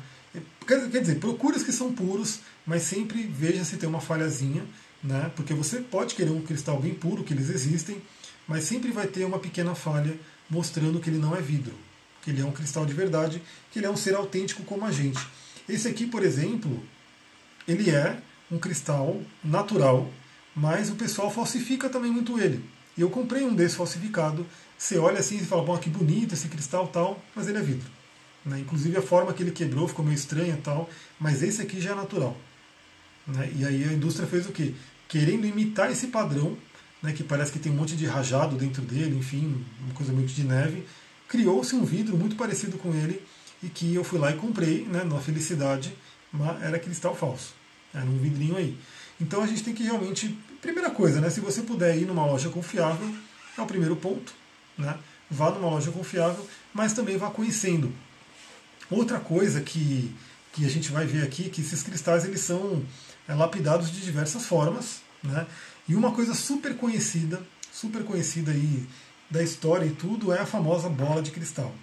Quer, 0.67 0.91
quer 0.91 1.01
dizer, 1.01 1.21
procure 1.21 1.57
os 1.57 1.63
que 1.63 1.71
são 1.71 1.93
puros, 1.93 2.41
mas 2.67 2.83
sempre 2.83 3.23
veja 3.23 3.65
se 3.65 3.77
tem 3.77 3.89
uma 3.89 4.01
falhazinha, 4.01 4.65
né? 5.01 5.31
porque 5.37 5.55
você 5.55 5.79
pode 5.79 6.17
querer 6.17 6.31
um 6.31 6.43
cristal 6.43 6.81
bem 6.81 6.93
puro, 6.93 7.23
que 7.23 7.33
eles 7.33 7.51
existem, 7.51 8.03
mas 8.49 8.65
sempre 8.65 8.91
vai 8.91 9.07
ter 9.07 9.25
uma 9.25 9.39
pequena 9.39 9.77
falha 9.77 10.19
mostrando 10.51 10.99
que 10.99 11.09
ele 11.09 11.19
não 11.19 11.37
é 11.37 11.41
vidro, 11.41 11.75
que 12.21 12.31
ele 12.31 12.41
é 12.41 12.45
um 12.45 12.51
cristal 12.51 12.85
de 12.85 12.95
verdade, 12.95 13.41
que 13.71 13.79
ele 13.79 13.87
é 13.87 13.91
um 13.91 13.97
ser 13.97 14.17
autêntico 14.17 14.65
como 14.65 14.85
a 14.85 14.91
gente. 14.91 15.25
Esse 15.69 15.87
aqui, 15.87 16.05
por 16.05 16.25
exemplo, 16.25 16.83
ele 17.67 17.91
é 17.91 18.19
um 18.51 18.59
cristal 18.59 19.21
natural, 19.43 20.11
mas 20.55 20.91
o 20.91 20.95
pessoal 20.95 21.31
falsifica 21.31 21.89
também 21.89 22.11
muito 22.11 22.39
ele. 22.39 22.65
Eu 22.97 23.11
comprei 23.11 23.45
um 23.45 23.55
desse 23.55 23.77
falsificado. 23.77 24.47
Você 24.79 24.99
olha 24.99 25.19
assim 25.19 25.37
e 25.37 25.45
fala, 25.45 25.65
bom, 25.65 25.77
que 25.79 25.91
bonito 25.91 26.35
esse 26.35 26.49
cristal 26.49 26.87
tal, 26.89 27.21
mas 27.35 27.49
ele 27.49 27.59
é 27.59 27.63
vidro. 27.63 27.89
Né? 28.45 28.61
Inclusive 28.61 28.97
a 28.97 29.03
forma 29.03 29.33
que 29.33 29.43
ele 29.43 29.51
quebrou 29.51 29.89
ficou 29.89 30.05
meio 30.05 30.15
estranha 30.15 30.59
tal, 30.63 30.89
mas 31.19 31.43
esse 31.43 31.63
aqui 31.63 31.81
já 31.81 31.93
é 31.93 31.95
natural. 31.95 32.37
Né? 33.27 33.51
E 33.57 33.65
aí 33.65 33.85
a 33.85 33.93
indústria 33.93 34.29
fez 34.29 34.47
o 34.47 34.53
quê? 34.53 34.75
Querendo 35.09 35.47
imitar 35.47 35.91
esse 35.91 36.09
padrão, 36.09 36.57
né, 37.03 37.13
que 37.13 37.23
parece 37.23 37.53
que 37.53 37.59
tem 37.59 37.71
um 37.71 37.77
monte 37.77 37.97
de 37.97 38.07
rajado 38.07 38.57
dentro 38.57 38.83
dele, 38.83 39.17
enfim, 39.17 39.65
uma 39.85 39.95
coisa 39.95 40.13
muito 40.13 40.33
de 40.33 40.43
neve, 40.43 40.85
criou-se 41.29 41.75
um 41.75 41.85
vidro 41.85 42.17
muito 42.17 42.37
parecido 42.37 42.79
com 42.79 42.95
ele 42.95 43.21
e 43.63 43.69
que 43.69 43.95
eu 43.95 44.03
fui 44.03 44.19
lá 44.19 44.31
e 44.31 44.37
comprei, 44.37 44.87
né, 44.87 45.05
na 45.05 45.19
felicidade, 45.19 45.95
era 46.63 46.79
cristal 46.79 47.15
falso. 47.15 47.55
Era 47.93 48.05
um 48.05 48.19
vidrinho 48.19 48.57
aí. 48.57 48.77
Então 49.21 49.43
a 49.43 49.47
gente 49.47 49.63
tem 49.63 49.75
que 49.75 49.83
realmente. 49.83 50.37
Primeira 50.61 50.91
coisa, 50.91 51.21
né? 51.21 51.31
Se 51.31 51.41
você 51.41 51.63
puder 51.63 51.97
ir 51.97 52.07
numa 52.07 52.25
loja 52.25 52.49
confiável, 52.49 53.15
é 53.57 53.61
o 53.61 53.67
primeiro 53.67 53.95
ponto. 53.97 54.33
Né? 54.77 54.97
Vá 55.31 55.51
numa 55.51 55.69
loja 55.69 55.91
confiável, 55.91 56.47
mas 56.73 56.93
também 56.93 57.17
vá 57.17 57.31
conhecendo. 57.31 57.93
Outra 58.91 59.21
coisa 59.21 59.61
que, 59.61 60.15
que 60.53 60.65
a 60.65 60.69
gente 60.69 60.91
vai 60.91 61.07
ver 61.07 61.23
aqui, 61.23 61.49
que 61.51 61.61
esses 61.61 61.83
cristais 61.83 62.25
eles 62.25 62.41
são 62.41 62.83
é, 63.29 63.35
lapidados 63.35 63.91
de 63.91 64.01
diversas 64.01 64.47
formas, 64.47 65.01
né? 65.23 65.47
E 65.89 65.95
uma 65.95 66.13
coisa 66.13 66.35
super 66.35 66.77
conhecida, 66.77 67.43
super 67.73 68.05
conhecida 68.05 68.53
aí 68.53 68.87
da 69.31 69.43
história 69.43 69.85
e 69.85 69.91
tudo 69.91 70.33
é 70.33 70.41
a 70.41 70.47
famosa 70.47 70.89
bola 70.89 71.23
de 71.23 71.31
cristal. 71.31 71.75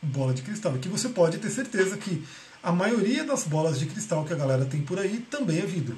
Bola 0.00 0.32
de 0.32 0.42
cristal. 0.42 0.74
Que 0.74 0.88
você 0.88 1.08
pode 1.08 1.38
ter 1.38 1.50
certeza 1.50 1.96
que 1.96 2.24
a 2.62 2.72
maioria 2.72 3.24
das 3.24 3.44
bolas 3.44 3.78
de 3.78 3.86
cristal 3.86 4.24
que 4.24 4.32
a 4.32 4.36
galera 4.36 4.64
tem 4.64 4.82
por 4.82 4.98
aí 4.98 5.18
também 5.30 5.58
é 5.58 5.66
vidro. 5.66 5.96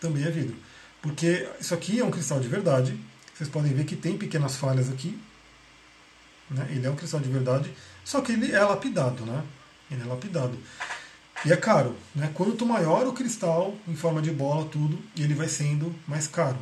Também 0.00 0.24
é 0.24 0.30
vidro. 0.30 0.56
Porque 1.00 1.48
isso 1.60 1.74
aqui 1.74 2.00
é 2.00 2.04
um 2.04 2.10
cristal 2.10 2.40
de 2.40 2.48
verdade. 2.48 2.98
Vocês 3.34 3.48
podem 3.48 3.72
ver 3.72 3.84
que 3.84 3.96
tem 3.96 4.16
pequenas 4.16 4.56
falhas 4.56 4.90
aqui. 4.90 5.18
Né? 6.50 6.66
Ele 6.70 6.86
é 6.86 6.90
um 6.90 6.96
cristal 6.96 7.20
de 7.20 7.28
verdade. 7.28 7.72
Só 8.04 8.20
que 8.20 8.32
ele 8.32 8.52
é 8.52 8.60
lapidado, 8.60 9.24
né? 9.24 9.42
Ele 9.90 10.02
é 10.02 10.04
lapidado. 10.04 10.56
E 11.44 11.52
é 11.52 11.56
caro, 11.56 11.96
né? 12.14 12.30
Quanto 12.34 12.64
maior 12.64 13.06
o 13.06 13.12
cristal 13.12 13.74
em 13.88 13.96
forma 13.96 14.22
de 14.22 14.30
bola, 14.30 14.64
tudo, 14.66 14.98
ele 15.16 15.34
vai 15.34 15.48
sendo 15.48 15.92
mais 16.06 16.28
caro. 16.28 16.58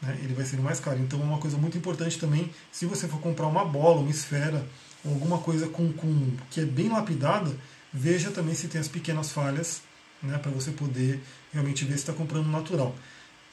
Né? 0.00 0.18
Ele 0.22 0.32
vai 0.32 0.44
sendo 0.44 0.62
mais 0.62 0.80
caro. 0.80 0.98
Então 0.98 1.20
é 1.20 1.24
uma 1.24 1.38
coisa 1.38 1.58
muito 1.58 1.76
importante 1.76 2.18
também, 2.18 2.50
se 2.72 2.86
você 2.86 3.06
for 3.08 3.20
comprar 3.20 3.46
uma 3.46 3.64
bola, 3.64 4.00
uma 4.00 4.10
esfera, 4.10 4.66
ou 5.04 5.12
alguma 5.12 5.38
coisa 5.38 5.68
com, 5.68 5.92
com 5.92 6.32
que 6.50 6.60
é 6.60 6.64
bem 6.64 6.88
lapidada, 6.88 7.54
veja 7.92 8.30
também 8.30 8.54
se 8.54 8.68
tem 8.68 8.80
as 8.80 8.88
pequenas 8.88 9.32
falhas, 9.32 9.82
né? 10.22 10.38
Para 10.38 10.50
você 10.50 10.70
poder 10.70 11.20
realmente 11.52 11.84
ver 11.84 11.92
se 11.92 11.98
está 12.00 12.12
comprando 12.12 12.46
natural. 12.48 12.94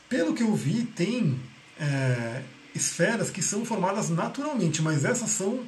Pelo 0.09 0.33
que 0.33 0.43
eu 0.43 0.53
vi, 0.53 0.83
tem 0.83 1.39
é, 1.79 2.41
esferas 2.75 3.29
que 3.29 3.41
são 3.41 3.65
formadas 3.65 4.09
naturalmente, 4.09 4.81
mas 4.81 5.05
essas 5.05 5.29
são 5.29 5.63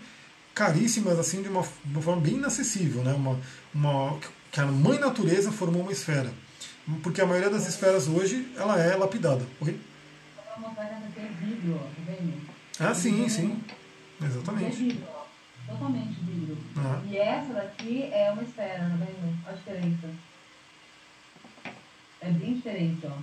caríssimas 0.54 1.20
assim 1.20 1.42
de 1.42 1.50
uma, 1.50 1.66
uma 1.84 2.02
forma 2.02 2.22
bem 2.22 2.36
inacessível, 2.36 3.04
né? 3.04 3.14
Uma, 3.14 3.40
uma, 3.74 4.20
que 4.52 4.60
a 4.60 4.66
mãe 4.66 5.00
natureza 5.00 5.52
formou 5.52 5.82
uma 5.82 5.92
esfera. 5.92 6.32
Porque 7.02 7.20
a 7.20 7.26
maioria 7.26 7.50
das 7.50 7.68
esferas 7.68 8.08
hoje 8.08 8.48
ela 8.56 8.80
é 8.80 8.96
lapidada. 8.96 9.46
Oi? 9.60 9.80
Ah, 12.80 12.94
sim, 12.94 13.28
sim. 13.28 13.60
Exatamente. 14.22 15.00
É 15.68 15.72
Totalmente 15.72 16.20
vidro. 16.22 16.58
Ah. 16.78 17.02
E 17.10 17.18
essa 17.18 17.54
daqui 17.54 18.04
é 18.12 18.32
uma 18.32 18.44
esfera, 18.44 18.80
tá 18.80 18.96
vendo? 18.96 19.48
A 19.48 19.52
diferença. 19.52 20.10
É 22.22 22.30
bem 22.30 22.56
diferente, 22.56 23.06
ó. 23.06 23.18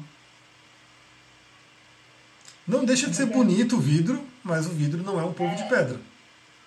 Não 2.67 2.85
deixa 2.85 3.09
de 3.09 3.17
ser 3.17 3.27
bonito 3.27 3.77
o 3.77 3.81
vidro, 3.81 4.25
mas 4.43 4.67
o 4.67 4.71
vidro 4.71 5.03
não 5.03 5.21
é 5.21 5.25
um 5.25 5.33
povo 5.33 5.53
é. 5.53 5.55
de 5.55 5.69
pedra. 5.69 6.01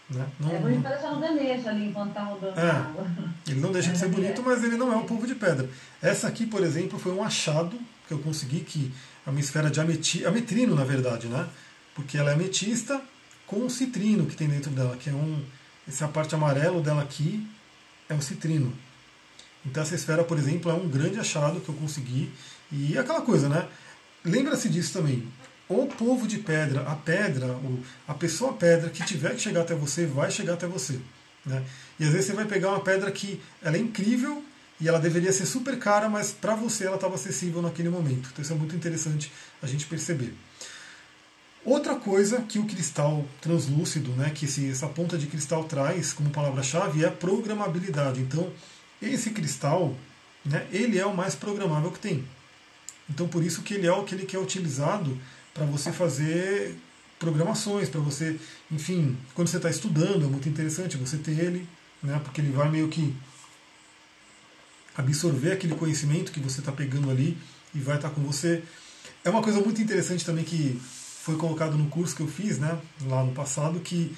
Né? 0.09 0.26
Não, 0.39 0.55
é 0.55 0.59
bonito 0.59 0.82
para 0.82 0.91
deixar 0.91 1.11
no 1.11 1.19
ganejo 1.19 1.67
ali 1.67 1.88
enquanto 1.88 2.09
está 2.09 2.23
rodando 2.23 2.59
é, 2.59 2.69
água. 2.69 3.07
Ele 3.47 3.59
não 3.59 3.71
deixa 3.71 3.91
de 3.91 3.97
ser 3.97 4.07
bonito, 4.09 4.43
mas 4.43 4.63
ele 4.63 4.78
não 4.78 4.93
é 4.93 4.95
um 4.95 5.05
polvo 5.05 5.26
de 5.26 5.34
pedra. 5.34 5.67
Essa 6.01 6.28
aqui, 6.28 6.45
por 6.45 6.63
exemplo, 6.63 6.99
foi 6.99 7.11
um 7.11 7.23
achado 7.23 7.80
que 8.07 8.13
eu 8.13 8.19
consegui, 8.19 8.59
que 8.59 8.93
é 9.26 9.30
uma 9.30 9.39
esfera 9.39 9.69
de 9.69 9.80
ameti, 9.80 10.26
ametrino, 10.26 10.76
na 10.76 10.84
verdade, 10.84 11.28
né? 11.28 11.47
Porque 11.95 12.17
ela 12.17 12.32
é 12.32 12.34
ametista 12.34 13.01
com 13.47 13.57
um 13.57 13.69
citrino 13.69 14.26
que 14.26 14.36
tem 14.36 14.47
dentro 14.47 14.69
dela, 14.71 14.95
que 14.95 15.09
é 15.09 15.13
um. 15.13 15.43
Essa 15.88 16.07
parte 16.07 16.36
amarelo 16.36 16.81
dela 16.81 17.01
aqui 17.01 17.45
é 18.09 18.13
o 18.13 18.21
citrino. 18.21 18.73
Então 19.65 19.81
essa 19.81 19.95
esfera, 19.95 20.23
por 20.23 20.38
exemplo, 20.38 20.71
é 20.71 20.73
um 20.73 20.88
grande 20.88 21.19
achado 21.19 21.59
que 21.59 21.69
eu 21.69 21.75
consegui. 21.75 22.31
E 22.71 22.97
é 22.97 22.99
aquela 22.99 23.21
coisa, 23.21 23.49
né? 23.49 23.67
lembra-se 24.25 24.67
disso 24.67 24.93
também. 24.93 25.25
O 25.69 25.88
povo 25.88 26.27
de 26.27 26.39
pedra, 26.39 26.81
a 26.81 26.95
pedra, 26.95 27.57
a 28.07 28.13
pessoa 28.13 28.53
pedra 28.53 28.89
que 28.89 29.03
tiver 29.03 29.33
que 29.36 29.41
chegar 29.41 29.61
até 29.61 29.73
você, 29.73 30.05
vai 30.05 30.29
chegar 30.29 30.53
até 30.53 30.67
você. 30.67 30.99
Né? 31.45 31.63
E 31.99 32.03
às 32.03 32.11
vezes 32.11 32.27
você 32.27 32.33
vai 32.33 32.45
pegar 32.45 32.69
uma 32.69 32.81
pedra 32.81 33.11
que 33.11 33.41
ela 33.61 33.77
é 33.77 33.79
incrível 33.79 34.43
e 34.79 34.88
ela 34.88 34.99
deveria 34.99 35.31
ser 35.31 35.45
super 35.45 35.77
cara, 35.79 36.09
mas 36.09 36.31
para 36.31 36.55
você 36.55 36.86
ela 36.86 36.95
estava 36.95 37.15
acessível 37.15 37.61
naquele 37.61 37.89
momento. 37.89 38.29
Então 38.31 38.43
isso 38.43 38.53
é 38.53 38.55
muito 38.55 38.75
interessante 38.75 39.31
a 39.61 39.67
gente 39.67 39.86
perceber. 39.86 40.33
Outra 41.66 41.95
coisa 41.95 42.43
que 42.43 42.59
o 42.59 42.66
cristal 42.66 43.26
translúcido, 43.41 44.11
né, 44.11 44.30
que 44.30 44.45
esse, 44.45 44.70
essa 44.70 44.88
ponta 44.88 45.18
de 45.18 45.26
cristal 45.26 45.63
traz 45.63 46.13
como 46.13 46.30
palavra-chave 46.30 47.03
é 47.03 47.07
a 47.07 47.11
programabilidade. 47.11 48.22
Então, 48.22 48.51
esse 49.01 49.32
cristal, 49.32 49.95
né, 50.45 50.68
ele 50.72 50.99
é 50.99 51.05
o 51.07 51.16
mais 51.16 51.34
programável 51.34 51.91
que 51.91 51.97
tem. 51.97 52.24
Então, 53.09 53.28
por 53.28 53.43
isso 53.43 53.63
que 53.63 53.74
ele 53.74 53.88
é 53.88 53.99
aquele 53.99 54.28
que 54.28 54.36
é 54.36 54.39
utilizado 54.39 55.20
para 55.55 55.66
você 55.66 55.91
fazer 55.91 56.76
programações, 57.18 57.89
para 57.89 57.99
você, 57.99 58.39
enfim, 58.72 59.18
quando 59.34 59.47
você 59.47 59.57
está 59.57 59.70
estudando, 59.70 60.26
é 60.26 60.28
muito 60.28 60.47
interessante 60.47 60.97
você 60.97 61.18
ter 61.18 61.39
ele, 61.39 61.68
né, 62.03 62.22
porque 62.24 62.41
ele 62.41 62.51
vai 62.51 62.70
meio 62.70 62.89
que 62.89 63.16
absorver 64.95 65.53
aquele 65.53 65.74
conhecimento 65.74 66.32
que 66.32 66.39
você 66.39 66.59
está 66.59 66.72
pegando 66.72 67.09
ali 67.09 67.36
e 67.74 67.80
vai 67.80 67.95
estar 67.95 68.09
tá 68.09 68.16
com 68.16 68.22
você. 68.22 68.61
É 69.24 69.32
uma 69.32 69.41
coisa 69.41 69.59
muito 69.61 69.82
interessante 69.82 70.24
também 70.24 70.43
que 70.43 70.80
foi 71.26 71.38
colocado 71.38 71.76
no 71.76 71.88
curso 71.88 72.15
que 72.15 72.21
eu 72.21 72.28
fiz, 72.28 72.59
né, 72.59 72.78
lá 73.07 73.23
no 73.23 73.32
passado, 73.32 73.80
que 73.80 74.15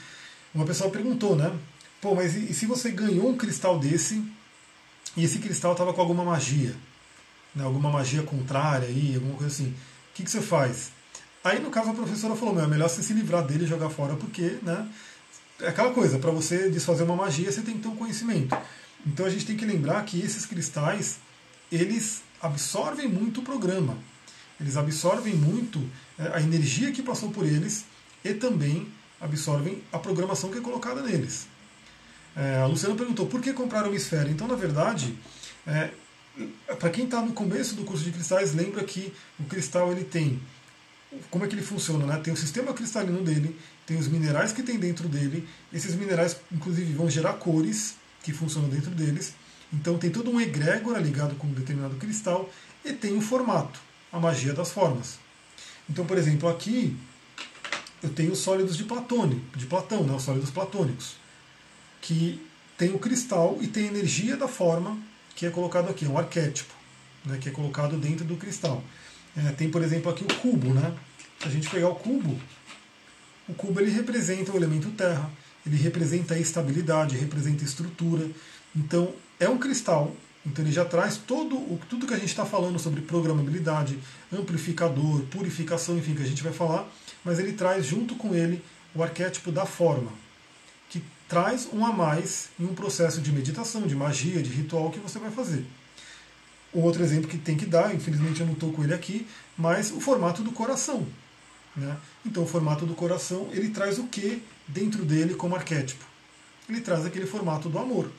uma 0.54 0.66
pessoa 0.66 0.90
perguntou, 0.90 1.38
né, 1.38 1.58
pô, 2.02 2.14
mas 2.14 2.36
e, 2.36 2.52
e 2.52 2.54
se 2.54 2.66
você 2.66 2.92
ganhou 2.92 3.30
um 3.30 3.38
cristal 3.38 3.80
desse 3.80 4.22
e 5.16 5.24
esse 5.24 5.40
cristal 5.40 5.72
estava 5.72 5.94
com 5.94 6.02
alguma 6.02 6.26
magia, 6.26 6.76
né, 7.56 7.64
alguma 7.64 7.90
magia 7.90 8.24
contrária 8.24 8.90
aí, 8.90 9.16
alguma 9.16 9.36
coisa 9.36 9.54
assim, 9.54 9.70
o 9.70 9.74
que, 10.16 10.24
que 10.24 10.30
você 10.30 10.42
faz? 10.42 10.92
Aí 11.46 11.62
no 11.62 11.70
caso 11.70 11.92
a 11.92 11.94
professora 11.94 12.36
falou, 12.36 12.54
meu, 12.54 12.66
é 12.66 12.68
melhor 12.68 12.90
você 12.90 13.02
se 13.02 13.14
livrar 13.14 13.42
dele 13.42 13.64
e 13.64 13.68
jogar 13.68 13.90
fora, 13.90 14.18
porque, 14.18 14.60
né, 14.62 14.86
é 15.62 15.70
aquela 15.70 15.94
coisa, 15.94 16.20
para 16.20 16.32
você 16.32 16.70
desfazer 16.70 17.04
uma 17.04 17.16
magia 17.16 17.50
você 17.50 17.62
tem 17.62 17.76
que 17.76 17.84
ter 17.84 17.88
um 17.88 17.96
conhecimento. 17.96 18.54
Então 19.06 19.26
a 19.26 19.30
gente 19.30 19.46
tem 19.46 19.56
que 19.56 19.64
lembrar 19.64 20.04
que 20.04 20.20
esses 20.20 20.46
cristais, 20.46 21.20
eles 21.72 22.22
absorvem 22.42 23.08
muito 23.08 23.40
o 23.40 23.44
programa. 23.44 23.98
Eles 24.60 24.78
absorvem 24.78 25.36
muito 25.36 25.84
é, 26.18 26.30
a 26.34 26.42
energia 26.42 26.92
que 26.92 27.02
passou 27.02 27.30
por 27.32 27.46
eles 27.46 27.86
e 28.24 28.34
também 28.34 28.88
absorvem 29.20 29.82
a 29.92 30.00
programação 30.00 30.50
que 30.52 30.58
é 30.58 30.62
colocada 30.62 31.02
neles. 31.02 31.48
É, 32.36 32.58
a 32.58 32.66
Luciana 32.66 32.96
perguntou 32.96 33.28
por 33.28 33.42
que 33.42 33.54
comprar 33.54 33.86
uma 33.86 33.96
esfera. 33.96 34.30
Então, 34.30 34.48
na 34.48 34.56
verdade, 34.56 35.18
é, 35.66 35.92
para 36.80 36.90
quem 36.90 37.06
está 37.06 37.22
no 37.22 37.34
começo 37.34 37.76
do 37.76 37.84
curso 37.84 38.04
de 38.04 38.12
cristais, 38.12 38.54
lembra 38.54 38.84
que 38.84 39.14
o 39.40 39.44
cristal 39.46 39.92
ele 39.92 40.04
tem 40.04 40.40
como 41.30 41.46
é 41.46 41.48
que 41.48 41.56
ele 41.56 41.64
funciona, 41.64 42.06
né? 42.06 42.18
Tem 42.18 42.34
o 42.34 42.38
sistema 42.38 42.74
cristalino 42.74 43.24
dele, 43.24 43.58
tem 43.86 43.98
os 43.98 44.08
minerais 44.08 44.52
que 44.52 44.62
tem 44.62 44.78
dentro 44.78 45.08
dele. 45.08 45.48
Esses 45.72 45.96
minerais, 45.96 46.38
inclusive, 46.52 46.94
vão 46.94 47.10
gerar 47.10 47.34
cores 47.34 47.96
que 48.24 48.34
funcionam 48.34 48.70
dentro 48.70 48.92
deles. 48.92 49.34
Então 49.72 49.98
tem 49.98 50.10
todo 50.10 50.30
um 50.30 50.40
egrégora 50.40 51.00
ligado 51.00 51.36
com 51.36 51.48
um 51.48 51.54
determinado 51.54 51.96
cristal 51.96 52.50
e 52.84 52.94
tem 52.94 53.18
o 53.18 53.22
formato, 53.22 53.80
a 54.18 54.22
magia 54.22 54.54
das 54.54 54.72
formas. 54.72 55.20
Então, 55.90 56.06
por 56.06 56.18
exemplo, 56.18 56.50
aqui 56.50 56.96
eu 58.04 58.10
tenho 58.10 58.32
os 58.32 58.40
sólidos 58.40 58.78
de 58.78 58.84
Platone, 58.84 59.44
de 59.56 59.66
Platão, 59.66 60.04
né, 60.04 60.14
os 60.14 60.24
sólidos 60.24 60.50
platônicos, 60.50 61.16
que 62.02 62.46
tem 62.78 62.94
o 62.94 63.00
cristal 63.00 63.58
e 63.62 63.68
tem 63.68 63.86
a 63.86 63.88
energia 63.88 64.38
da 64.38 64.48
forma 64.48 64.98
que 65.36 65.46
é 65.46 65.50
colocado 65.50 65.90
aqui, 65.90 66.06
um 66.06 66.18
arquétipo, 66.18 66.74
né, 67.26 67.38
que 67.40 67.50
é 67.50 67.52
colocado 67.52 67.98
dentro 67.98 68.26
do 68.26 68.36
cristal. 68.36 68.84
É, 69.36 69.52
tem, 69.52 69.70
por 69.70 69.84
exemplo, 69.84 70.12
aqui 70.12 70.24
o 70.24 70.36
cubo. 70.40 70.74
Né? 70.74 70.94
Se 71.40 71.48
a 71.48 71.52
gente 71.52 71.70
pegar 71.70 71.90
o 71.90 71.96
cubo, 71.96 72.40
o 73.48 73.54
cubo 73.54 73.80
ele 73.80 73.92
representa 73.92 74.52
o 74.52 74.58
elemento 74.58 74.90
terra, 74.92 75.30
ele 75.66 75.78
representa 75.78 76.34
a 76.34 76.40
estabilidade, 76.40 77.16
representa 77.16 77.64
a 77.64 77.68
estrutura. 77.68 78.28
Então, 78.76 79.14
é 79.40 79.48
um 79.48 79.58
cristal. 79.58 80.16
Então, 80.48 80.64
ele 80.64 80.72
já 80.72 80.86
traz 80.86 81.18
todo 81.18 81.58
o, 81.58 81.78
tudo 81.90 82.08
que 82.08 82.14
a 82.14 82.18
gente 82.18 82.30
está 82.30 82.46
falando 82.46 82.80
sobre 82.80 83.02
programabilidade, 83.02 84.00
amplificador, 84.32 85.22
purificação, 85.24 85.98
enfim, 85.98 86.16
que 86.16 86.24
a 86.24 86.26
gente 86.26 86.42
vai 86.42 86.54
falar, 86.54 86.88
mas 87.24 87.38
ele 87.38 87.52
traz 87.52 87.86
junto 87.86 88.16
com 88.16 88.34
ele 88.34 88.64
o 88.96 89.04
arquétipo 89.04 89.52
da 89.52 89.66
forma, 89.66 90.10
que 90.90 91.04
traz 91.28 91.68
um 91.74 91.86
a 91.86 91.92
mais 91.92 92.48
em 92.58 92.64
um 92.64 92.74
processo 92.74 93.20
de 93.20 93.30
meditação, 93.32 93.86
de 93.86 93.94
magia, 93.94 94.42
de 94.42 94.50
ritual 94.50 94.90
que 94.90 95.00
você 95.00 95.20
vai 95.20 95.30
fazer. 95.30 95.66
Um 96.74 96.82
outro 96.82 97.04
exemplo 97.04 97.28
que 97.28 97.38
tem 97.38 97.58
que 97.58 97.66
dar, 97.66 97.94
infelizmente 97.94 98.40
eu 98.40 98.46
não 98.46 98.54
estou 98.54 98.72
com 98.72 98.84
ele 98.84 98.94
aqui, 98.94 99.28
mas 99.58 99.92
o 99.92 100.00
formato 100.00 100.42
do 100.42 100.52
coração. 100.52 101.06
Né? 101.76 101.98
Então, 102.26 102.44
o 102.44 102.48
formato 102.48 102.86
do 102.86 102.96
coração 102.96 103.50
ele 103.52 103.70
traz 103.70 104.00
o 104.00 104.06
que 104.06 104.42
dentro 104.66 105.04
dele 105.04 105.36
como 105.36 105.56
arquétipo? 105.56 106.06
Ele 106.70 106.80
traz 106.80 107.06
aquele 107.06 107.26
formato 107.26 107.68
do 107.68 107.78
amor. 107.78 108.10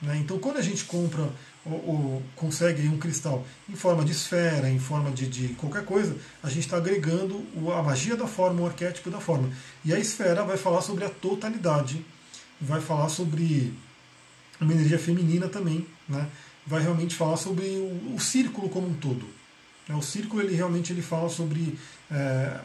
Né? 0.00 0.18
Então, 0.18 0.38
quando 0.38 0.58
a 0.58 0.62
gente 0.62 0.84
compra 0.84 1.30
ou, 1.66 2.22
consegue 2.36 2.86
um 2.88 2.98
cristal 2.98 3.46
em 3.68 3.74
forma 3.74 4.04
de 4.04 4.12
esfera, 4.12 4.68
em 4.68 4.78
forma 4.78 5.10
de, 5.10 5.26
de 5.26 5.48
qualquer 5.54 5.84
coisa, 5.84 6.16
a 6.42 6.48
gente 6.48 6.60
está 6.60 6.76
agregando 6.76 7.44
a 7.72 7.82
magia 7.82 8.16
da 8.16 8.26
forma, 8.26 8.60
o 8.60 8.66
arquétipo 8.66 9.10
da 9.10 9.20
forma. 9.20 9.50
E 9.84 9.92
a 9.92 9.98
esfera 9.98 10.44
vai 10.44 10.56
falar 10.56 10.82
sobre 10.82 11.04
a 11.04 11.08
totalidade, 11.08 12.04
vai 12.60 12.80
falar 12.80 13.08
sobre 13.08 13.72
uma 14.60 14.72
energia 14.72 14.98
feminina 14.98 15.48
também, 15.48 15.86
né? 16.08 16.28
vai 16.66 16.82
realmente 16.82 17.14
falar 17.14 17.36
sobre 17.36 17.64
o, 17.64 18.14
o 18.14 18.20
círculo 18.20 18.68
como 18.68 18.88
um 18.88 18.94
todo. 18.94 19.26
Né? 19.88 19.94
O 19.94 20.02
círculo 20.02 20.42
ele 20.42 20.54
realmente 20.54 20.92
ele 20.92 21.02
fala 21.02 21.28
sobre 21.28 21.78
é, 22.10 22.60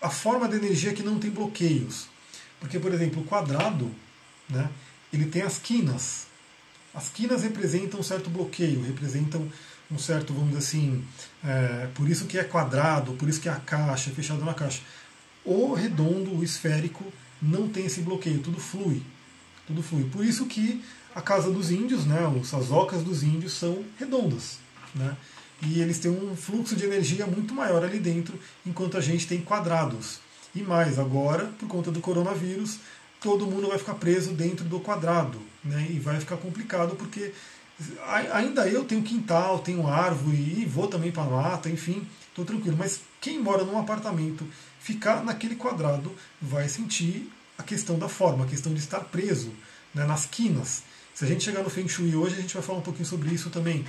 a 0.00 0.10
forma 0.10 0.48
de 0.48 0.56
energia 0.56 0.92
que 0.92 1.02
não 1.02 1.18
tem 1.18 1.30
bloqueios. 1.30 2.06
Porque, 2.60 2.78
por 2.78 2.92
exemplo, 2.92 3.22
o 3.22 3.24
quadrado, 3.24 3.90
né, 4.48 4.68
ele 5.12 5.26
tem 5.26 5.42
as 5.42 5.58
quinas. 5.58 6.27
As 6.98 7.10
quinas 7.10 7.44
representam 7.44 8.00
um 8.00 8.02
certo 8.02 8.28
bloqueio, 8.28 8.82
representam 8.82 9.48
um 9.88 9.96
certo, 9.96 10.32
vamos 10.32 10.48
dizer 10.48 10.58
assim, 10.58 11.04
é, 11.44 11.86
por 11.94 12.08
isso 12.08 12.24
que 12.26 12.36
é 12.36 12.42
quadrado, 12.42 13.12
por 13.12 13.28
isso 13.28 13.40
que 13.40 13.48
é 13.48 13.52
a 13.52 13.60
caixa, 13.60 14.10
é 14.10 14.12
fechado 14.12 14.44
na 14.44 14.52
caixa. 14.52 14.82
O 15.44 15.74
redondo, 15.74 16.36
o 16.36 16.42
esférico, 16.42 17.04
não 17.40 17.68
tem 17.68 17.86
esse 17.86 18.00
bloqueio, 18.00 18.40
tudo 18.40 18.58
flui. 18.58 19.00
Tudo 19.64 19.80
flui. 19.80 20.10
Por 20.10 20.24
isso 20.24 20.46
que 20.46 20.82
a 21.14 21.22
casa 21.22 21.52
dos 21.52 21.70
índios, 21.70 22.04
né, 22.04 22.18
as 22.42 22.70
ocas 22.72 23.04
dos 23.04 23.22
índios 23.22 23.52
são 23.52 23.84
redondas. 23.96 24.58
Né? 24.92 25.16
e 25.62 25.80
eles 25.80 25.98
têm 25.98 26.10
um 26.10 26.36
fluxo 26.36 26.76
de 26.76 26.84
energia 26.84 27.26
muito 27.26 27.52
maior 27.54 27.84
ali 27.84 27.98
dentro, 27.98 28.38
enquanto 28.64 28.96
a 28.96 29.00
gente 29.00 29.26
tem 29.26 29.40
quadrados. 29.40 30.20
E 30.54 30.62
mais, 30.62 30.98
agora, 30.98 31.46
por 31.58 31.68
conta 31.68 31.90
do 31.90 32.00
coronavírus, 32.00 32.78
todo 33.20 33.46
mundo 33.46 33.68
vai 33.68 33.78
ficar 33.78 33.94
preso 33.94 34.32
dentro 34.32 34.64
do 34.64 34.80
quadrado, 34.80 35.40
né? 35.64 35.86
E 35.90 35.98
vai 35.98 36.18
ficar 36.20 36.36
complicado 36.36 36.96
porque 36.96 37.32
ainda 38.32 38.68
eu 38.68 38.84
tenho 38.84 39.02
quintal, 39.02 39.60
tenho 39.60 39.86
árvore 39.86 40.36
e 40.36 40.64
vou 40.64 40.88
também 40.88 41.12
para 41.12 41.24
mata, 41.24 41.68
enfim, 41.68 42.06
estou 42.28 42.44
tranquilo. 42.44 42.76
Mas 42.76 43.00
quem 43.20 43.38
mora 43.38 43.64
num 43.64 43.78
apartamento, 43.78 44.46
ficar 44.80 45.24
naquele 45.24 45.56
quadrado, 45.56 46.14
vai 46.40 46.68
sentir 46.68 47.30
a 47.56 47.62
questão 47.62 47.98
da 47.98 48.08
forma, 48.08 48.44
a 48.44 48.48
questão 48.48 48.72
de 48.72 48.78
estar 48.78 49.00
preso 49.00 49.52
né, 49.94 50.04
nas 50.04 50.26
quinas. 50.26 50.82
Se 51.14 51.24
a 51.24 51.28
gente 51.28 51.42
chegar 51.42 51.62
no 51.62 51.70
Feng 51.70 51.88
Shui 51.88 52.14
hoje, 52.14 52.36
a 52.36 52.40
gente 52.40 52.54
vai 52.54 52.62
falar 52.62 52.78
um 52.78 52.82
pouquinho 52.82 53.06
sobre 53.06 53.30
isso 53.30 53.50
também. 53.50 53.84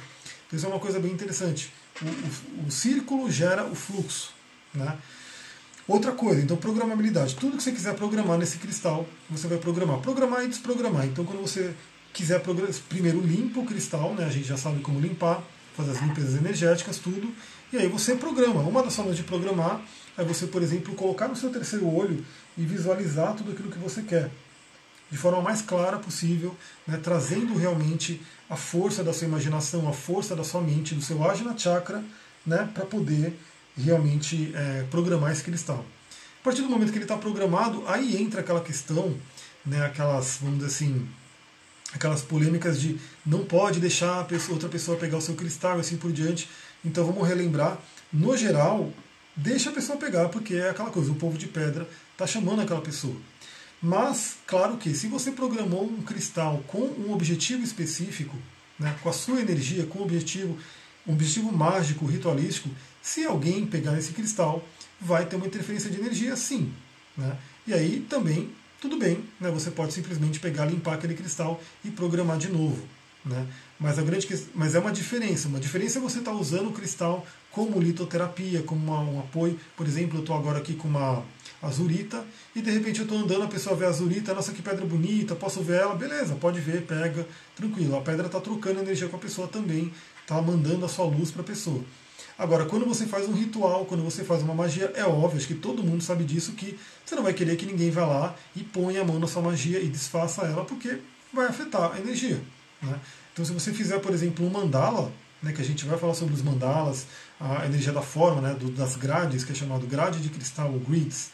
Então 0.48 0.58
isso 0.58 0.66
é 0.66 0.70
uma 0.70 0.80
coisa 0.80 1.00
bem 1.00 1.12
interessante. 1.12 1.72
O, 2.02 2.06
o, 2.64 2.68
o 2.68 2.72
círculo 2.72 3.32
gera 3.32 3.64
o 3.66 3.76
fluxo. 3.76 4.34
Né? 4.74 4.98
Outra 5.90 6.12
coisa, 6.12 6.40
então 6.40 6.56
programabilidade. 6.56 7.36
Tudo 7.36 7.58
que 7.58 7.64
você 7.64 7.72
quiser 7.72 7.96
programar 7.96 8.38
nesse 8.38 8.60
cristal, 8.60 9.08
você 9.28 9.48
vai 9.48 9.58
programar. 9.58 9.98
Programar 9.98 10.46
e 10.46 10.48
desprogramar. 10.48 11.08
Então 11.08 11.26
quando 11.26 11.42
você 11.42 11.74
quiser 12.14 12.40
primeiro 12.88 13.20
limpa 13.20 13.60
o 13.60 13.66
cristal, 13.66 14.14
né? 14.14 14.24
a 14.24 14.30
gente 14.30 14.48
já 14.48 14.56
sabe 14.56 14.82
como 14.82 15.00
limpar, 15.00 15.44
fazer 15.76 15.90
as 15.90 16.00
limpezas 16.00 16.36
energéticas, 16.36 17.00
tudo. 17.00 17.34
E 17.74 17.78
aí 17.78 17.88
você 17.88 18.14
programa. 18.14 18.62
Uma 18.62 18.84
das 18.84 18.96
formas 18.96 19.18
de 19.18 19.24
programar 19.24 19.82
é 20.16 20.24
você, 20.24 20.46
por 20.46 20.62
exemplo, 20.62 20.94
colocar 20.94 21.28
no 21.28 21.36
seu 21.36 21.50
terceiro 21.50 21.92
olho 21.92 22.24
e 22.56 22.62
visualizar 22.62 23.34
tudo 23.34 23.52
aquilo 23.52 23.72
que 23.72 23.80
você 23.80 24.04
quer 24.04 24.30
de 25.10 25.18
forma 25.18 25.42
mais 25.42 25.64
clara 25.64 25.98
possível, 25.98 26.56
né, 26.86 27.00
trazendo 27.02 27.56
realmente 27.58 28.22
a 28.48 28.56
força 28.56 29.04
da 29.04 29.12
sua 29.12 29.26
imaginação, 29.26 29.90
a 29.90 29.94
força 29.94 30.36
da 30.36 30.44
sua 30.44 30.62
mente, 30.62 30.94
do 30.94 31.02
seu 31.02 31.28
Ajna 31.28 31.58
Chakra, 31.58 32.04
né, 32.46 32.70
para 32.76 32.86
poder 32.86 33.36
realmente 33.84 34.52
é, 34.56 34.86
programar 34.90 35.32
esse 35.32 35.44
cristal. 35.44 35.86
A 36.40 36.44
partir 36.44 36.62
do 36.62 36.70
momento 36.70 36.92
que 36.92 36.98
ele 36.98 37.06
está 37.06 37.18
programado, 37.18 37.84
aí 37.88 38.22
entra 38.22 38.42
aquela 38.42 38.62
questão, 38.62 39.16
né, 39.66 39.86
aquelas, 39.86 40.38
vamos 40.42 40.60
dizer 40.60 40.68
assim, 40.68 41.08
aquelas 41.94 42.22
polêmicas 42.22 42.80
de 42.80 42.98
não 43.26 43.44
pode 43.44 43.80
deixar 43.80 44.26
pessoa, 44.26 44.54
outra 44.54 44.70
pessoa 44.70 44.98
pegar 44.98 45.18
o 45.18 45.22
seu 45.22 45.36
cristal 45.36 45.78
e 45.78 45.82
assim 45.82 45.98
por 45.98 46.12
diante. 46.12 46.50
Então 46.84 47.06
vamos 47.06 47.28
relembrar, 47.28 47.78
no 48.12 48.36
geral, 48.38 48.92
deixa 49.36 49.70
a 49.70 49.74
pessoa 49.74 49.98
pegar, 49.98 50.30
porque 50.30 50.56
é 50.56 50.70
aquela 50.70 50.90
coisa, 50.90 51.12
o 51.12 51.16
povo 51.16 51.38
de 51.38 51.48
pedra 51.48 51.88
está 52.14 52.26
chamando 52.26 52.62
aquela 52.62 52.82
pessoa. 52.82 53.16
Mas, 53.82 54.38
claro 54.46 54.78
que 54.78 54.94
se 54.94 55.08
você 55.08 55.32
programou 55.32 55.86
um 55.86 56.02
cristal 56.02 56.64
com 56.68 56.80
um 56.80 57.14
objetivo 57.14 57.64
específico, 57.64 58.36
né, 58.78 58.96
com 59.02 59.10
a 59.10 59.14
sua 59.14 59.40
energia, 59.40 59.86
com 59.86 60.00
o 60.00 60.04
objetivo, 60.04 60.58
um 61.08 61.14
objetivo 61.14 61.52
mágico, 61.52 62.06
ritualístico, 62.06 62.70
se 63.02 63.26
alguém 63.26 63.66
pegar 63.66 63.98
esse 63.98 64.12
cristal, 64.12 64.64
vai 65.00 65.26
ter 65.26 65.36
uma 65.36 65.48
interferência 65.48 65.90
de 65.90 66.00
energia, 66.00 66.36
sim. 66.36 66.72
Né? 67.18 67.38
E 67.68 67.74
aí 67.74 68.06
também, 68.10 68.50
tudo 68.82 68.98
bem, 68.98 69.24
né? 69.40 69.50
você 69.50 69.72
pode 69.72 69.94
simplesmente 69.94 70.40
pegar, 70.40 70.66
limpar 70.66 70.96
aquele 70.96 71.14
cristal 71.14 71.62
e 71.84 71.90
programar 71.90 72.38
de 72.38 72.50
novo. 72.50 72.86
Né? 73.26 73.48
Mas, 73.80 74.00
a 74.00 74.02
grande, 74.02 74.28
mas 74.56 74.76
é 74.76 74.80
uma 74.80 74.92
diferença. 74.92 75.48
Uma 75.48 75.60
diferença 75.60 76.00
é 76.00 76.02
você 76.02 76.20
estar 76.20 76.32
tá 76.32 76.38
usando 76.38 76.70
o 76.70 76.74
cristal 76.74 77.26
como 77.52 77.80
litoterapia, 77.80 78.62
como 78.64 78.82
uma, 78.84 79.00
um 79.02 79.20
apoio. 79.20 79.60
Por 79.76 79.86
exemplo, 79.86 80.18
eu 80.18 80.22
estou 80.22 80.36
agora 80.36 80.60
aqui 80.60 80.74
com 80.74 80.88
uma 80.88 81.24
azurita 81.62 82.26
e 82.56 82.62
de 82.62 82.72
repente 82.72 83.00
eu 83.00 83.04
estou 83.04 83.18
andando, 83.18 83.44
a 83.44 83.48
pessoa 83.48 83.76
vê 83.76 83.86
a 83.86 83.90
azurita, 83.90 84.34
nossa 84.34 84.54
que 84.54 84.62
pedra 84.62 84.86
bonita, 84.86 85.36
posso 85.36 85.62
ver 85.62 85.82
ela, 85.82 85.94
beleza, 85.94 86.36
pode 86.36 86.60
ver, 86.60 86.84
pega, 86.84 87.28
tranquilo. 87.56 87.98
A 87.98 88.02
pedra 88.02 88.28
está 88.28 88.40
trocando 88.40 88.80
energia 88.80 89.10
com 89.10 89.18
a 89.18 89.20
pessoa 89.20 89.48
também, 89.48 89.92
está 90.22 90.42
mandando 90.42 90.86
a 90.86 90.90
sua 90.90 91.06
luz 91.06 91.32
para 91.32 91.42
a 91.42 91.46
pessoa. 91.46 91.84
Agora, 92.40 92.66
quando 92.66 92.86
você 92.86 93.06
faz 93.06 93.28
um 93.28 93.34
ritual, 93.34 93.86
quando 93.86 94.02
você 94.02 94.24
faz 94.24 94.42
uma 94.42 94.54
magia, 94.54 94.94
é 94.96 95.04
óbvio, 95.04 95.38
acho 95.38 95.48
que 95.48 95.56
todo 95.56 95.84
mundo 95.84 96.02
sabe 96.02 96.24
disso, 96.24 96.54
que 96.54 96.80
você 97.06 97.14
não 97.14 97.22
vai 97.22 97.34
querer 97.34 97.58
que 97.58 97.66
ninguém 97.66 97.92
vá 97.92 98.06
lá 98.06 98.34
e 98.56 98.64
ponha 98.64 99.02
a 99.02 99.04
mão 99.04 99.20
na 99.20 99.28
sua 99.28 99.42
magia 99.42 99.78
e 99.82 99.90
desfaça 99.90 100.44
ela, 100.44 100.64
porque 100.64 101.00
vai 101.34 101.48
afetar 101.48 101.92
a 101.94 102.00
energia. 102.00 102.42
Né? 102.82 102.98
Então, 103.34 103.44
se 103.44 103.52
você 103.52 103.74
fizer, 103.74 104.00
por 104.00 104.14
exemplo, 104.14 104.46
um 104.48 104.50
mandala, 104.50 105.12
né, 105.44 105.52
que 105.52 105.62
a 105.62 105.66
gente 105.66 105.86
vai 105.86 105.98
falar 106.00 106.14
sobre 106.14 106.34
os 106.34 106.42
mandalas, 106.42 107.08
a 107.38 107.66
energia 107.66 107.92
da 107.92 108.02
forma, 108.02 108.40
né, 108.40 108.54
do, 108.54 108.72
das 108.72 108.96
grades, 108.96 109.44
que 109.44 109.52
é 109.52 109.56
chamado 109.56 109.86
grade 109.86 110.22
de 110.22 110.30
cristal, 110.30 110.72
ou 110.72 110.80
grids, 110.80 111.32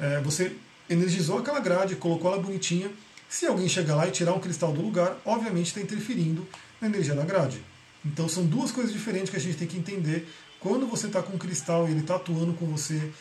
é, 0.00 0.22
você 0.22 0.56
energizou 0.88 1.36
aquela 1.36 1.60
grade, 1.60 1.96
colocou 1.96 2.32
ela 2.32 2.40
bonitinha. 2.40 2.90
Se 3.28 3.44
alguém 3.44 3.68
chegar 3.68 3.94
lá 3.94 4.08
e 4.08 4.10
tirar 4.10 4.32
um 4.32 4.40
cristal 4.40 4.72
do 4.72 4.80
lugar, 4.80 5.18
obviamente 5.22 5.66
está 5.66 5.82
interferindo 5.82 6.48
na 6.80 6.88
energia 6.88 7.14
da 7.14 7.26
grade. 7.26 7.62
Então 8.06 8.28
são 8.28 8.46
duas 8.46 8.70
coisas 8.70 8.92
diferentes 8.92 9.30
que 9.30 9.36
a 9.36 9.40
gente 9.40 9.56
tem 9.56 9.66
que 9.66 9.76
entender 9.76 10.28
quando 10.60 10.86
você 10.86 11.06
está 11.06 11.22
com 11.22 11.34
um 11.34 11.38
cristal 11.38 11.86
e 11.86 11.92
ele 11.92 12.00
está 12.00 12.16
atuando 12.16 12.52
com 12.54 12.66
você 12.66 13.12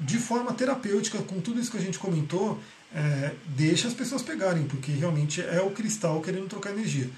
de 0.00 0.18
forma 0.18 0.52
terapêutica, 0.52 1.18
com 1.18 1.40
tudo 1.40 1.60
isso 1.60 1.70
que 1.70 1.78
a 1.78 1.80
gente 1.80 1.98
comentou, 1.98 2.60
é, 2.94 3.32
deixa 3.46 3.88
as 3.88 3.94
pessoas 3.94 4.22
pegarem, 4.22 4.64
porque 4.64 4.92
realmente 4.92 5.40
é 5.40 5.60
o 5.60 5.70
cristal 5.70 6.20
querendo 6.20 6.48
trocar 6.48 6.70
energia. 6.70 7.10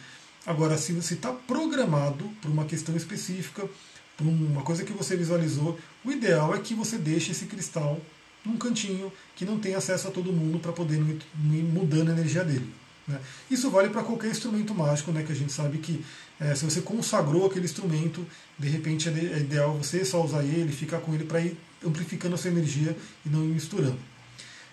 Agora, 0.47 0.79
se 0.79 0.93
você 0.93 1.15
está 1.15 1.33
programado 1.33 2.25
para 2.41 2.51
uma 2.51 2.65
questão 2.65 2.97
específica, 2.97 3.69
para 4.17 4.27
uma 4.27 4.63
coisa 4.63 4.85
que 4.85 4.93
você 4.93 5.17
visualizou, 5.17 5.79
o 6.05 6.11
ideal 6.11 6.55
é 6.55 6.59
que 6.59 6.75
você 6.75 6.97
deixe 6.97 7.33
esse 7.33 7.47
cristal 7.47 8.01
num 8.45 8.57
cantinho 8.57 9.13
que 9.37 9.45
não 9.45 9.59
tem 9.59 9.75
acesso 9.75 10.09
a 10.09 10.11
todo 10.11 10.33
mundo 10.33 10.59
para 10.59 10.73
poder 10.73 10.97
ir 10.97 11.63
mudando 11.63 12.09
a 12.09 12.13
energia 12.13 12.45
dele. 12.45 12.73
Né? 13.07 13.21
Isso 13.51 13.71
vale 13.71 13.89
para 13.89 14.03
qualquer 14.03 14.31
instrumento 14.31 14.75
mágico, 14.75 15.13
né, 15.13 15.23
que 15.23 15.33
a 15.33 15.35
gente 15.35 15.53
sabe 15.53 15.79
que 15.79 16.05
é, 16.41 16.55
se 16.55 16.65
você 16.65 16.81
consagrou 16.81 17.47
aquele 17.47 17.65
instrumento, 17.65 18.27
de 18.59 18.69
repente 18.69 19.09
é, 19.09 19.13
é 19.13 19.39
ideal 19.39 19.77
você 19.77 20.05
só 20.05 20.25
usar 20.25 20.45
ele, 20.45 20.73
ficar 20.73 21.01
com 21.01 21.13
ele 21.15 21.25
para 21.25 21.41
ir 21.41 21.57
amplificando 21.85 22.35
a 22.35 22.39
sua 22.39 22.51
energia 22.51 22.97
e 23.25 23.29
não 23.29 23.45
ir 23.45 23.49
misturando. 23.49 23.99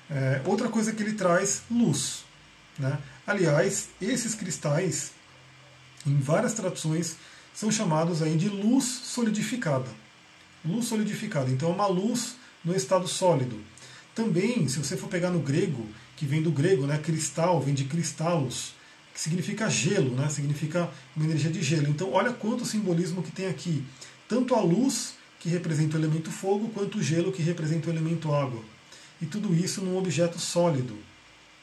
É, 0.09 0.41
outra 0.45 0.70
coisa 0.70 0.91
que 0.91 1.01
ele 1.01 1.13
traz, 1.13 1.63
luz. 1.70 2.24
Né? 2.78 2.97
Aliás, 3.26 3.89
esses 3.99 4.36
cristais, 4.36 5.11
em 6.05 6.20
várias 6.20 6.53
traduções, 6.53 7.16
são 7.53 7.72
chamados 7.72 8.22
aí 8.22 8.36
de 8.36 8.49
luz 8.49 8.84
solidificada. 8.84 9.88
Luz 10.63 10.86
solidificada. 10.86 11.49
Então 11.49 11.70
é 11.70 11.74
uma 11.74 11.88
luz 11.88 12.36
no 12.63 12.76
estado 12.76 13.07
sólido. 13.07 13.59
Também, 14.13 14.68
se 14.68 14.78
você 14.78 14.95
for 14.95 15.09
pegar 15.09 15.30
no 15.30 15.39
grego, 15.39 15.88
que 16.16 16.26
vem 16.26 16.41
do 16.41 16.51
grego, 16.51 16.86
né, 16.86 16.97
cristal, 16.97 17.59
vem 17.61 17.74
de 17.74 17.86
cristalos, 17.86 18.74
que 19.16 19.22
significa 19.22 19.70
gelo, 19.70 20.13
né, 20.13 20.28
significa 20.28 20.89
uma 21.16 21.24
energia 21.24 21.49
de 21.49 21.63
gelo. 21.63 21.88
Então, 21.88 22.11
olha 22.11 22.34
quanto 22.34 22.66
simbolismo 22.66 23.24
que 23.24 23.32
tem 23.32 23.47
aqui. 23.47 23.82
Tanto 24.28 24.53
a 24.53 24.59
luz, 24.59 25.13
que 25.39 25.47
representa 25.47 25.95
o 25.95 25.99
elemento 26.01 26.30
fogo, 26.30 26.68
quanto 26.74 26.97
o 26.97 27.01
gelo, 27.01 27.32
que 27.32 27.41
representa 27.41 27.88
o 27.88 27.93
elemento 27.93 28.34
água. 28.34 28.61
E 29.22 29.26
tudo 29.26 29.55
isso 29.55 29.82
num 29.82 29.97
objeto 29.97 30.38
sólido. 30.38 30.97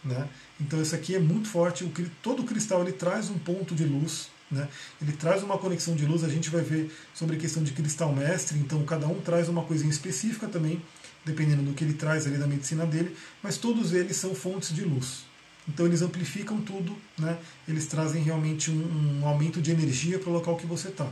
Né? 0.03 0.27
Então, 0.59 0.81
isso 0.81 0.95
aqui 0.95 1.15
é 1.15 1.21
muito 1.21 1.47
forte. 1.47 1.85
O, 1.85 1.93
todo 2.23 2.43
cristal 2.43 2.81
ele 2.81 2.93
traz 2.93 3.29
um 3.29 3.39
ponto 3.39 3.75
de 3.75 3.85
luz. 3.85 4.31
Né? 4.51 4.67
Ele 5.03 5.13
traz 5.13 5.43
uma 5.43 5.59
conexão 5.59 5.95
de 5.95 6.07
luz. 6.07 6.25
A 6.25 6.31
gente 6.31 6.49
vai 6.49 6.63
ver 6.63 6.91
sobre 7.13 7.37
a 7.37 7.39
questão 7.39 7.63
de 7.63 7.73
cristal 7.73 8.15
mestre. 8.15 8.59
Então, 8.59 8.83
cada 8.87 9.07
um 9.07 9.21
traz 9.21 9.51
uma 9.51 9.63
coisinha 9.63 9.91
específica 9.91 10.49
também 10.49 10.81
dependendo 11.25 11.63
do 11.63 11.73
que 11.73 11.85
ele 11.85 11.95
traz 11.95 12.27
ali 12.27 12.37
da 12.37 12.49
medicina 12.49 12.85
dele, 12.85 13.17
mas 13.41 13.57
todos 13.57 13.93
eles 13.93 14.17
são 14.17 14.35
fontes 14.35 14.75
de 14.75 14.83
luz. 14.83 15.25
Então 15.69 15.87
eles 15.87 16.03
amplificam 16.03 16.61
tudo, 16.61 16.97
né? 17.19 17.39
eles 17.69 17.87
trazem 17.87 18.23
realmente 18.23 18.71
um, 18.71 19.21
um 19.21 19.27
aumento 19.27 19.61
de 19.61 19.71
energia 19.71 20.19
para 20.19 20.29
o 20.29 20.33
local 20.33 20.57
que 20.57 20.67
você 20.67 20.89
está. 20.89 21.09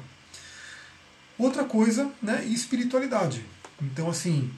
Outra 1.39 1.65
coisa, 1.65 2.11
né, 2.21 2.45
espiritualidade. 2.45 3.43
Então, 3.81 4.11
assim, 4.11 4.51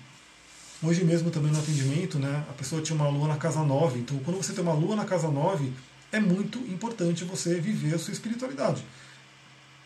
hoje 0.83 1.05
mesmo 1.05 1.31
também 1.31 1.53
no 1.53 1.59
atendimento, 1.61 2.19
né, 2.19 2.45
a 2.51 2.53
pessoa 2.55 2.83
tinha 2.83 2.97
uma 2.97 3.09
lua 3.09 3.29
na 3.29 3.37
casa 3.37 3.63
9. 3.63 4.01
Então, 4.01 4.19
quando 4.21 4.39
você 4.39 4.53
tem 4.53 4.65
uma 4.65 4.73
lua 4.73 4.97
na 4.97 5.05
casa 5.05 5.29
9, 5.29 5.73
é 6.11 6.19
muito 6.19 6.59
importante 6.59 7.25
você 7.25 7.61
viver 7.61 7.95
a 7.95 7.99
sua 7.99 8.13
espiritualidade. 8.13 8.85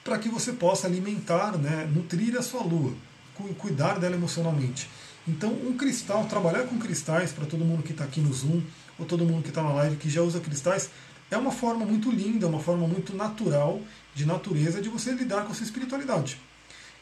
Para 0.03 0.19
que 0.19 0.31
você 0.31 0.53
possa 0.55 0.87
alimentar, 0.87 1.59
né, 1.59 1.87
nutrir 1.95 2.35
a 2.39 2.43
sua 2.43 2.63
lua, 2.63 2.95
cuidar 3.59 3.99
dela 3.99 4.17
emocionalmente. 4.17 4.89
Então, 5.29 5.53
um 5.53 5.77
cristal, 5.77 6.25
trabalhar 6.25 6.63
com 6.63 6.79
cristais, 6.79 7.31
para 7.31 7.45
todo 7.45 7.65
mundo 7.65 7.83
que 7.83 7.93
está 7.93 8.05
aqui 8.05 8.21
no 8.21 8.33
Zoom, 8.33 8.63
ou 8.99 9.07
todo 9.07 9.25
mundo 9.25 9.43
que 9.43 9.49
está 9.49 9.63
na 9.63 9.73
live 9.73 9.97
que 9.97 10.09
já 10.09 10.23
usa 10.23 10.41
cristais, 10.41 10.91
é 11.31 11.37
uma 11.37 11.51
forma 11.51 11.85
muito 11.85 12.11
linda, 12.11 12.47
uma 12.47 12.61
forma 12.61 12.87
muito 12.87 13.15
natural, 13.15 13.81
de 14.15 14.25
natureza, 14.25 14.81
de 14.81 14.89
você 14.89 15.13
lidar 15.13 15.45
com 15.45 15.53
a 15.53 15.55
sua 15.55 15.65
espiritualidade. 15.65 16.39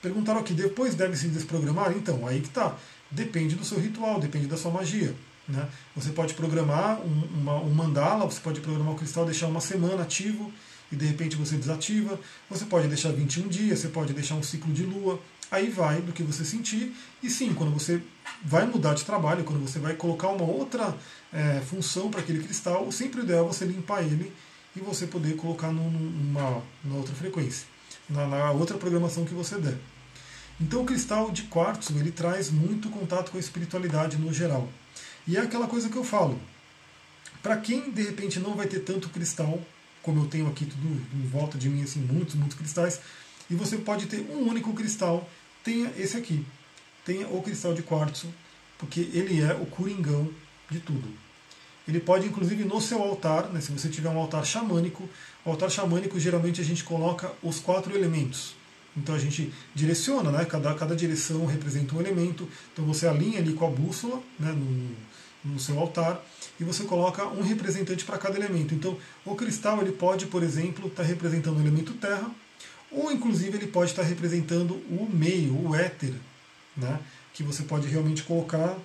Perguntaram 0.00 0.40
aqui, 0.40 0.52
depois 0.52 0.94
deve 0.94 1.16
se 1.16 1.28
desprogramar? 1.28 1.92
Então, 1.92 2.26
aí 2.26 2.40
que 2.40 2.48
está. 2.48 2.76
Depende 3.10 3.54
do 3.54 3.64
seu 3.64 3.78
ritual, 3.78 4.18
depende 4.18 4.46
da 4.46 4.56
sua 4.56 4.70
magia. 4.70 5.14
Né? 5.48 5.66
Você 5.94 6.10
pode 6.10 6.34
programar 6.34 7.00
um, 7.00 7.22
uma, 7.40 7.56
um 7.56 7.70
mandala, 7.70 8.24
você 8.24 8.40
pode 8.40 8.60
programar 8.60 8.94
o 8.94 8.96
cristal, 8.96 9.24
deixar 9.24 9.46
uma 9.46 9.60
semana 9.60 10.02
ativo 10.02 10.52
e 10.90 10.96
de 10.96 11.06
repente 11.06 11.36
você 11.36 11.56
desativa. 11.56 12.18
Você 12.50 12.64
pode 12.64 12.88
deixar 12.88 13.12
21 13.12 13.48
dias, 13.48 13.78
você 13.78 13.88
pode 13.88 14.12
deixar 14.12 14.34
um 14.34 14.42
ciclo 14.42 14.72
de 14.72 14.84
lua. 14.84 15.20
Aí 15.50 15.70
vai 15.70 16.00
do 16.00 16.12
que 16.12 16.22
você 16.22 16.44
sentir. 16.44 16.94
E 17.22 17.30
sim, 17.30 17.54
quando 17.54 17.72
você 17.72 18.02
vai 18.42 18.66
mudar 18.66 18.94
de 18.94 19.04
trabalho, 19.04 19.44
quando 19.44 19.60
você 19.60 19.78
vai 19.78 19.94
colocar 19.94 20.28
uma 20.28 20.44
outra 20.44 20.94
é, 21.34 21.60
função 21.60 22.10
para 22.10 22.20
aquele 22.20 22.44
cristal, 22.44 22.90
sempre 22.92 23.20
o 23.20 23.24
ideal 23.24 23.44
é 23.44 23.48
você 23.48 23.64
limpar 23.64 24.02
ele 24.02 24.32
e 24.76 24.80
você 24.80 25.04
poder 25.04 25.34
colocar 25.34 25.72
numa, 25.72 26.62
numa 26.84 26.96
outra 26.96 27.14
frequência, 27.14 27.66
na, 28.08 28.26
na 28.26 28.52
outra 28.52 28.78
programação 28.78 29.24
que 29.24 29.34
você 29.34 29.58
der. 29.58 29.76
Então 30.60 30.82
o 30.82 30.86
cristal 30.86 31.32
de 31.32 31.42
quartzo 31.44 31.98
ele 31.98 32.12
traz 32.12 32.50
muito 32.50 32.88
contato 32.88 33.32
com 33.32 33.36
a 33.36 33.40
espiritualidade 33.40 34.16
no 34.16 34.32
geral. 34.32 34.68
E 35.26 35.36
é 35.36 35.40
aquela 35.40 35.66
coisa 35.66 35.88
que 35.88 35.96
eu 35.96 36.04
falo. 36.04 36.38
Para 37.42 37.56
quem 37.56 37.90
de 37.90 38.02
repente 38.02 38.38
não 38.38 38.54
vai 38.54 38.68
ter 38.68 38.80
tanto 38.80 39.08
cristal, 39.08 39.60
como 40.02 40.22
eu 40.22 40.28
tenho 40.28 40.46
aqui 40.46 40.64
tudo 40.64 41.02
em 41.14 41.26
volta 41.26 41.58
de 41.58 41.68
mim, 41.68 41.82
assim, 41.82 42.00
muitos, 42.00 42.36
muitos 42.36 42.56
cristais, 42.56 43.00
e 43.50 43.54
você 43.54 43.76
pode 43.76 44.06
ter 44.06 44.20
um 44.30 44.48
único 44.48 44.72
cristal, 44.72 45.28
tenha 45.64 45.92
esse 45.96 46.16
aqui. 46.16 46.46
Tenha 47.04 47.26
o 47.28 47.42
cristal 47.42 47.74
de 47.74 47.82
quartzo, 47.82 48.32
porque 48.78 49.00
ele 49.12 49.42
é 49.42 49.52
o 49.52 49.66
coringão 49.66 50.30
de 50.70 50.78
tudo. 50.80 51.23
Ele 51.86 52.00
pode, 52.00 52.26
inclusive, 52.26 52.64
no 52.64 52.80
seu 52.80 53.02
altar, 53.02 53.50
né, 53.50 53.60
se 53.60 53.70
você 53.70 53.88
tiver 53.88 54.08
um 54.08 54.18
altar 54.18 54.44
xamânico, 54.44 55.08
o 55.44 55.50
altar 55.50 55.70
xamânico 55.70 56.18
geralmente 56.18 56.60
a 56.60 56.64
gente 56.64 56.82
coloca 56.82 57.30
os 57.42 57.60
quatro 57.60 57.94
elementos. 57.94 58.54
Então 58.96 59.14
a 59.14 59.18
gente 59.18 59.52
direciona, 59.74 60.30
né? 60.30 60.44
cada, 60.44 60.72
cada 60.74 60.94
direção 60.94 61.44
representa 61.46 61.94
um 61.94 62.00
elemento. 62.00 62.48
Então 62.72 62.84
você 62.84 63.06
alinha 63.06 63.40
ali 63.40 63.52
com 63.52 63.66
a 63.66 63.70
bússola 63.70 64.22
né? 64.38 64.52
no, 64.52 65.52
no 65.52 65.58
seu 65.58 65.78
altar 65.78 66.24
e 66.58 66.64
você 66.64 66.84
coloca 66.84 67.26
um 67.26 67.42
representante 67.42 68.04
para 68.04 68.18
cada 68.18 68.36
elemento. 68.36 68.74
Então 68.74 68.96
o 69.24 69.34
cristal 69.34 69.80
ele 69.80 69.92
pode, 69.92 70.26
por 70.26 70.42
exemplo, 70.42 70.86
estar 70.86 71.02
tá 71.02 71.08
representando 71.08 71.58
o 71.58 71.60
elemento 71.60 71.92
terra, 71.94 72.30
ou 72.90 73.10
inclusive 73.10 73.56
ele 73.56 73.66
pode 73.66 73.90
estar 73.90 74.02
representando 74.02 74.74
o 74.88 75.08
meio, 75.12 75.68
o 75.68 75.74
éter, 75.74 76.14
né? 76.76 77.00
que 77.32 77.42
você 77.42 77.64
pode 77.64 77.88
realmente 77.88 78.22
colocar, 78.22 78.78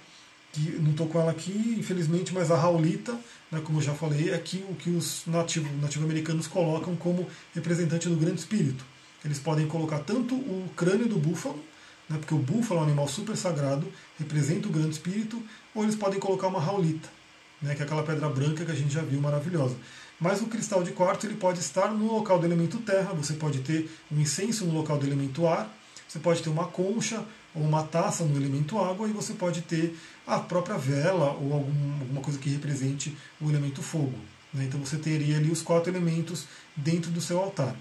que 0.51 0.61
não 0.79 0.91
estou 0.91 1.07
com 1.07 1.19
ela 1.19 1.31
aqui, 1.31 1.75
infelizmente, 1.77 2.33
mas 2.33 2.49
a 2.49 2.57
Raulita, 2.57 3.13
né, 3.51 3.61
como 3.63 3.79
eu 3.79 3.83
já 3.83 3.93
falei, 3.93 4.31
é 4.31 4.35
aqui 4.35 4.63
o 4.69 4.75
que 4.75 4.89
os 4.89 5.23
nativos 5.27 5.69
nativo-americanos 5.81 6.47
colocam 6.47 6.95
como 6.95 7.27
representante 7.53 8.09
do 8.09 8.15
grande 8.15 8.39
espírito. 8.39 8.83
Eles 9.23 9.39
podem 9.39 9.67
colocar 9.67 9.99
tanto 9.99 10.35
o 10.35 10.69
crânio 10.75 11.07
do 11.07 11.17
búfalo, 11.17 11.63
né, 12.09 12.17
porque 12.17 12.33
o 12.33 12.39
búfalo 12.39 12.79
é 12.79 12.83
um 12.83 12.87
animal 12.87 13.07
super 13.07 13.37
sagrado, 13.37 13.87
representa 14.17 14.67
o 14.67 14.71
grande 14.71 14.91
espírito, 14.91 15.41
ou 15.75 15.83
eles 15.83 15.95
podem 15.95 16.19
colocar 16.19 16.47
uma 16.47 16.59
Raulita, 16.59 17.09
né, 17.61 17.75
que 17.75 17.81
é 17.81 17.85
aquela 17.85 18.03
pedra 18.03 18.27
branca 18.29 18.65
que 18.65 18.71
a 18.71 18.75
gente 18.75 18.93
já 18.93 19.01
viu 19.01 19.21
maravilhosa. 19.21 19.75
Mas 20.19 20.41
o 20.41 20.47
cristal 20.47 20.83
de 20.83 20.91
quartzo 20.91 21.27
ele 21.27 21.35
pode 21.35 21.59
estar 21.59 21.93
no 21.93 22.11
local 22.13 22.39
do 22.39 22.45
elemento 22.45 22.77
terra, 22.79 23.13
você 23.13 23.33
pode 23.33 23.59
ter 23.59 23.89
um 24.11 24.19
incenso 24.19 24.65
no 24.65 24.73
local 24.73 24.97
do 24.97 25.05
elemento 25.05 25.47
ar, 25.47 25.73
você 26.07 26.19
pode 26.19 26.41
ter 26.41 26.49
uma 26.49 26.65
concha 26.65 27.23
ou 27.53 27.63
uma 27.63 27.83
taça 27.83 28.23
no 28.23 28.35
elemento 28.35 28.77
água 28.79 29.07
e 29.07 29.11
você 29.11 29.33
pode 29.33 29.61
ter 29.61 29.97
a 30.25 30.39
própria 30.39 30.77
vela 30.77 31.31
ou 31.33 31.53
algum, 31.53 31.99
alguma 31.99 32.21
coisa 32.21 32.39
que 32.39 32.49
represente 32.49 33.15
o 33.41 33.49
elemento 33.49 33.81
fogo. 33.81 34.17
Né? 34.53 34.65
Então 34.65 34.79
você 34.79 34.97
teria 34.97 35.37
ali 35.37 35.51
os 35.51 35.61
quatro 35.61 35.91
elementos 35.91 36.45
dentro 36.75 37.11
do 37.11 37.21
seu 37.21 37.39
altar. 37.39 37.75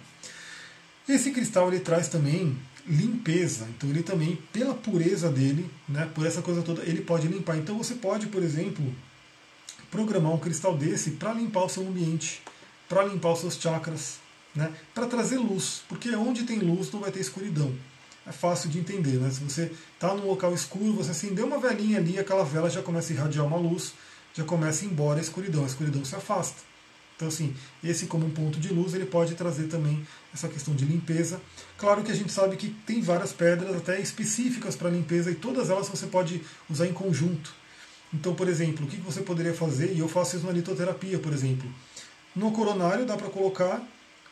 Esse 1.09 1.31
cristal 1.31 1.69
ele 1.69 1.81
traz 1.81 2.09
também 2.09 2.57
limpeza, 2.87 3.69
então 3.69 3.89
ele 3.91 4.03
também, 4.03 4.37
pela 4.53 4.75
pureza 4.75 5.31
dele, 5.31 5.71
né, 5.87 6.11
por 6.15 6.27
essa 6.27 6.41
coisa 6.41 6.63
toda, 6.63 6.83
ele 6.83 7.03
pode 7.03 7.29
limpar. 7.29 7.57
Então 7.59 7.77
você 7.77 7.95
pode, 7.95 8.27
por 8.29 8.43
exemplo, 8.43 8.95
programar 9.91 10.33
um 10.33 10.39
cristal 10.39 10.77
desse 10.77 11.13
para 11.13 11.35
limpar 11.35 11.65
o 11.65 11.69
seu 11.69 11.87
ambiente, 11.87 12.43
para 12.89 13.05
limpar 13.05 13.33
os 13.33 13.41
seus 13.41 13.61
chakras, 13.61 14.19
né, 14.55 14.73
para 14.95 15.07
trazer 15.07 15.37
luz, 15.37 15.83
porque 15.89 16.15
onde 16.15 16.45
tem 16.45 16.59
luz 16.59 16.91
não 16.91 17.01
vai 17.01 17.11
ter 17.11 17.21
escuridão. 17.21 17.75
É 18.29 18.33
fácil 18.33 18.69
de 18.69 18.79
entender, 18.79 19.19
né? 19.19 19.31
Se 19.31 19.41
você 19.41 19.73
está 19.95 20.15
num 20.15 20.27
local 20.27 20.53
escuro, 20.53 20.93
você 20.93 21.13
acendeu 21.13 21.47
uma 21.47 21.59
velinha 21.59 21.97
ali, 21.97 22.19
aquela 22.19 22.45
vela 22.45 22.69
já 22.69 22.83
começa 22.83 23.11
a 23.11 23.17
irradiar 23.17 23.47
uma 23.47 23.57
luz, 23.57 23.95
já 24.35 24.45
começa 24.45 24.85
a 24.85 24.87
ir 24.87 24.91
embora 24.91 25.19
a 25.19 25.23
escuridão, 25.23 25.65
a 25.65 25.67
escuridão 25.67 26.05
se 26.05 26.15
afasta. 26.15 26.61
Então, 27.17 27.29
assim, 27.29 27.57
esse 27.83 28.07
como 28.07 28.27
um 28.27 28.31
ponto 28.31 28.61
de 28.61 28.69
luz, 28.69 28.93
ele 28.93 29.07
pode 29.07 29.35
trazer 29.35 29.65
também 29.65 30.07
essa 30.33 30.47
questão 30.47 30.75
de 30.75 30.85
limpeza. 30.85 31.41
Claro 31.79 32.03
que 32.03 32.13
a 32.13 32.15
gente 32.15 32.31
sabe 32.31 32.57
que 32.57 32.69
tem 32.69 33.01
várias 33.01 33.33
pedras 33.33 33.75
até 33.75 33.99
específicas 33.99 34.77
para 34.77 34.91
limpeza 34.91 35.31
e 35.31 35.35
todas 35.35 35.71
elas 35.71 35.89
você 35.89 36.07
pode 36.07 36.43
usar 36.69 36.87
em 36.87 36.93
conjunto. 36.93 37.53
Então, 38.13 38.35
por 38.35 38.47
exemplo, 38.47 38.85
o 38.85 38.89
que 38.89 38.99
você 38.99 39.23
poderia 39.23 39.55
fazer, 39.55 39.95
e 39.95 40.01
eu 40.01 40.09
faço 40.09 40.37
isso 40.37 40.47
na 40.47 40.53
litoterapia, 40.53 41.19
por 41.19 41.33
exemplo. 41.33 41.69
No 42.37 42.53
coronário 42.53 43.07
dá 43.07 43.17
para 43.17 43.31
colocar 43.31 43.83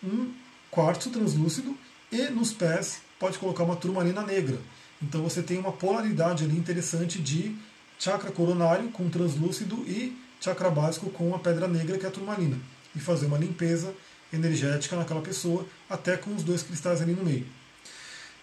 um 0.05 0.33
quartzo 0.71 1.09
translúcido 1.11 1.75
e 2.13 2.29
nos 2.29 2.53
pés 2.53 3.06
pode 3.19 3.39
colocar 3.39 3.65
uma 3.65 3.77
turmalina 3.77 4.23
negra. 4.23 4.59
Então 5.03 5.23
você 5.23 5.43
tem 5.43 5.59
uma 5.59 5.73
polaridade 5.73 6.45
ali 6.45 6.57
interessante 6.57 7.21
de 7.21 7.57
chakra 7.99 8.31
coronário 8.31 8.89
com 8.91 9.09
translúcido 9.09 9.77
e 9.87 10.17
chakra 10.41 10.71
básico 10.71 11.11
com 11.11 11.35
a 11.35 11.39
pedra 11.39 11.69
negra, 11.69 11.99
que 11.99 12.05
é 12.05 12.09
a 12.09 12.13
turmalina. 12.13 12.59
E 12.95 12.99
fazer 12.99 13.27
uma 13.27 13.39
limpeza 13.39 13.93
energética 14.33 14.97
naquela 14.97 15.21
pessoa, 15.21 15.67
até 15.89 16.17
com 16.17 16.35
os 16.35 16.43
dois 16.43 16.63
cristais 16.63 17.01
ali 17.01 17.13
no 17.13 17.25
meio. 17.25 17.47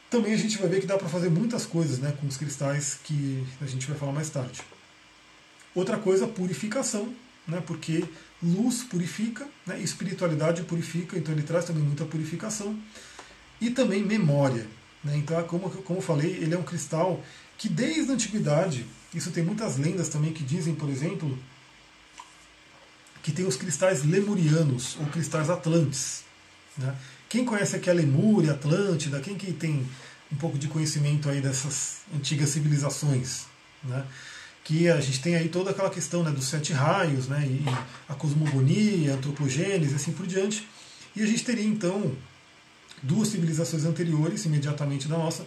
Também 0.09 0.33
a 0.33 0.37
gente 0.37 0.57
vai 0.59 0.69
ver 0.69 0.79
que 0.79 0.85
dá 0.85 0.97
para 0.97 1.09
fazer 1.09 1.29
muitas 1.29 1.65
coisas 1.65 1.97
né, 1.99 2.13
com 2.19 2.27
os 2.27 2.37
cristais 2.37 2.99
que 3.03 3.43
a 3.59 3.65
gente 3.65 3.87
vai 3.87 3.97
falar 3.97 4.11
mais 4.11 4.29
tarde. 4.29 4.61
Outra 5.73 5.97
coisa, 5.97 6.27
purificação, 6.27 7.11
né, 7.47 7.61
porque 7.65 8.05
luz 8.41 8.83
purifica, 8.83 9.47
né, 9.65 9.79
espiritualidade 9.79 10.61
purifica, 10.63 11.17
então 11.17 11.33
ele 11.33 11.41
traz 11.41 11.65
também 11.65 11.83
muita 11.83 12.05
purificação. 12.05 12.77
E 13.63 13.69
também 13.69 14.03
memória. 14.03 14.67
Né, 15.01 15.15
então, 15.15 15.41
como, 15.43 15.69
como 15.69 15.99
eu 15.99 16.03
falei, 16.03 16.31
ele 16.31 16.53
é 16.53 16.57
um 16.57 16.63
cristal 16.63 17.23
que 17.57 17.69
desde 17.69 18.11
a 18.11 18.13
antiguidade, 18.13 18.85
isso 19.13 19.31
tem 19.31 19.41
muitas 19.41 19.77
lendas 19.77 20.09
também 20.09 20.33
que 20.33 20.43
dizem, 20.43 20.75
por 20.75 20.89
exemplo, 20.89 21.39
que 23.21 23.31
tem 23.31 23.45
os 23.45 23.55
cristais 23.55 24.03
lemurianos 24.03 24.97
ou 24.99 25.05
cristais 25.05 25.49
atlantes. 25.49 26.25
Né? 26.77 26.93
Quem 27.29 27.45
conhece 27.45 27.77
aqui 27.77 27.89
a 27.89 27.93
Lemúria, 27.93 28.51
Atlântida, 28.51 29.21
quem 29.21 29.35
que 29.35 29.53
tem 29.53 29.87
um 30.29 30.35
pouco 30.35 30.57
de 30.57 30.67
conhecimento 30.67 31.29
aí 31.29 31.39
dessas 31.39 31.99
antigas 32.13 32.49
civilizações, 32.49 33.45
né? 33.81 34.05
que 34.61 34.89
a 34.89 34.99
gente 34.99 35.21
tem 35.21 35.35
aí 35.35 35.47
toda 35.47 35.71
aquela 35.71 35.89
questão 35.89 36.21
né, 36.21 36.31
dos 36.31 36.47
sete 36.47 36.71
raios, 36.71 37.27
né, 37.27 37.45
e 37.45 37.65
a 38.07 38.15
cosmogonia, 38.15 39.11
a 39.11 39.15
antropogênese, 39.15 39.93
assim 39.93 40.13
por 40.13 40.25
diante. 40.25 40.65
E 41.15 41.21
a 41.21 41.25
gente 41.25 41.43
teria 41.43 41.65
então 41.65 42.15
duas 43.03 43.27
civilizações 43.27 43.85
anteriores, 43.85 44.45
imediatamente 44.45 45.07
da 45.07 45.17
nossa. 45.17 45.45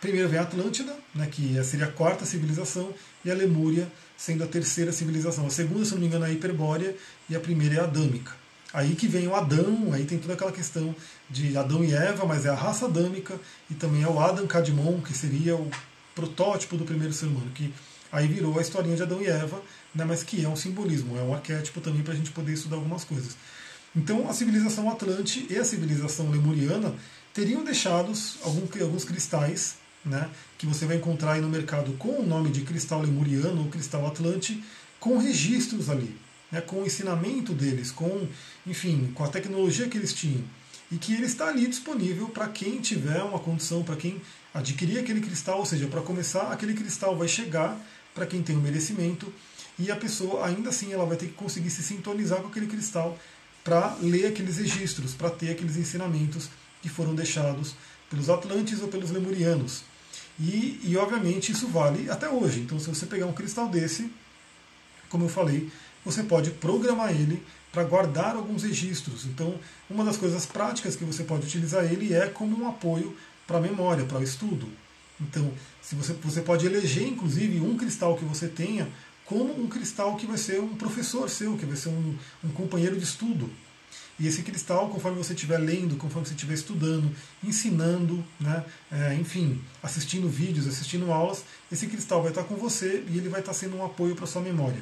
Primeiro 0.00 0.28
vem 0.28 0.38
a 0.38 0.42
Atlântida, 0.42 0.94
né, 1.14 1.26
que 1.26 1.62
seria 1.64 1.86
a 1.86 1.90
quarta 1.90 2.26
civilização, 2.26 2.92
e 3.24 3.30
a 3.30 3.34
Lemúria 3.34 3.90
sendo 4.16 4.44
a 4.44 4.46
terceira 4.46 4.92
civilização. 4.92 5.46
A 5.46 5.50
segunda, 5.50 5.84
se 5.84 5.92
não 5.92 6.00
me 6.00 6.06
engano, 6.06 6.26
é 6.26 6.28
a 6.28 6.32
Hiperbórea, 6.32 6.94
e 7.30 7.36
a 7.36 7.40
primeira 7.40 7.76
é 7.76 7.80
a 7.80 7.84
Adâmica. 7.84 8.32
Aí 8.72 8.94
que 8.94 9.08
vem 9.08 9.26
o 9.26 9.34
Adão, 9.34 9.92
aí 9.92 10.04
tem 10.04 10.18
toda 10.18 10.34
aquela 10.34 10.52
questão 10.52 10.94
de 11.30 11.56
Adão 11.56 11.82
e 11.82 11.94
Eva, 11.94 12.26
mas 12.26 12.44
é 12.44 12.50
a 12.50 12.54
raça 12.54 12.84
adâmica, 12.84 13.40
e 13.70 13.74
também 13.74 14.02
é 14.02 14.08
o 14.08 14.20
Adam 14.20 14.46
Kadmon, 14.46 15.00
que 15.00 15.16
seria 15.16 15.56
o 15.56 15.70
protótipo 16.14 16.76
do 16.76 16.84
primeiro 16.84 17.14
ser 17.14 17.26
humano, 17.26 17.50
que 17.54 17.72
aí 18.12 18.26
virou 18.26 18.58
a 18.58 18.62
historinha 18.62 18.96
de 18.96 19.02
Adão 19.02 19.22
e 19.22 19.26
Eva, 19.26 19.62
né, 19.94 20.04
mas 20.04 20.22
que 20.22 20.44
é 20.44 20.48
um 20.48 20.56
simbolismo, 20.56 21.16
é 21.16 21.22
um 21.22 21.32
arquétipo 21.34 21.80
também 21.80 22.02
para 22.02 22.12
a 22.12 22.16
gente 22.16 22.30
poder 22.32 22.52
estudar 22.52 22.76
algumas 22.76 23.04
coisas. 23.04 23.36
Então 23.96 24.28
a 24.28 24.32
civilização 24.32 24.90
Atlante 24.90 25.46
e 25.48 25.56
a 25.56 25.64
civilização 25.64 26.30
Lemuriana 26.30 26.94
teriam 27.32 27.64
deixado 27.64 28.12
alguns 28.44 29.04
cristais 29.04 29.76
né, 30.04 30.28
que 30.56 30.66
você 30.66 30.86
vai 30.86 30.96
encontrar 30.96 31.32
aí 31.32 31.40
no 31.40 31.48
mercado 31.48 31.92
com 31.94 32.20
o 32.20 32.26
nome 32.26 32.50
de 32.50 32.60
cristal 32.60 33.00
lemuriano 33.00 33.62
ou 33.62 33.68
cristal 33.68 34.06
atlante, 34.06 34.62
com 35.00 35.18
registros 35.18 35.90
ali 35.90 36.16
né, 36.50 36.60
com 36.60 36.82
o 36.82 36.86
ensinamento 36.86 37.52
deles, 37.52 37.90
com, 37.90 38.26
enfim, 38.66 39.10
com 39.14 39.24
a 39.24 39.28
tecnologia 39.28 39.88
que 39.88 39.98
eles 39.98 40.12
tinham. 40.12 40.42
E 40.90 40.98
que 40.98 41.12
ele 41.14 41.26
está 41.26 41.48
ali 41.48 41.66
disponível 41.66 42.28
para 42.28 42.46
quem 42.48 42.80
tiver 42.80 43.20
uma 43.22 43.40
condição, 43.40 43.82
para 43.82 43.96
quem 43.96 44.20
adquirir 44.54 45.00
aquele 45.00 45.20
cristal, 45.20 45.58
ou 45.58 45.66
seja, 45.66 45.88
para 45.88 46.00
começar, 46.00 46.52
aquele 46.52 46.74
cristal 46.74 47.16
vai 47.16 47.26
chegar 47.26 47.76
para 48.14 48.24
quem 48.24 48.42
tem 48.42 48.56
o 48.56 48.60
merecimento 48.60 49.32
e 49.78 49.90
a 49.90 49.96
pessoa 49.96 50.46
ainda 50.46 50.70
assim 50.70 50.92
ela 50.92 51.04
vai 51.04 51.16
ter 51.16 51.26
que 51.26 51.34
conseguir 51.34 51.68
se 51.70 51.82
sintonizar 51.82 52.40
com 52.40 52.48
aquele 52.48 52.66
cristal 52.66 53.18
para 53.66 53.96
ler 54.00 54.26
aqueles 54.26 54.58
registros, 54.58 55.12
para 55.12 55.28
ter 55.28 55.50
aqueles 55.50 55.76
ensinamentos 55.76 56.48
que 56.80 56.88
foram 56.88 57.16
deixados 57.16 57.74
pelos 58.08 58.30
Atlantes 58.30 58.80
ou 58.80 58.86
pelos 58.86 59.10
Lemurianos. 59.10 59.82
E, 60.38 60.80
e 60.84 60.96
obviamente 60.96 61.50
isso 61.50 61.66
vale 61.66 62.08
até 62.08 62.28
hoje. 62.28 62.60
Então, 62.60 62.78
se 62.78 62.88
você 62.88 63.06
pegar 63.06 63.26
um 63.26 63.32
cristal 63.32 63.68
desse, 63.68 64.08
como 65.08 65.24
eu 65.24 65.28
falei, 65.28 65.68
você 66.04 66.22
pode 66.22 66.52
programar 66.52 67.10
ele 67.10 67.42
para 67.72 67.82
guardar 67.82 68.36
alguns 68.36 68.62
registros. 68.62 69.24
Então, 69.26 69.58
uma 69.90 70.04
das 70.04 70.16
coisas 70.16 70.46
práticas 70.46 70.94
que 70.94 71.04
você 71.04 71.24
pode 71.24 71.46
utilizar 71.46 71.84
ele 71.84 72.14
é 72.14 72.28
como 72.28 72.56
um 72.56 72.68
apoio 72.68 73.16
para 73.48 73.58
a 73.58 73.60
memória, 73.60 74.04
para 74.04 74.20
o 74.20 74.22
estudo. 74.22 74.68
Então, 75.20 75.52
se 75.82 75.96
você, 75.96 76.12
você 76.12 76.40
pode 76.40 76.64
eleger, 76.66 77.08
inclusive, 77.08 77.58
um 77.58 77.76
cristal 77.76 78.16
que 78.16 78.24
você 78.24 78.46
tenha 78.46 78.86
como 79.26 79.60
um 79.60 79.68
cristal 79.68 80.16
que 80.16 80.26
vai 80.26 80.38
ser 80.38 80.60
um 80.60 80.74
professor 80.76 81.28
seu, 81.28 81.56
que 81.56 81.66
vai 81.66 81.76
ser 81.76 81.88
um, 81.88 82.16
um 82.44 82.48
companheiro 82.48 82.96
de 82.96 83.04
estudo. 83.04 83.50
E 84.18 84.26
esse 84.26 84.42
cristal, 84.42 84.88
conforme 84.88 85.18
você 85.18 85.34
estiver 85.34 85.58
lendo, 85.58 85.96
conforme 85.96 86.26
você 86.26 86.34
estiver 86.34 86.54
estudando, 86.54 87.14
ensinando, 87.44 88.24
né, 88.40 88.64
é, 88.90 89.14
enfim, 89.14 89.60
assistindo 89.82 90.26
vídeos, 90.28 90.66
assistindo 90.66 91.12
aulas, 91.12 91.44
esse 91.70 91.86
cristal 91.86 92.22
vai 92.22 92.30
estar 92.30 92.44
com 92.44 92.56
você 92.56 93.04
e 93.08 93.18
ele 93.18 93.28
vai 93.28 93.40
estar 93.40 93.52
sendo 93.52 93.76
um 93.76 93.84
apoio 93.84 94.16
para 94.16 94.26
sua 94.26 94.40
memória. 94.40 94.80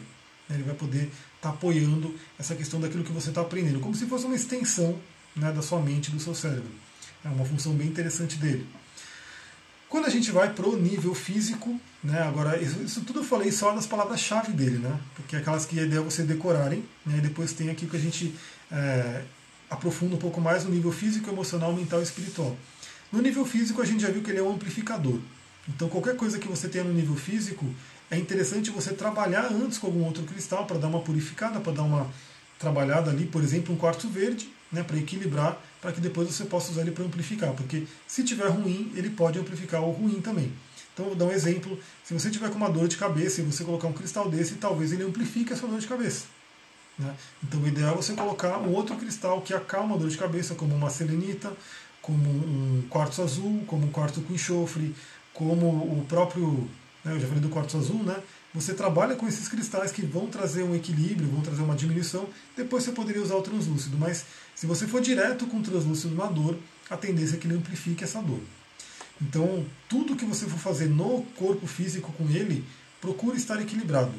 Ele 0.48 0.62
vai 0.62 0.74
poder 0.74 1.04
estar 1.04 1.14
tá 1.40 1.48
apoiando 1.48 2.14
essa 2.38 2.54
questão 2.54 2.80
daquilo 2.80 3.02
que 3.02 3.10
você 3.10 3.30
está 3.30 3.40
aprendendo, 3.40 3.80
como 3.80 3.94
se 3.94 4.06
fosse 4.06 4.26
uma 4.26 4.36
extensão 4.36 5.00
né, 5.34 5.50
da 5.50 5.62
sua 5.62 5.80
mente, 5.80 6.12
do 6.12 6.20
seu 6.20 6.34
cérebro. 6.34 6.70
É 7.24 7.28
uma 7.28 7.44
função 7.44 7.72
bem 7.72 7.88
interessante 7.88 8.36
dele. 8.36 8.66
Quando 9.94 10.06
a 10.06 10.10
gente 10.10 10.32
vai 10.32 10.52
para 10.52 10.68
o 10.68 10.76
nível 10.76 11.14
físico, 11.14 11.80
né, 12.02 12.20
agora 12.22 12.60
isso, 12.60 12.82
isso, 12.82 13.00
tudo 13.02 13.20
eu 13.20 13.24
falei 13.24 13.52
só 13.52 13.70
das 13.70 13.86
palavras-chave 13.86 14.50
dele, 14.50 14.78
né, 14.78 14.98
porque 15.14 15.36
é 15.36 15.38
aquelas 15.38 15.64
que 15.66 15.78
é 15.78 15.86
você 16.00 16.24
decorarem, 16.24 16.84
né, 17.06 17.18
e 17.18 17.20
depois 17.20 17.52
tem 17.52 17.70
aqui 17.70 17.86
que 17.86 17.96
a 17.96 18.00
gente 18.00 18.34
é, 18.72 19.22
aprofunda 19.70 20.16
um 20.16 20.18
pouco 20.18 20.40
mais 20.40 20.64
no 20.64 20.70
nível 20.72 20.90
físico, 20.90 21.30
emocional, 21.30 21.72
mental 21.72 22.00
e 22.00 22.02
espiritual. 22.02 22.56
No 23.12 23.22
nível 23.22 23.46
físico 23.46 23.80
a 23.80 23.84
gente 23.84 24.02
já 24.02 24.10
viu 24.10 24.20
que 24.20 24.32
ele 24.32 24.40
é 24.40 24.42
um 24.42 24.54
amplificador. 24.54 25.20
Então 25.68 25.88
qualquer 25.88 26.16
coisa 26.16 26.40
que 26.40 26.48
você 26.48 26.66
tenha 26.66 26.82
no 26.82 26.92
nível 26.92 27.14
físico, 27.14 27.64
é 28.10 28.18
interessante 28.18 28.70
você 28.70 28.92
trabalhar 28.94 29.44
antes 29.52 29.78
com 29.78 29.86
algum 29.86 30.04
outro 30.04 30.24
cristal 30.24 30.66
para 30.66 30.76
dar 30.76 30.88
uma 30.88 31.02
purificada, 31.02 31.60
para 31.60 31.72
dar 31.72 31.84
uma 31.84 32.10
trabalhada 32.58 33.12
ali, 33.12 33.26
por 33.26 33.44
exemplo, 33.44 33.72
um 33.72 33.78
quartzo 33.78 34.08
verde, 34.08 34.48
né, 34.72 34.82
para 34.82 34.96
equilibrar, 34.96 35.56
para 35.84 35.92
que 35.92 36.00
depois 36.00 36.26
você 36.26 36.46
possa 36.46 36.72
usar 36.72 36.80
ele 36.80 36.92
para 36.92 37.04
amplificar, 37.04 37.52
porque 37.52 37.86
se 38.06 38.24
tiver 38.24 38.48
ruim, 38.48 38.90
ele 38.96 39.10
pode 39.10 39.38
amplificar 39.38 39.82
o 39.82 39.90
ruim 39.90 40.18
também. 40.22 40.50
Então, 40.94 41.04
vou 41.04 41.14
dar 41.14 41.26
um 41.26 41.30
exemplo: 41.30 41.78
se 42.02 42.14
você 42.14 42.30
tiver 42.30 42.48
com 42.48 42.56
uma 42.56 42.70
dor 42.70 42.88
de 42.88 42.96
cabeça 42.96 43.42
e 43.42 43.44
você 43.44 43.62
colocar 43.64 43.86
um 43.86 43.92
cristal 43.92 44.30
desse, 44.30 44.54
talvez 44.54 44.92
ele 44.92 45.04
amplifique 45.04 45.52
a 45.52 45.56
sua 45.56 45.68
dor 45.68 45.78
de 45.78 45.86
cabeça. 45.86 46.24
Né? 46.98 47.14
Então, 47.42 47.60
o 47.60 47.68
ideal 47.68 47.92
é 47.92 47.96
você 47.98 48.14
colocar 48.14 48.56
um 48.56 48.72
outro 48.72 48.96
cristal 48.96 49.42
que 49.42 49.52
acalma 49.52 49.94
a 49.94 49.98
dor 49.98 50.08
de 50.08 50.16
cabeça, 50.16 50.54
como 50.54 50.74
uma 50.74 50.88
selenita, 50.88 51.52
como 52.00 52.30
um 52.30 52.82
quartzo 52.88 53.22
azul, 53.22 53.62
como 53.66 53.86
um 53.86 53.90
quartzo 53.90 54.22
com 54.22 54.32
enxofre, 54.32 54.94
como 55.34 55.66
o 55.66 56.06
próprio 56.08 56.66
né, 57.04 57.12
eu 57.12 57.20
já 57.20 57.26
falei 57.26 57.42
do 57.42 57.50
quartzo 57.50 57.76
azul, 57.76 58.02
né? 58.02 58.16
Você 58.54 58.72
trabalha 58.72 59.14
com 59.16 59.28
esses 59.28 59.48
cristais 59.48 59.92
que 59.92 60.00
vão 60.00 60.28
trazer 60.28 60.62
um 60.62 60.74
equilíbrio, 60.74 61.28
vão 61.28 61.42
trazer 61.42 61.60
uma 61.60 61.74
diminuição. 61.74 62.26
Depois 62.56 62.84
você 62.84 62.92
poderia 62.92 63.20
usar 63.20 63.34
o 63.34 63.42
translúcido, 63.42 63.98
mas 63.98 64.24
se 64.54 64.66
você 64.66 64.86
for 64.86 65.00
direto 65.00 65.46
com 65.46 65.58
o 65.58 65.62
translúcido 65.62 66.14
na 66.14 66.26
dor, 66.26 66.58
a 66.88 66.96
tendência 66.96 67.36
é 67.36 67.38
que 67.38 67.46
ele 67.46 67.56
amplifique 67.56 68.04
essa 68.04 68.20
dor. 68.20 68.40
Então, 69.20 69.64
tudo 69.88 70.16
que 70.16 70.24
você 70.24 70.46
for 70.46 70.58
fazer 70.58 70.88
no 70.88 71.22
corpo 71.36 71.66
físico 71.66 72.12
com 72.12 72.28
ele, 72.28 72.64
procure 73.00 73.36
estar 73.36 73.60
equilibrado. 73.60 74.14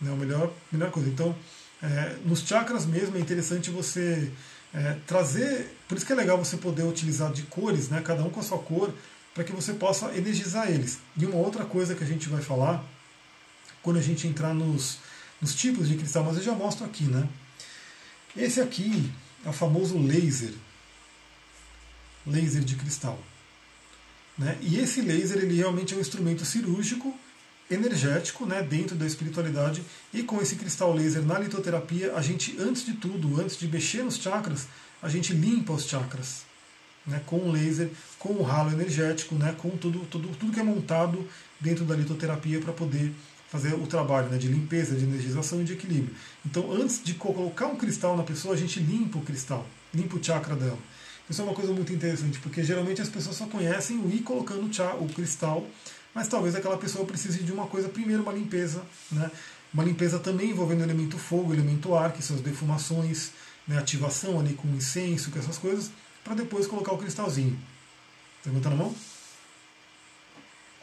Né? 0.00 0.12
A 0.12 0.16
melhor, 0.16 0.52
melhor 0.70 0.90
coisa. 0.90 1.08
Então, 1.08 1.34
é, 1.82 2.16
nos 2.24 2.40
chakras 2.40 2.86
mesmo 2.86 3.16
é 3.16 3.20
interessante 3.20 3.70
você 3.70 4.30
é, 4.72 4.96
trazer. 5.06 5.76
Por 5.88 5.96
isso 5.96 6.06
que 6.06 6.12
é 6.12 6.16
legal 6.16 6.38
você 6.38 6.56
poder 6.56 6.82
utilizar 6.82 7.32
de 7.32 7.42
cores, 7.42 7.88
né? 7.88 8.00
cada 8.02 8.22
um 8.22 8.30
com 8.30 8.40
a 8.40 8.42
sua 8.42 8.58
cor, 8.58 8.92
para 9.34 9.44
que 9.44 9.52
você 9.52 9.72
possa 9.72 10.14
energizar 10.16 10.70
eles. 10.70 10.98
E 11.16 11.26
uma 11.26 11.36
outra 11.36 11.64
coisa 11.64 11.94
que 11.94 12.04
a 12.04 12.06
gente 12.06 12.28
vai 12.28 12.42
falar 12.42 12.84
quando 13.82 13.98
a 13.98 14.02
gente 14.02 14.26
entrar 14.26 14.54
nos, 14.54 14.98
nos 15.40 15.54
tipos 15.54 15.88
de 15.88 15.96
cristal, 15.96 16.24
mas 16.24 16.36
eu 16.36 16.42
já 16.42 16.52
mostro 16.52 16.86
aqui, 16.86 17.04
né? 17.04 17.28
Esse 18.36 18.60
aqui 18.60 19.12
é 19.44 19.48
o 19.48 19.52
famoso 19.52 19.98
laser. 19.98 20.54
laser 22.26 22.62
de 22.62 22.76
cristal. 22.76 23.18
Né? 24.36 24.56
E 24.60 24.78
esse 24.78 25.00
laser 25.00 25.38
ele 25.38 25.56
realmente 25.56 25.94
é 25.94 25.96
um 25.96 26.00
instrumento 26.00 26.44
cirúrgico 26.44 27.16
energético 27.70 28.44
né, 28.44 28.62
dentro 28.62 28.94
da 28.96 29.06
espiritualidade 29.06 29.82
e 30.12 30.22
com 30.22 30.40
esse 30.40 30.56
cristal 30.56 30.92
laser 30.92 31.22
na 31.22 31.38
litoterapia 31.38 32.14
a 32.14 32.20
gente 32.20 32.56
antes 32.58 32.84
de 32.84 32.92
tudo 32.94 33.40
antes 33.40 33.56
de 33.56 33.66
mexer 33.66 34.02
nos 34.02 34.16
chakras 34.18 34.66
a 35.00 35.08
gente 35.08 35.32
limpa 35.32 35.72
os 35.72 35.86
chakras 35.86 36.42
né, 37.06 37.22
com 37.24 37.36
o 37.36 37.50
laser 37.50 37.90
com 38.18 38.34
o 38.34 38.42
ralo 38.42 38.70
energético 38.70 39.34
né, 39.36 39.54
com 39.56 39.70
tudo, 39.70 40.00
tudo, 40.10 40.28
tudo 40.36 40.52
que 40.52 40.60
é 40.60 40.62
montado 40.62 41.26
dentro 41.58 41.86
da 41.86 41.96
litoterapia 41.96 42.60
para 42.60 42.72
poder 42.72 43.12
fazer 43.54 43.74
o 43.74 43.86
trabalho 43.86 44.28
né, 44.28 44.36
de 44.36 44.48
limpeza 44.48 44.96
de 44.96 45.04
energização 45.04 45.60
e 45.60 45.64
de 45.64 45.74
equilíbrio 45.74 46.14
então 46.44 46.72
antes 46.72 47.00
de 47.02 47.14
colocar 47.14 47.68
um 47.68 47.76
cristal 47.76 48.16
na 48.16 48.24
pessoa 48.24 48.54
a 48.54 48.56
gente 48.56 48.80
limpa 48.80 49.18
o 49.18 49.22
cristal 49.22 49.64
limpa 49.94 50.16
o 50.16 50.24
chakra 50.24 50.56
dela 50.56 50.78
isso 51.28 51.40
é 51.40 51.44
uma 51.44 51.54
coisa 51.54 51.72
muito 51.72 51.92
interessante, 51.92 52.38
porque 52.38 52.62
geralmente 52.62 53.00
as 53.00 53.08
pessoas 53.08 53.36
só 53.36 53.46
conhecem 53.46 53.98
o 53.98 54.10
ir 54.10 54.20
colocando 54.20 54.70
o 55.00 55.08
cristal, 55.08 55.66
mas 56.14 56.28
talvez 56.28 56.54
aquela 56.54 56.76
pessoa 56.76 57.04
precise 57.06 57.42
de 57.42 57.50
uma 57.50 57.66
coisa, 57.66 57.88
primeiro 57.88 58.22
uma 58.22 58.32
limpeza, 58.32 58.82
né? 59.10 59.30
uma 59.72 59.82
limpeza 59.82 60.18
também 60.18 60.50
envolvendo 60.50 60.80
o 60.80 60.84
elemento 60.84 61.18
fogo, 61.18 61.50
o 61.50 61.54
elemento 61.54 61.94
ar, 61.94 62.12
que 62.12 62.22
são 62.22 62.36
as 62.36 62.42
defumações, 62.42 63.32
né? 63.66 63.78
ativação 63.78 64.38
ali 64.38 64.52
com 64.52 64.68
incenso, 64.68 65.30
com 65.30 65.38
essas 65.38 65.56
coisas, 65.56 65.90
para 66.22 66.34
depois 66.34 66.66
colocar 66.66 66.92
o 66.92 66.98
cristalzinho. 66.98 67.58
Pergunta 68.42 68.68
na 68.68 68.76
mão? 68.76 68.94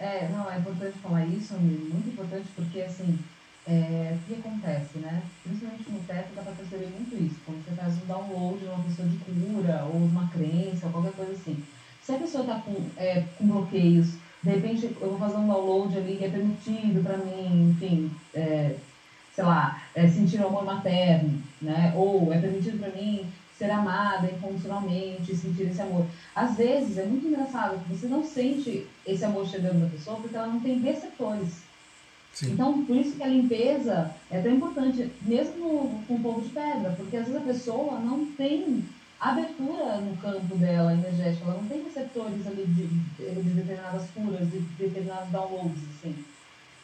É, 0.02 0.28
não, 0.34 0.52
é 0.52 0.58
importante 0.58 0.97
falar 0.97 1.24
isso, 1.28 1.54
muito 1.54 2.10
importante, 2.10 2.47
porque 2.56 2.82
assim, 2.82 3.20
é, 3.68 4.16
o 4.16 4.26
que 4.26 4.39
acontece, 4.39 4.97
né? 4.97 5.22
Principalmente 5.43 5.91
no 5.91 5.99
teto 5.99 6.34
dá 6.36 6.41
para 6.41 6.54
perceber 6.54 6.88
muito 6.88 7.16
isso. 7.24 7.39
Quando 7.45 7.64
você 7.64 7.76
faz 7.76 7.93
um 8.02 8.08
download 8.08 8.58
de 8.58 8.66
uma 8.66 8.84
pessoa 8.84 9.08
de 9.08 9.18
cura, 9.18 9.86
ou 9.86 9.97
uma 9.97 10.28
crença, 10.30 10.88
ou 10.88 10.91
qualquer 10.91 11.12
coisa 11.12 11.34
assim. 11.34 11.64
Se 12.02 12.14
a 12.14 12.18
pessoa 12.18 12.43
está 12.43 12.56
com, 12.62 12.74
é, 12.97 13.26
com 13.38 13.45
bloqueios, 13.45 14.14
de 14.41 14.49
repente 14.49 14.86
eu 14.99 15.10
vou 15.10 15.20
fazer 15.20 15.38
um 15.38 15.47
download 15.47 15.95
ali 15.95 16.18
que 16.18 16.26
é 16.26 16.30
permitido 16.30 17.04
para 17.04 17.18
mim, 17.18 17.70
enfim, 17.70 18.12
é, 18.34 18.76
sei 19.36 19.43
lá, 19.43 19.84
é, 19.93 20.08
sentir 20.08 20.41
o 20.41 20.47
amor 20.47 20.66
materno, 20.66 21.39
né? 21.62 21.93
Ou 21.95 22.34
é 22.34 22.39
permitido 22.39 22.80
para 22.80 22.89
mim 22.99 23.32
ser 23.62 23.70
amada 23.70 24.28
incondicionalmente, 24.28 25.36
sentir 25.36 25.70
esse 25.70 25.80
amor. 25.80 26.07
Às 26.36 26.57
vezes 26.57 26.97
é 26.97 27.05
muito 27.05 27.28
engraçado 27.28 27.80
que 27.86 27.93
você 27.93 28.07
não 28.07 28.24
sente 28.24 28.88
esse 29.05 29.24
amor 29.24 29.47
chegando 29.47 29.80
na 29.80 29.89
pessoa 29.89 30.18
porque 30.18 30.36
ela 30.36 30.47
não 30.47 30.59
tem 30.59 30.80
receptores. 30.80 31.62
Sim. 32.34 32.53
Então, 32.53 32.84
por 32.86 32.95
isso 32.95 33.18
que 33.18 33.24
a 33.24 33.28
limpeza 33.28 34.16
é 34.32 34.41
tão 34.41 34.51
importante, 34.51 35.12
mesmo 35.22 36.03
com 36.07 36.16
o 36.16 36.20
povo 36.20 36.41
de 36.41 36.49
pedra, 36.49 36.95
porque 36.97 37.18
às 37.18 37.28
vezes 37.28 37.39
a 37.39 37.45
pessoa 37.45 37.99
não 37.99 38.26
tem 38.26 38.84
abertura 39.20 39.97
no 39.97 40.18
campo 40.18 40.55
dela 40.55 40.93
energética, 40.93 41.45
ela 41.45 41.62
não 41.62 41.68
tem 41.68 41.84
receptores 41.84 42.47
ali 42.47 42.66
de, 42.66 42.88
de, 42.88 43.41
de 43.43 43.49
determinadas 43.51 44.09
curas, 44.16 44.49
de, 44.49 44.59
de 44.59 44.76
determinados 44.76 45.30
downloads, 45.30 45.84
assim. 45.97 46.16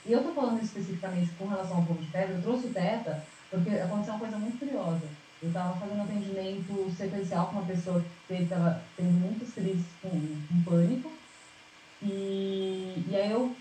E 0.05 0.11
eu 0.11 0.19
estou 0.19 0.35
falando 0.35 0.61
especificamente 0.61 1.31
com 1.39 1.47
relação 1.47 1.77
ao 1.77 1.85
povo 1.85 2.03
de 2.03 2.11
pedra, 2.11 2.35
eu 2.35 2.41
trouxe 2.43 2.67
o 2.67 2.73
Teta, 2.73 3.23
porque 3.49 3.71
aconteceu 3.71 4.13
uma 4.13 4.19
coisa 4.19 4.37
muito 4.37 4.59
curiosa. 4.59 5.07
Eu 5.41 5.49
estava 5.49 5.79
fazendo 5.79 6.01
atendimento 6.01 6.91
sequencial 6.97 7.47
com 7.47 7.57
uma 7.57 7.65
pessoa 7.65 8.03
que 8.27 8.33
estava 8.33 8.81
tendo 8.95 9.11
muitas 9.11 9.53
crises 9.53 9.85
com, 10.01 10.09
com 10.09 10.63
pânico, 10.65 11.11
e, 12.01 13.05
e 13.09 13.15
aí 13.15 13.31
eu 13.31 13.55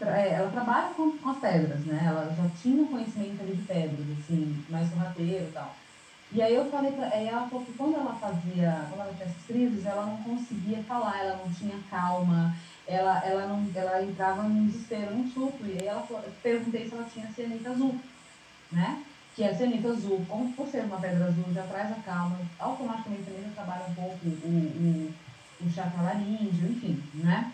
é, 0.00 0.34
ela 0.34 0.50
trabalha 0.50 0.94
com, 0.94 1.18
com 1.18 1.30
as 1.30 1.38
pedras, 1.38 1.80
né? 1.80 2.04
Ela 2.06 2.32
já 2.36 2.48
tinha 2.62 2.82
um 2.82 2.86
conhecimento 2.86 3.42
ali 3.42 3.56
de 3.56 3.62
pedras, 3.62 4.06
assim, 4.18 4.64
mais 4.68 4.88
sorrateiro 4.88 5.48
e 5.48 5.52
tal. 5.52 5.74
E 6.32 6.40
aí 6.40 6.54
eu 6.54 6.70
falei 6.70 6.92
pra 6.92 7.06
ela, 7.06 7.48
falou 7.48 7.66
que 7.66 7.72
quando 7.72 7.96
ela 7.96 8.14
fazia, 8.14 8.86
quando 8.88 9.00
ela 9.00 9.14
tinha 9.14 9.26
essas 9.26 9.46
crises, 9.48 9.84
ela 9.84 10.06
não 10.06 10.16
conseguia 10.18 10.80
falar, 10.84 11.18
ela 11.18 11.36
não 11.44 11.52
tinha 11.52 11.76
calma, 11.90 12.54
ela, 12.86 13.18
ela, 13.24 13.46
não, 13.48 13.68
ela 13.74 14.02
entrava 14.02 14.44
num 14.44 14.66
desespero, 14.66 15.16
num 15.16 15.28
surto. 15.28 15.66
E 15.66 15.78
aí 15.80 15.88
ela 15.88 16.02
falou, 16.02 16.22
eu 16.22 16.32
perguntei 16.40 16.88
se 16.88 16.94
ela 16.94 17.08
tinha 17.12 17.32
cianita 17.32 17.70
azul, 17.70 17.98
né? 18.70 19.02
Que 19.40 19.46
a 19.46 19.54
cianita 19.54 19.88
azul, 19.88 20.22
como 20.28 20.52
por 20.52 20.68
ser 20.68 20.84
uma 20.84 21.00
pedra 21.00 21.24
azul, 21.24 21.46
já 21.54 21.62
traz 21.62 21.90
a 21.90 21.94
calma, 22.02 22.36
automaticamente 22.58 23.22
também 23.22 23.42
já 23.44 23.48
trabalha 23.52 23.86
um 23.88 23.94
pouco 23.94 24.18
o, 24.22 24.48
o, 24.48 25.14
o 25.62 25.70
chakra 25.70 26.02
laríngeo, 26.02 26.68
enfim, 26.68 27.02
né? 27.14 27.50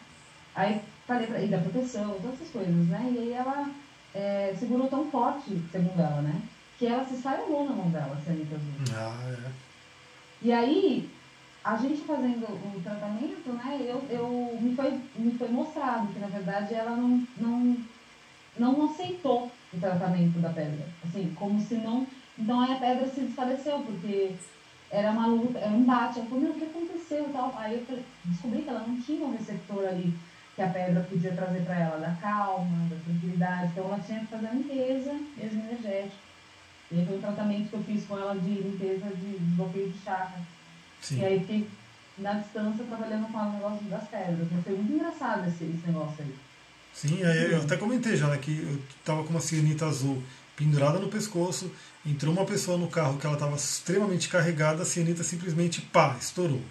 Aí 0.57 0.83
falei 1.07 1.29
pra, 1.29 1.41
e 1.41 1.47
da 1.47 1.59
proteção, 1.59 2.17
todas 2.21 2.41
essas 2.41 2.51
coisas, 2.51 2.89
né? 2.89 3.09
E 3.15 3.19
aí 3.21 3.33
ela 3.35 3.71
é, 4.13 4.53
segurou 4.59 4.89
tão 4.89 5.09
forte, 5.13 5.63
segundo 5.71 6.01
ela, 6.01 6.23
né? 6.23 6.43
Que 6.77 6.89
ela 6.89 7.05
se 7.05 7.15
esfarelou 7.15 7.69
na 7.69 7.77
mão 7.77 7.89
dela, 7.89 8.19
a 8.19 8.25
Cianita 8.25 8.57
Azul. 8.57 8.97
Ah, 8.97 9.47
é. 9.47 9.51
E 10.43 10.53
aí, 10.53 11.09
a 11.63 11.77
gente 11.77 12.03
fazendo 12.03 12.47
o 12.47 12.81
tratamento, 12.83 13.53
né? 13.53 13.79
Eu, 13.81 14.03
eu, 14.11 14.59
me, 14.61 14.75
foi, 14.75 14.91
me 15.15 15.39
foi 15.39 15.49
mostrado 15.51 16.09
que, 16.09 16.19
na 16.19 16.27
verdade, 16.27 16.75
ela 16.75 16.97
não, 16.97 17.25
não, 17.37 17.77
não 18.59 18.91
aceitou 18.91 19.53
o 19.77 19.81
tratamento 19.81 20.39
da 20.41 20.51
pedra. 20.51 20.87
Assim, 21.05 21.33
como 21.35 21.61
se 21.61 21.75
não... 21.77 22.07
Então, 22.39 22.61
aí 22.61 22.73
a 22.73 22.79
pedra 22.79 23.09
se 23.09 23.21
desfaleceu, 23.21 23.81
porque 23.81 24.35
era 24.91 25.11
uma 25.11 25.27
luta, 25.27 25.59
era 25.59 25.71
um 25.71 25.81
embate. 25.81 26.19
Ela 26.19 26.29
falou, 26.29 26.45
meu, 26.45 26.53
o 26.53 26.59
que 26.59 26.65
aconteceu? 26.65 27.29
Tal. 27.33 27.55
Aí 27.57 27.85
eu 27.89 27.99
descobri 28.25 28.63
que 28.63 28.69
ela 28.69 28.85
não 28.87 29.01
tinha 29.01 29.27
um 29.27 29.33
receptor 29.33 29.87
ali 29.87 30.15
que 30.55 30.63
a 30.63 30.69
pedra 30.69 31.03
podia 31.03 31.33
trazer 31.33 31.61
para 31.65 31.79
ela 31.79 31.99
da 31.99 32.13
calma, 32.21 32.89
da 32.89 32.97
tranquilidade. 33.05 33.73
Então 33.73 33.85
ela 33.85 34.01
tinha 34.01 34.21
que 34.21 34.27
fazer 34.27 34.47
a 34.47 34.53
limpeza 34.53 35.13
mesmo 35.37 35.63
energética. 35.63 36.27
E 36.91 37.05
foi 37.05 37.17
um 37.17 37.21
tratamento 37.21 37.69
que 37.69 37.75
eu 37.75 37.83
fiz 37.85 38.07
com 38.07 38.17
ela 38.17 38.35
de 38.35 38.51
limpeza 38.51 39.07
de 39.17 39.37
bloqueio 39.57 39.91
de 39.91 39.99
chakra. 39.99 40.41
Sim. 41.01 41.19
E 41.19 41.25
aí 41.25 41.41
fiquei 41.41 41.69
na 42.19 42.35
distância 42.35 42.85
trabalhando 42.85 43.31
com 43.31 43.39
o 43.39 43.53
negócio 43.53 43.87
das 43.87 44.09
pedras. 44.09 44.49
Foi 44.65 44.75
muito 44.75 44.93
engraçado 44.93 45.47
esse, 45.47 45.65
esse 45.65 45.87
negócio 45.87 46.25
aí. 46.25 46.35
Sim, 46.97 47.23
aí 47.25 47.53
eu 47.53 47.61
até 47.61 47.77
comentei 47.77 48.17
já, 48.17 48.27
né, 48.27 48.39
que 48.39 48.59
eu 48.59 48.79
tava 49.05 49.23
com 49.23 49.29
uma 49.29 49.41
cianita 49.41 49.87
azul 49.87 50.23
pendurada 50.57 50.99
no 50.99 51.09
pescoço, 51.09 51.71
entrou 52.07 52.33
uma 52.33 52.47
pessoa 52.47 52.79
no 52.79 52.89
carro 52.89 53.19
que 53.19 53.27
ela 53.27 53.35
estava 53.35 53.55
extremamente 53.55 54.31
carregada, 54.31 54.83
a 54.83 54.87
cianita 54.87 55.23
simplesmente 55.23 55.83
pá, 55.83 56.17
estourou. 56.19 56.63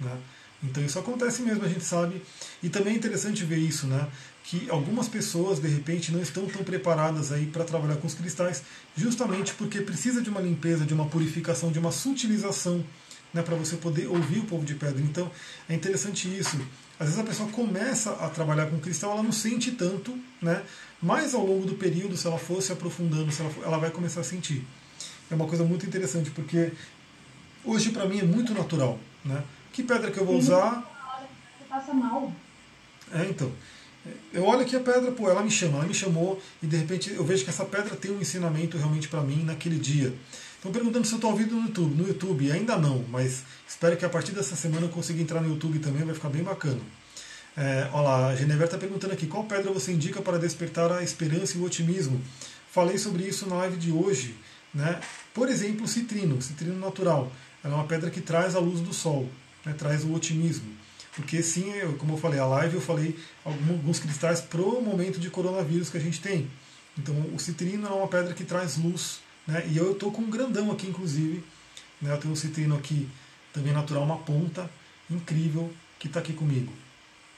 Né? 0.00 0.18
Então 0.62 0.82
isso 0.82 0.98
acontece 0.98 1.42
mesmo, 1.42 1.62
a 1.64 1.68
gente 1.68 1.84
sabe. 1.84 2.22
E 2.62 2.70
também 2.70 2.94
é 2.94 2.96
interessante 2.96 3.44
ver 3.44 3.58
isso, 3.58 3.86
né? 3.86 4.08
Que 4.44 4.68
algumas 4.70 5.08
pessoas 5.08 5.60
de 5.60 5.68
repente 5.68 6.10
não 6.10 6.22
estão 6.22 6.46
tão 6.46 6.64
preparadas 6.64 7.30
aí 7.30 7.44
para 7.46 7.64
trabalhar 7.64 7.96
com 7.96 8.06
os 8.06 8.14
cristais, 8.14 8.62
justamente 8.96 9.52
porque 9.52 9.82
precisa 9.82 10.22
de 10.22 10.30
uma 10.30 10.40
limpeza, 10.40 10.86
de 10.86 10.94
uma 10.94 11.06
purificação, 11.06 11.70
de 11.70 11.78
uma 11.78 11.92
sutilização, 11.92 12.82
né, 13.34 13.42
para 13.42 13.56
você 13.56 13.76
poder 13.76 14.06
ouvir 14.06 14.38
o 14.38 14.44
povo 14.44 14.64
de 14.64 14.74
pedra. 14.74 15.02
Então 15.02 15.30
é 15.68 15.74
interessante 15.74 16.28
isso. 16.28 16.56
Às 16.98 17.08
vezes 17.08 17.18
a 17.18 17.24
pessoa 17.24 17.48
começa 17.50 18.12
a 18.12 18.28
trabalhar 18.30 18.66
com 18.66 18.78
cristal, 18.78 19.12
ela 19.12 19.22
não 19.22 19.32
sente 19.32 19.72
tanto, 19.72 20.16
né? 20.40 20.62
Mas 21.02 21.34
ao 21.34 21.44
longo 21.44 21.66
do 21.66 21.74
período, 21.74 22.16
se 22.16 22.26
ela 22.26 22.38
for 22.38 22.62
se 22.62 22.72
aprofundando, 22.72 23.30
se 23.32 23.42
ela, 23.42 23.50
for, 23.50 23.64
ela 23.64 23.78
vai 23.78 23.90
começar 23.90 24.20
a 24.20 24.24
sentir. 24.24 24.64
É 25.30 25.34
uma 25.34 25.46
coisa 25.46 25.64
muito 25.64 25.84
interessante, 25.84 26.30
porque 26.30 26.72
hoje 27.64 27.90
para 27.90 28.06
mim 28.06 28.20
é 28.20 28.22
muito 28.22 28.54
natural, 28.54 28.98
né? 29.24 29.42
Que 29.72 29.82
pedra 29.82 30.10
que 30.10 30.18
eu 30.18 30.24
vou 30.24 30.36
usar? 30.36 30.88
Você 31.58 31.64
passa 31.68 31.92
mal. 31.92 32.32
É, 33.12 33.26
então. 33.28 33.50
Eu 34.32 34.44
olho 34.44 34.60
aqui 34.60 34.76
a 34.76 34.80
pedra, 34.80 35.10
pô, 35.12 35.30
ela 35.30 35.42
me 35.42 35.50
chama, 35.50 35.78
ela 35.78 35.86
me 35.86 35.94
chamou 35.94 36.40
e 36.62 36.66
de 36.66 36.76
repente 36.76 37.10
eu 37.10 37.24
vejo 37.24 37.42
que 37.42 37.50
essa 37.50 37.64
pedra 37.64 37.96
tem 37.96 38.10
um 38.10 38.20
ensinamento 38.20 38.76
realmente 38.76 39.08
para 39.08 39.22
mim 39.22 39.42
naquele 39.42 39.78
dia. 39.78 40.14
Estão 40.64 40.72
perguntando 40.72 41.06
se 41.06 41.12
eu 41.12 41.16
estou 41.16 41.30
ouvindo 41.30 41.56
no 41.56 41.66
YouTube. 41.66 41.94
No 41.94 42.08
YouTube 42.08 42.50
ainda 42.50 42.78
não, 42.78 43.04
mas 43.10 43.42
espero 43.68 43.98
que 43.98 44.04
a 44.06 44.08
partir 44.08 44.32
dessa 44.32 44.56
semana 44.56 44.86
eu 44.86 44.88
consiga 44.88 45.20
entrar 45.20 45.42
no 45.42 45.50
YouTube 45.50 45.78
também, 45.78 46.02
vai 46.06 46.14
ficar 46.14 46.30
bem 46.30 46.42
bacana. 46.42 46.80
É, 47.54 47.90
olha 47.92 48.02
lá, 48.02 48.28
a 48.28 48.34
Genever 48.34 48.64
está 48.64 48.78
perguntando 48.78 49.12
aqui, 49.12 49.26
qual 49.26 49.44
pedra 49.44 49.70
você 49.70 49.92
indica 49.92 50.22
para 50.22 50.38
despertar 50.38 50.90
a 50.90 51.02
esperança 51.02 51.58
e 51.58 51.60
o 51.60 51.64
otimismo? 51.64 52.18
Falei 52.70 52.96
sobre 52.96 53.24
isso 53.24 53.46
na 53.46 53.56
live 53.56 53.76
de 53.76 53.92
hoje. 53.92 54.34
Né? 54.72 54.98
Por 55.34 55.50
exemplo, 55.50 55.84
o 55.84 55.88
citrino, 55.88 56.40
citrino 56.40 56.80
natural. 56.80 57.30
Ela 57.62 57.74
é 57.74 57.76
uma 57.76 57.86
pedra 57.86 58.08
que 58.08 58.22
traz 58.22 58.56
a 58.56 58.58
luz 58.58 58.80
do 58.80 58.94
sol 58.94 59.28
né, 59.66 59.74
traz 59.76 60.02
o 60.02 60.14
otimismo. 60.14 60.72
Porque 61.14 61.42
sim, 61.42 61.70
eu, 61.74 61.92
como 61.98 62.14
eu 62.14 62.18
falei, 62.18 62.40
a 62.40 62.46
live 62.46 62.76
eu 62.76 62.80
falei 62.80 63.14
alguns 63.44 63.98
cristais 63.98 64.40
pro 64.40 64.80
momento 64.80 65.20
de 65.20 65.28
coronavírus 65.28 65.90
que 65.90 65.98
a 65.98 66.00
gente 66.00 66.22
tem. 66.22 66.50
Então 66.98 67.14
o 67.34 67.38
citrino 67.38 67.86
é 67.86 67.90
uma 67.90 68.08
pedra 68.08 68.32
que 68.32 68.44
traz 68.44 68.78
luz. 68.78 69.20
Né, 69.46 69.66
e 69.70 69.76
eu 69.76 69.92
estou 69.92 70.10
com 70.10 70.22
um 70.22 70.30
grandão 70.30 70.70
aqui, 70.70 70.86
inclusive. 70.86 71.44
Né, 72.00 72.12
eu 72.12 72.18
tenho 72.18 72.32
um 72.32 72.36
citrino 72.36 72.76
aqui, 72.76 73.08
também 73.52 73.72
natural, 73.72 74.02
uma 74.02 74.18
ponta 74.18 74.70
incrível, 75.10 75.72
que 75.98 76.06
está 76.06 76.20
aqui 76.20 76.32
comigo. 76.32 76.72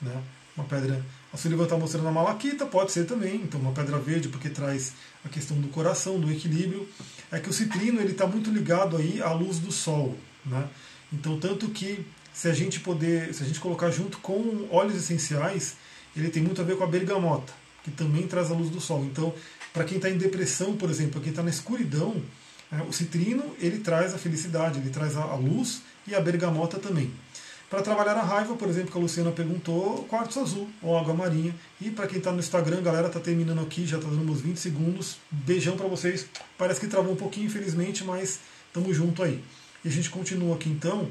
Né, 0.00 0.22
uma 0.56 0.66
pedra. 0.66 1.04
A 1.32 1.36
Sullivan 1.36 1.64
está 1.64 1.76
mostrando 1.76 2.08
a 2.08 2.12
malaquita, 2.12 2.64
pode 2.64 2.92
ser 2.92 3.04
também. 3.04 3.36
Então 3.36 3.60
uma 3.60 3.72
pedra 3.72 3.98
verde, 3.98 4.28
porque 4.28 4.48
traz 4.48 4.94
a 5.24 5.28
questão 5.28 5.60
do 5.60 5.68
coração, 5.68 6.18
do 6.18 6.30
equilíbrio. 6.30 6.88
É 7.30 7.38
que 7.38 7.50
o 7.50 7.52
citrino 7.52 8.00
ele 8.00 8.12
está 8.12 8.26
muito 8.26 8.50
ligado 8.50 8.96
aí 8.96 9.20
à 9.20 9.32
luz 9.32 9.58
do 9.58 9.70
sol. 9.70 10.16
Né? 10.44 10.66
Então, 11.12 11.38
tanto 11.38 11.68
que 11.68 12.04
se 12.32 12.48
a 12.48 12.52
gente 12.52 12.80
poder, 12.80 13.34
se 13.34 13.42
a 13.42 13.46
gente 13.46 13.60
colocar 13.60 13.90
junto 13.90 14.18
com 14.18 14.68
óleos 14.70 14.96
essenciais, 14.96 15.76
ele 16.16 16.28
tem 16.30 16.42
muito 16.42 16.60
a 16.60 16.64
ver 16.64 16.76
com 16.76 16.84
a 16.84 16.86
bergamota, 16.86 17.52
que 17.82 17.90
também 17.90 18.26
traz 18.26 18.50
a 18.50 18.54
luz 18.54 18.70
do 18.70 18.80
sol. 18.80 19.04
Então, 19.04 19.34
para 19.76 19.84
quem 19.84 19.98
está 19.98 20.08
em 20.08 20.16
depressão, 20.16 20.74
por 20.74 20.88
exemplo, 20.88 21.12
para 21.12 21.20
quem 21.20 21.30
está 21.30 21.42
na 21.42 21.50
escuridão, 21.50 22.16
é, 22.72 22.80
o 22.88 22.94
citrino 22.94 23.44
ele 23.60 23.80
traz 23.80 24.14
a 24.14 24.18
felicidade, 24.18 24.78
ele 24.78 24.88
traz 24.88 25.18
a, 25.18 25.34
luz 25.34 25.82
e 26.06 26.14
a 26.14 26.20
bergamota 26.20 26.78
também. 26.78 27.10
Para 27.68 27.82
trabalhar 27.82 28.14
a 28.14 28.22
raiva, 28.22 28.56
por 28.56 28.70
exemplo, 28.70 28.90
que 28.90 28.96
a 28.96 29.00
Luciana 29.02 29.30
perguntou, 29.32 30.04
quartzo 30.04 30.40
azul 30.40 30.66
ou 30.80 30.96
água 30.96 31.12
marinha. 31.12 31.54
E 31.78 31.90
para 31.90 32.06
quem 32.06 32.16
está 32.16 32.32
no 32.32 32.38
Instagram, 32.38 32.80
galera, 32.80 33.10
tá 33.10 33.20
terminando 33.20 33.60
aqui, 33.60 33.84
já 33.84 33.98
está 33.98 34.08
dando 34.08 34.32
uns 34.32 34.40
20 34.40 34.56
segundos. 34.56 35.18
Beijão 35.30 35.76
para 35.76 35.86
vocês. 35.88 36.24
Parece 36.56 36.80
que 36.80 36.86
travou 36.86 37.12
um 37.12 37.16
pouquinho, 37.16 37.44
infelizmente, 37.44 38.02
mas 38.02 38.38
estamos 38.68 38.96
junto 38.96 39.22
aí. 39.22 39.44
E 39.84 39.88
a 39.88 39.90
gente 39.90 40.08
continua 40.08 40.54
aqui 40.54 40.70
então. 40.70 41.10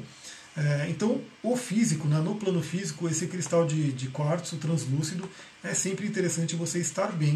É, 0.56 0.86
então, 0.88 1.20
o 1.42 1.54
físico, 1.54 2.08
né, 2.08 2.18
no 2.18 2.34
plano 2.34 2.62
físico, 2.62 3.06
esse 3.06 3.26
cristal 3.26 3.66
de, 3.66 3.92
de 3.92 4.08
quartzo 4.08 4.56
translúcido, 4.56 5.28
é 5.62 5.74
sempre 5.74 6.06
interessante 6.06 6.56
você 6.56 6.78
estar 6.78 7.12
bem 7.12 7.34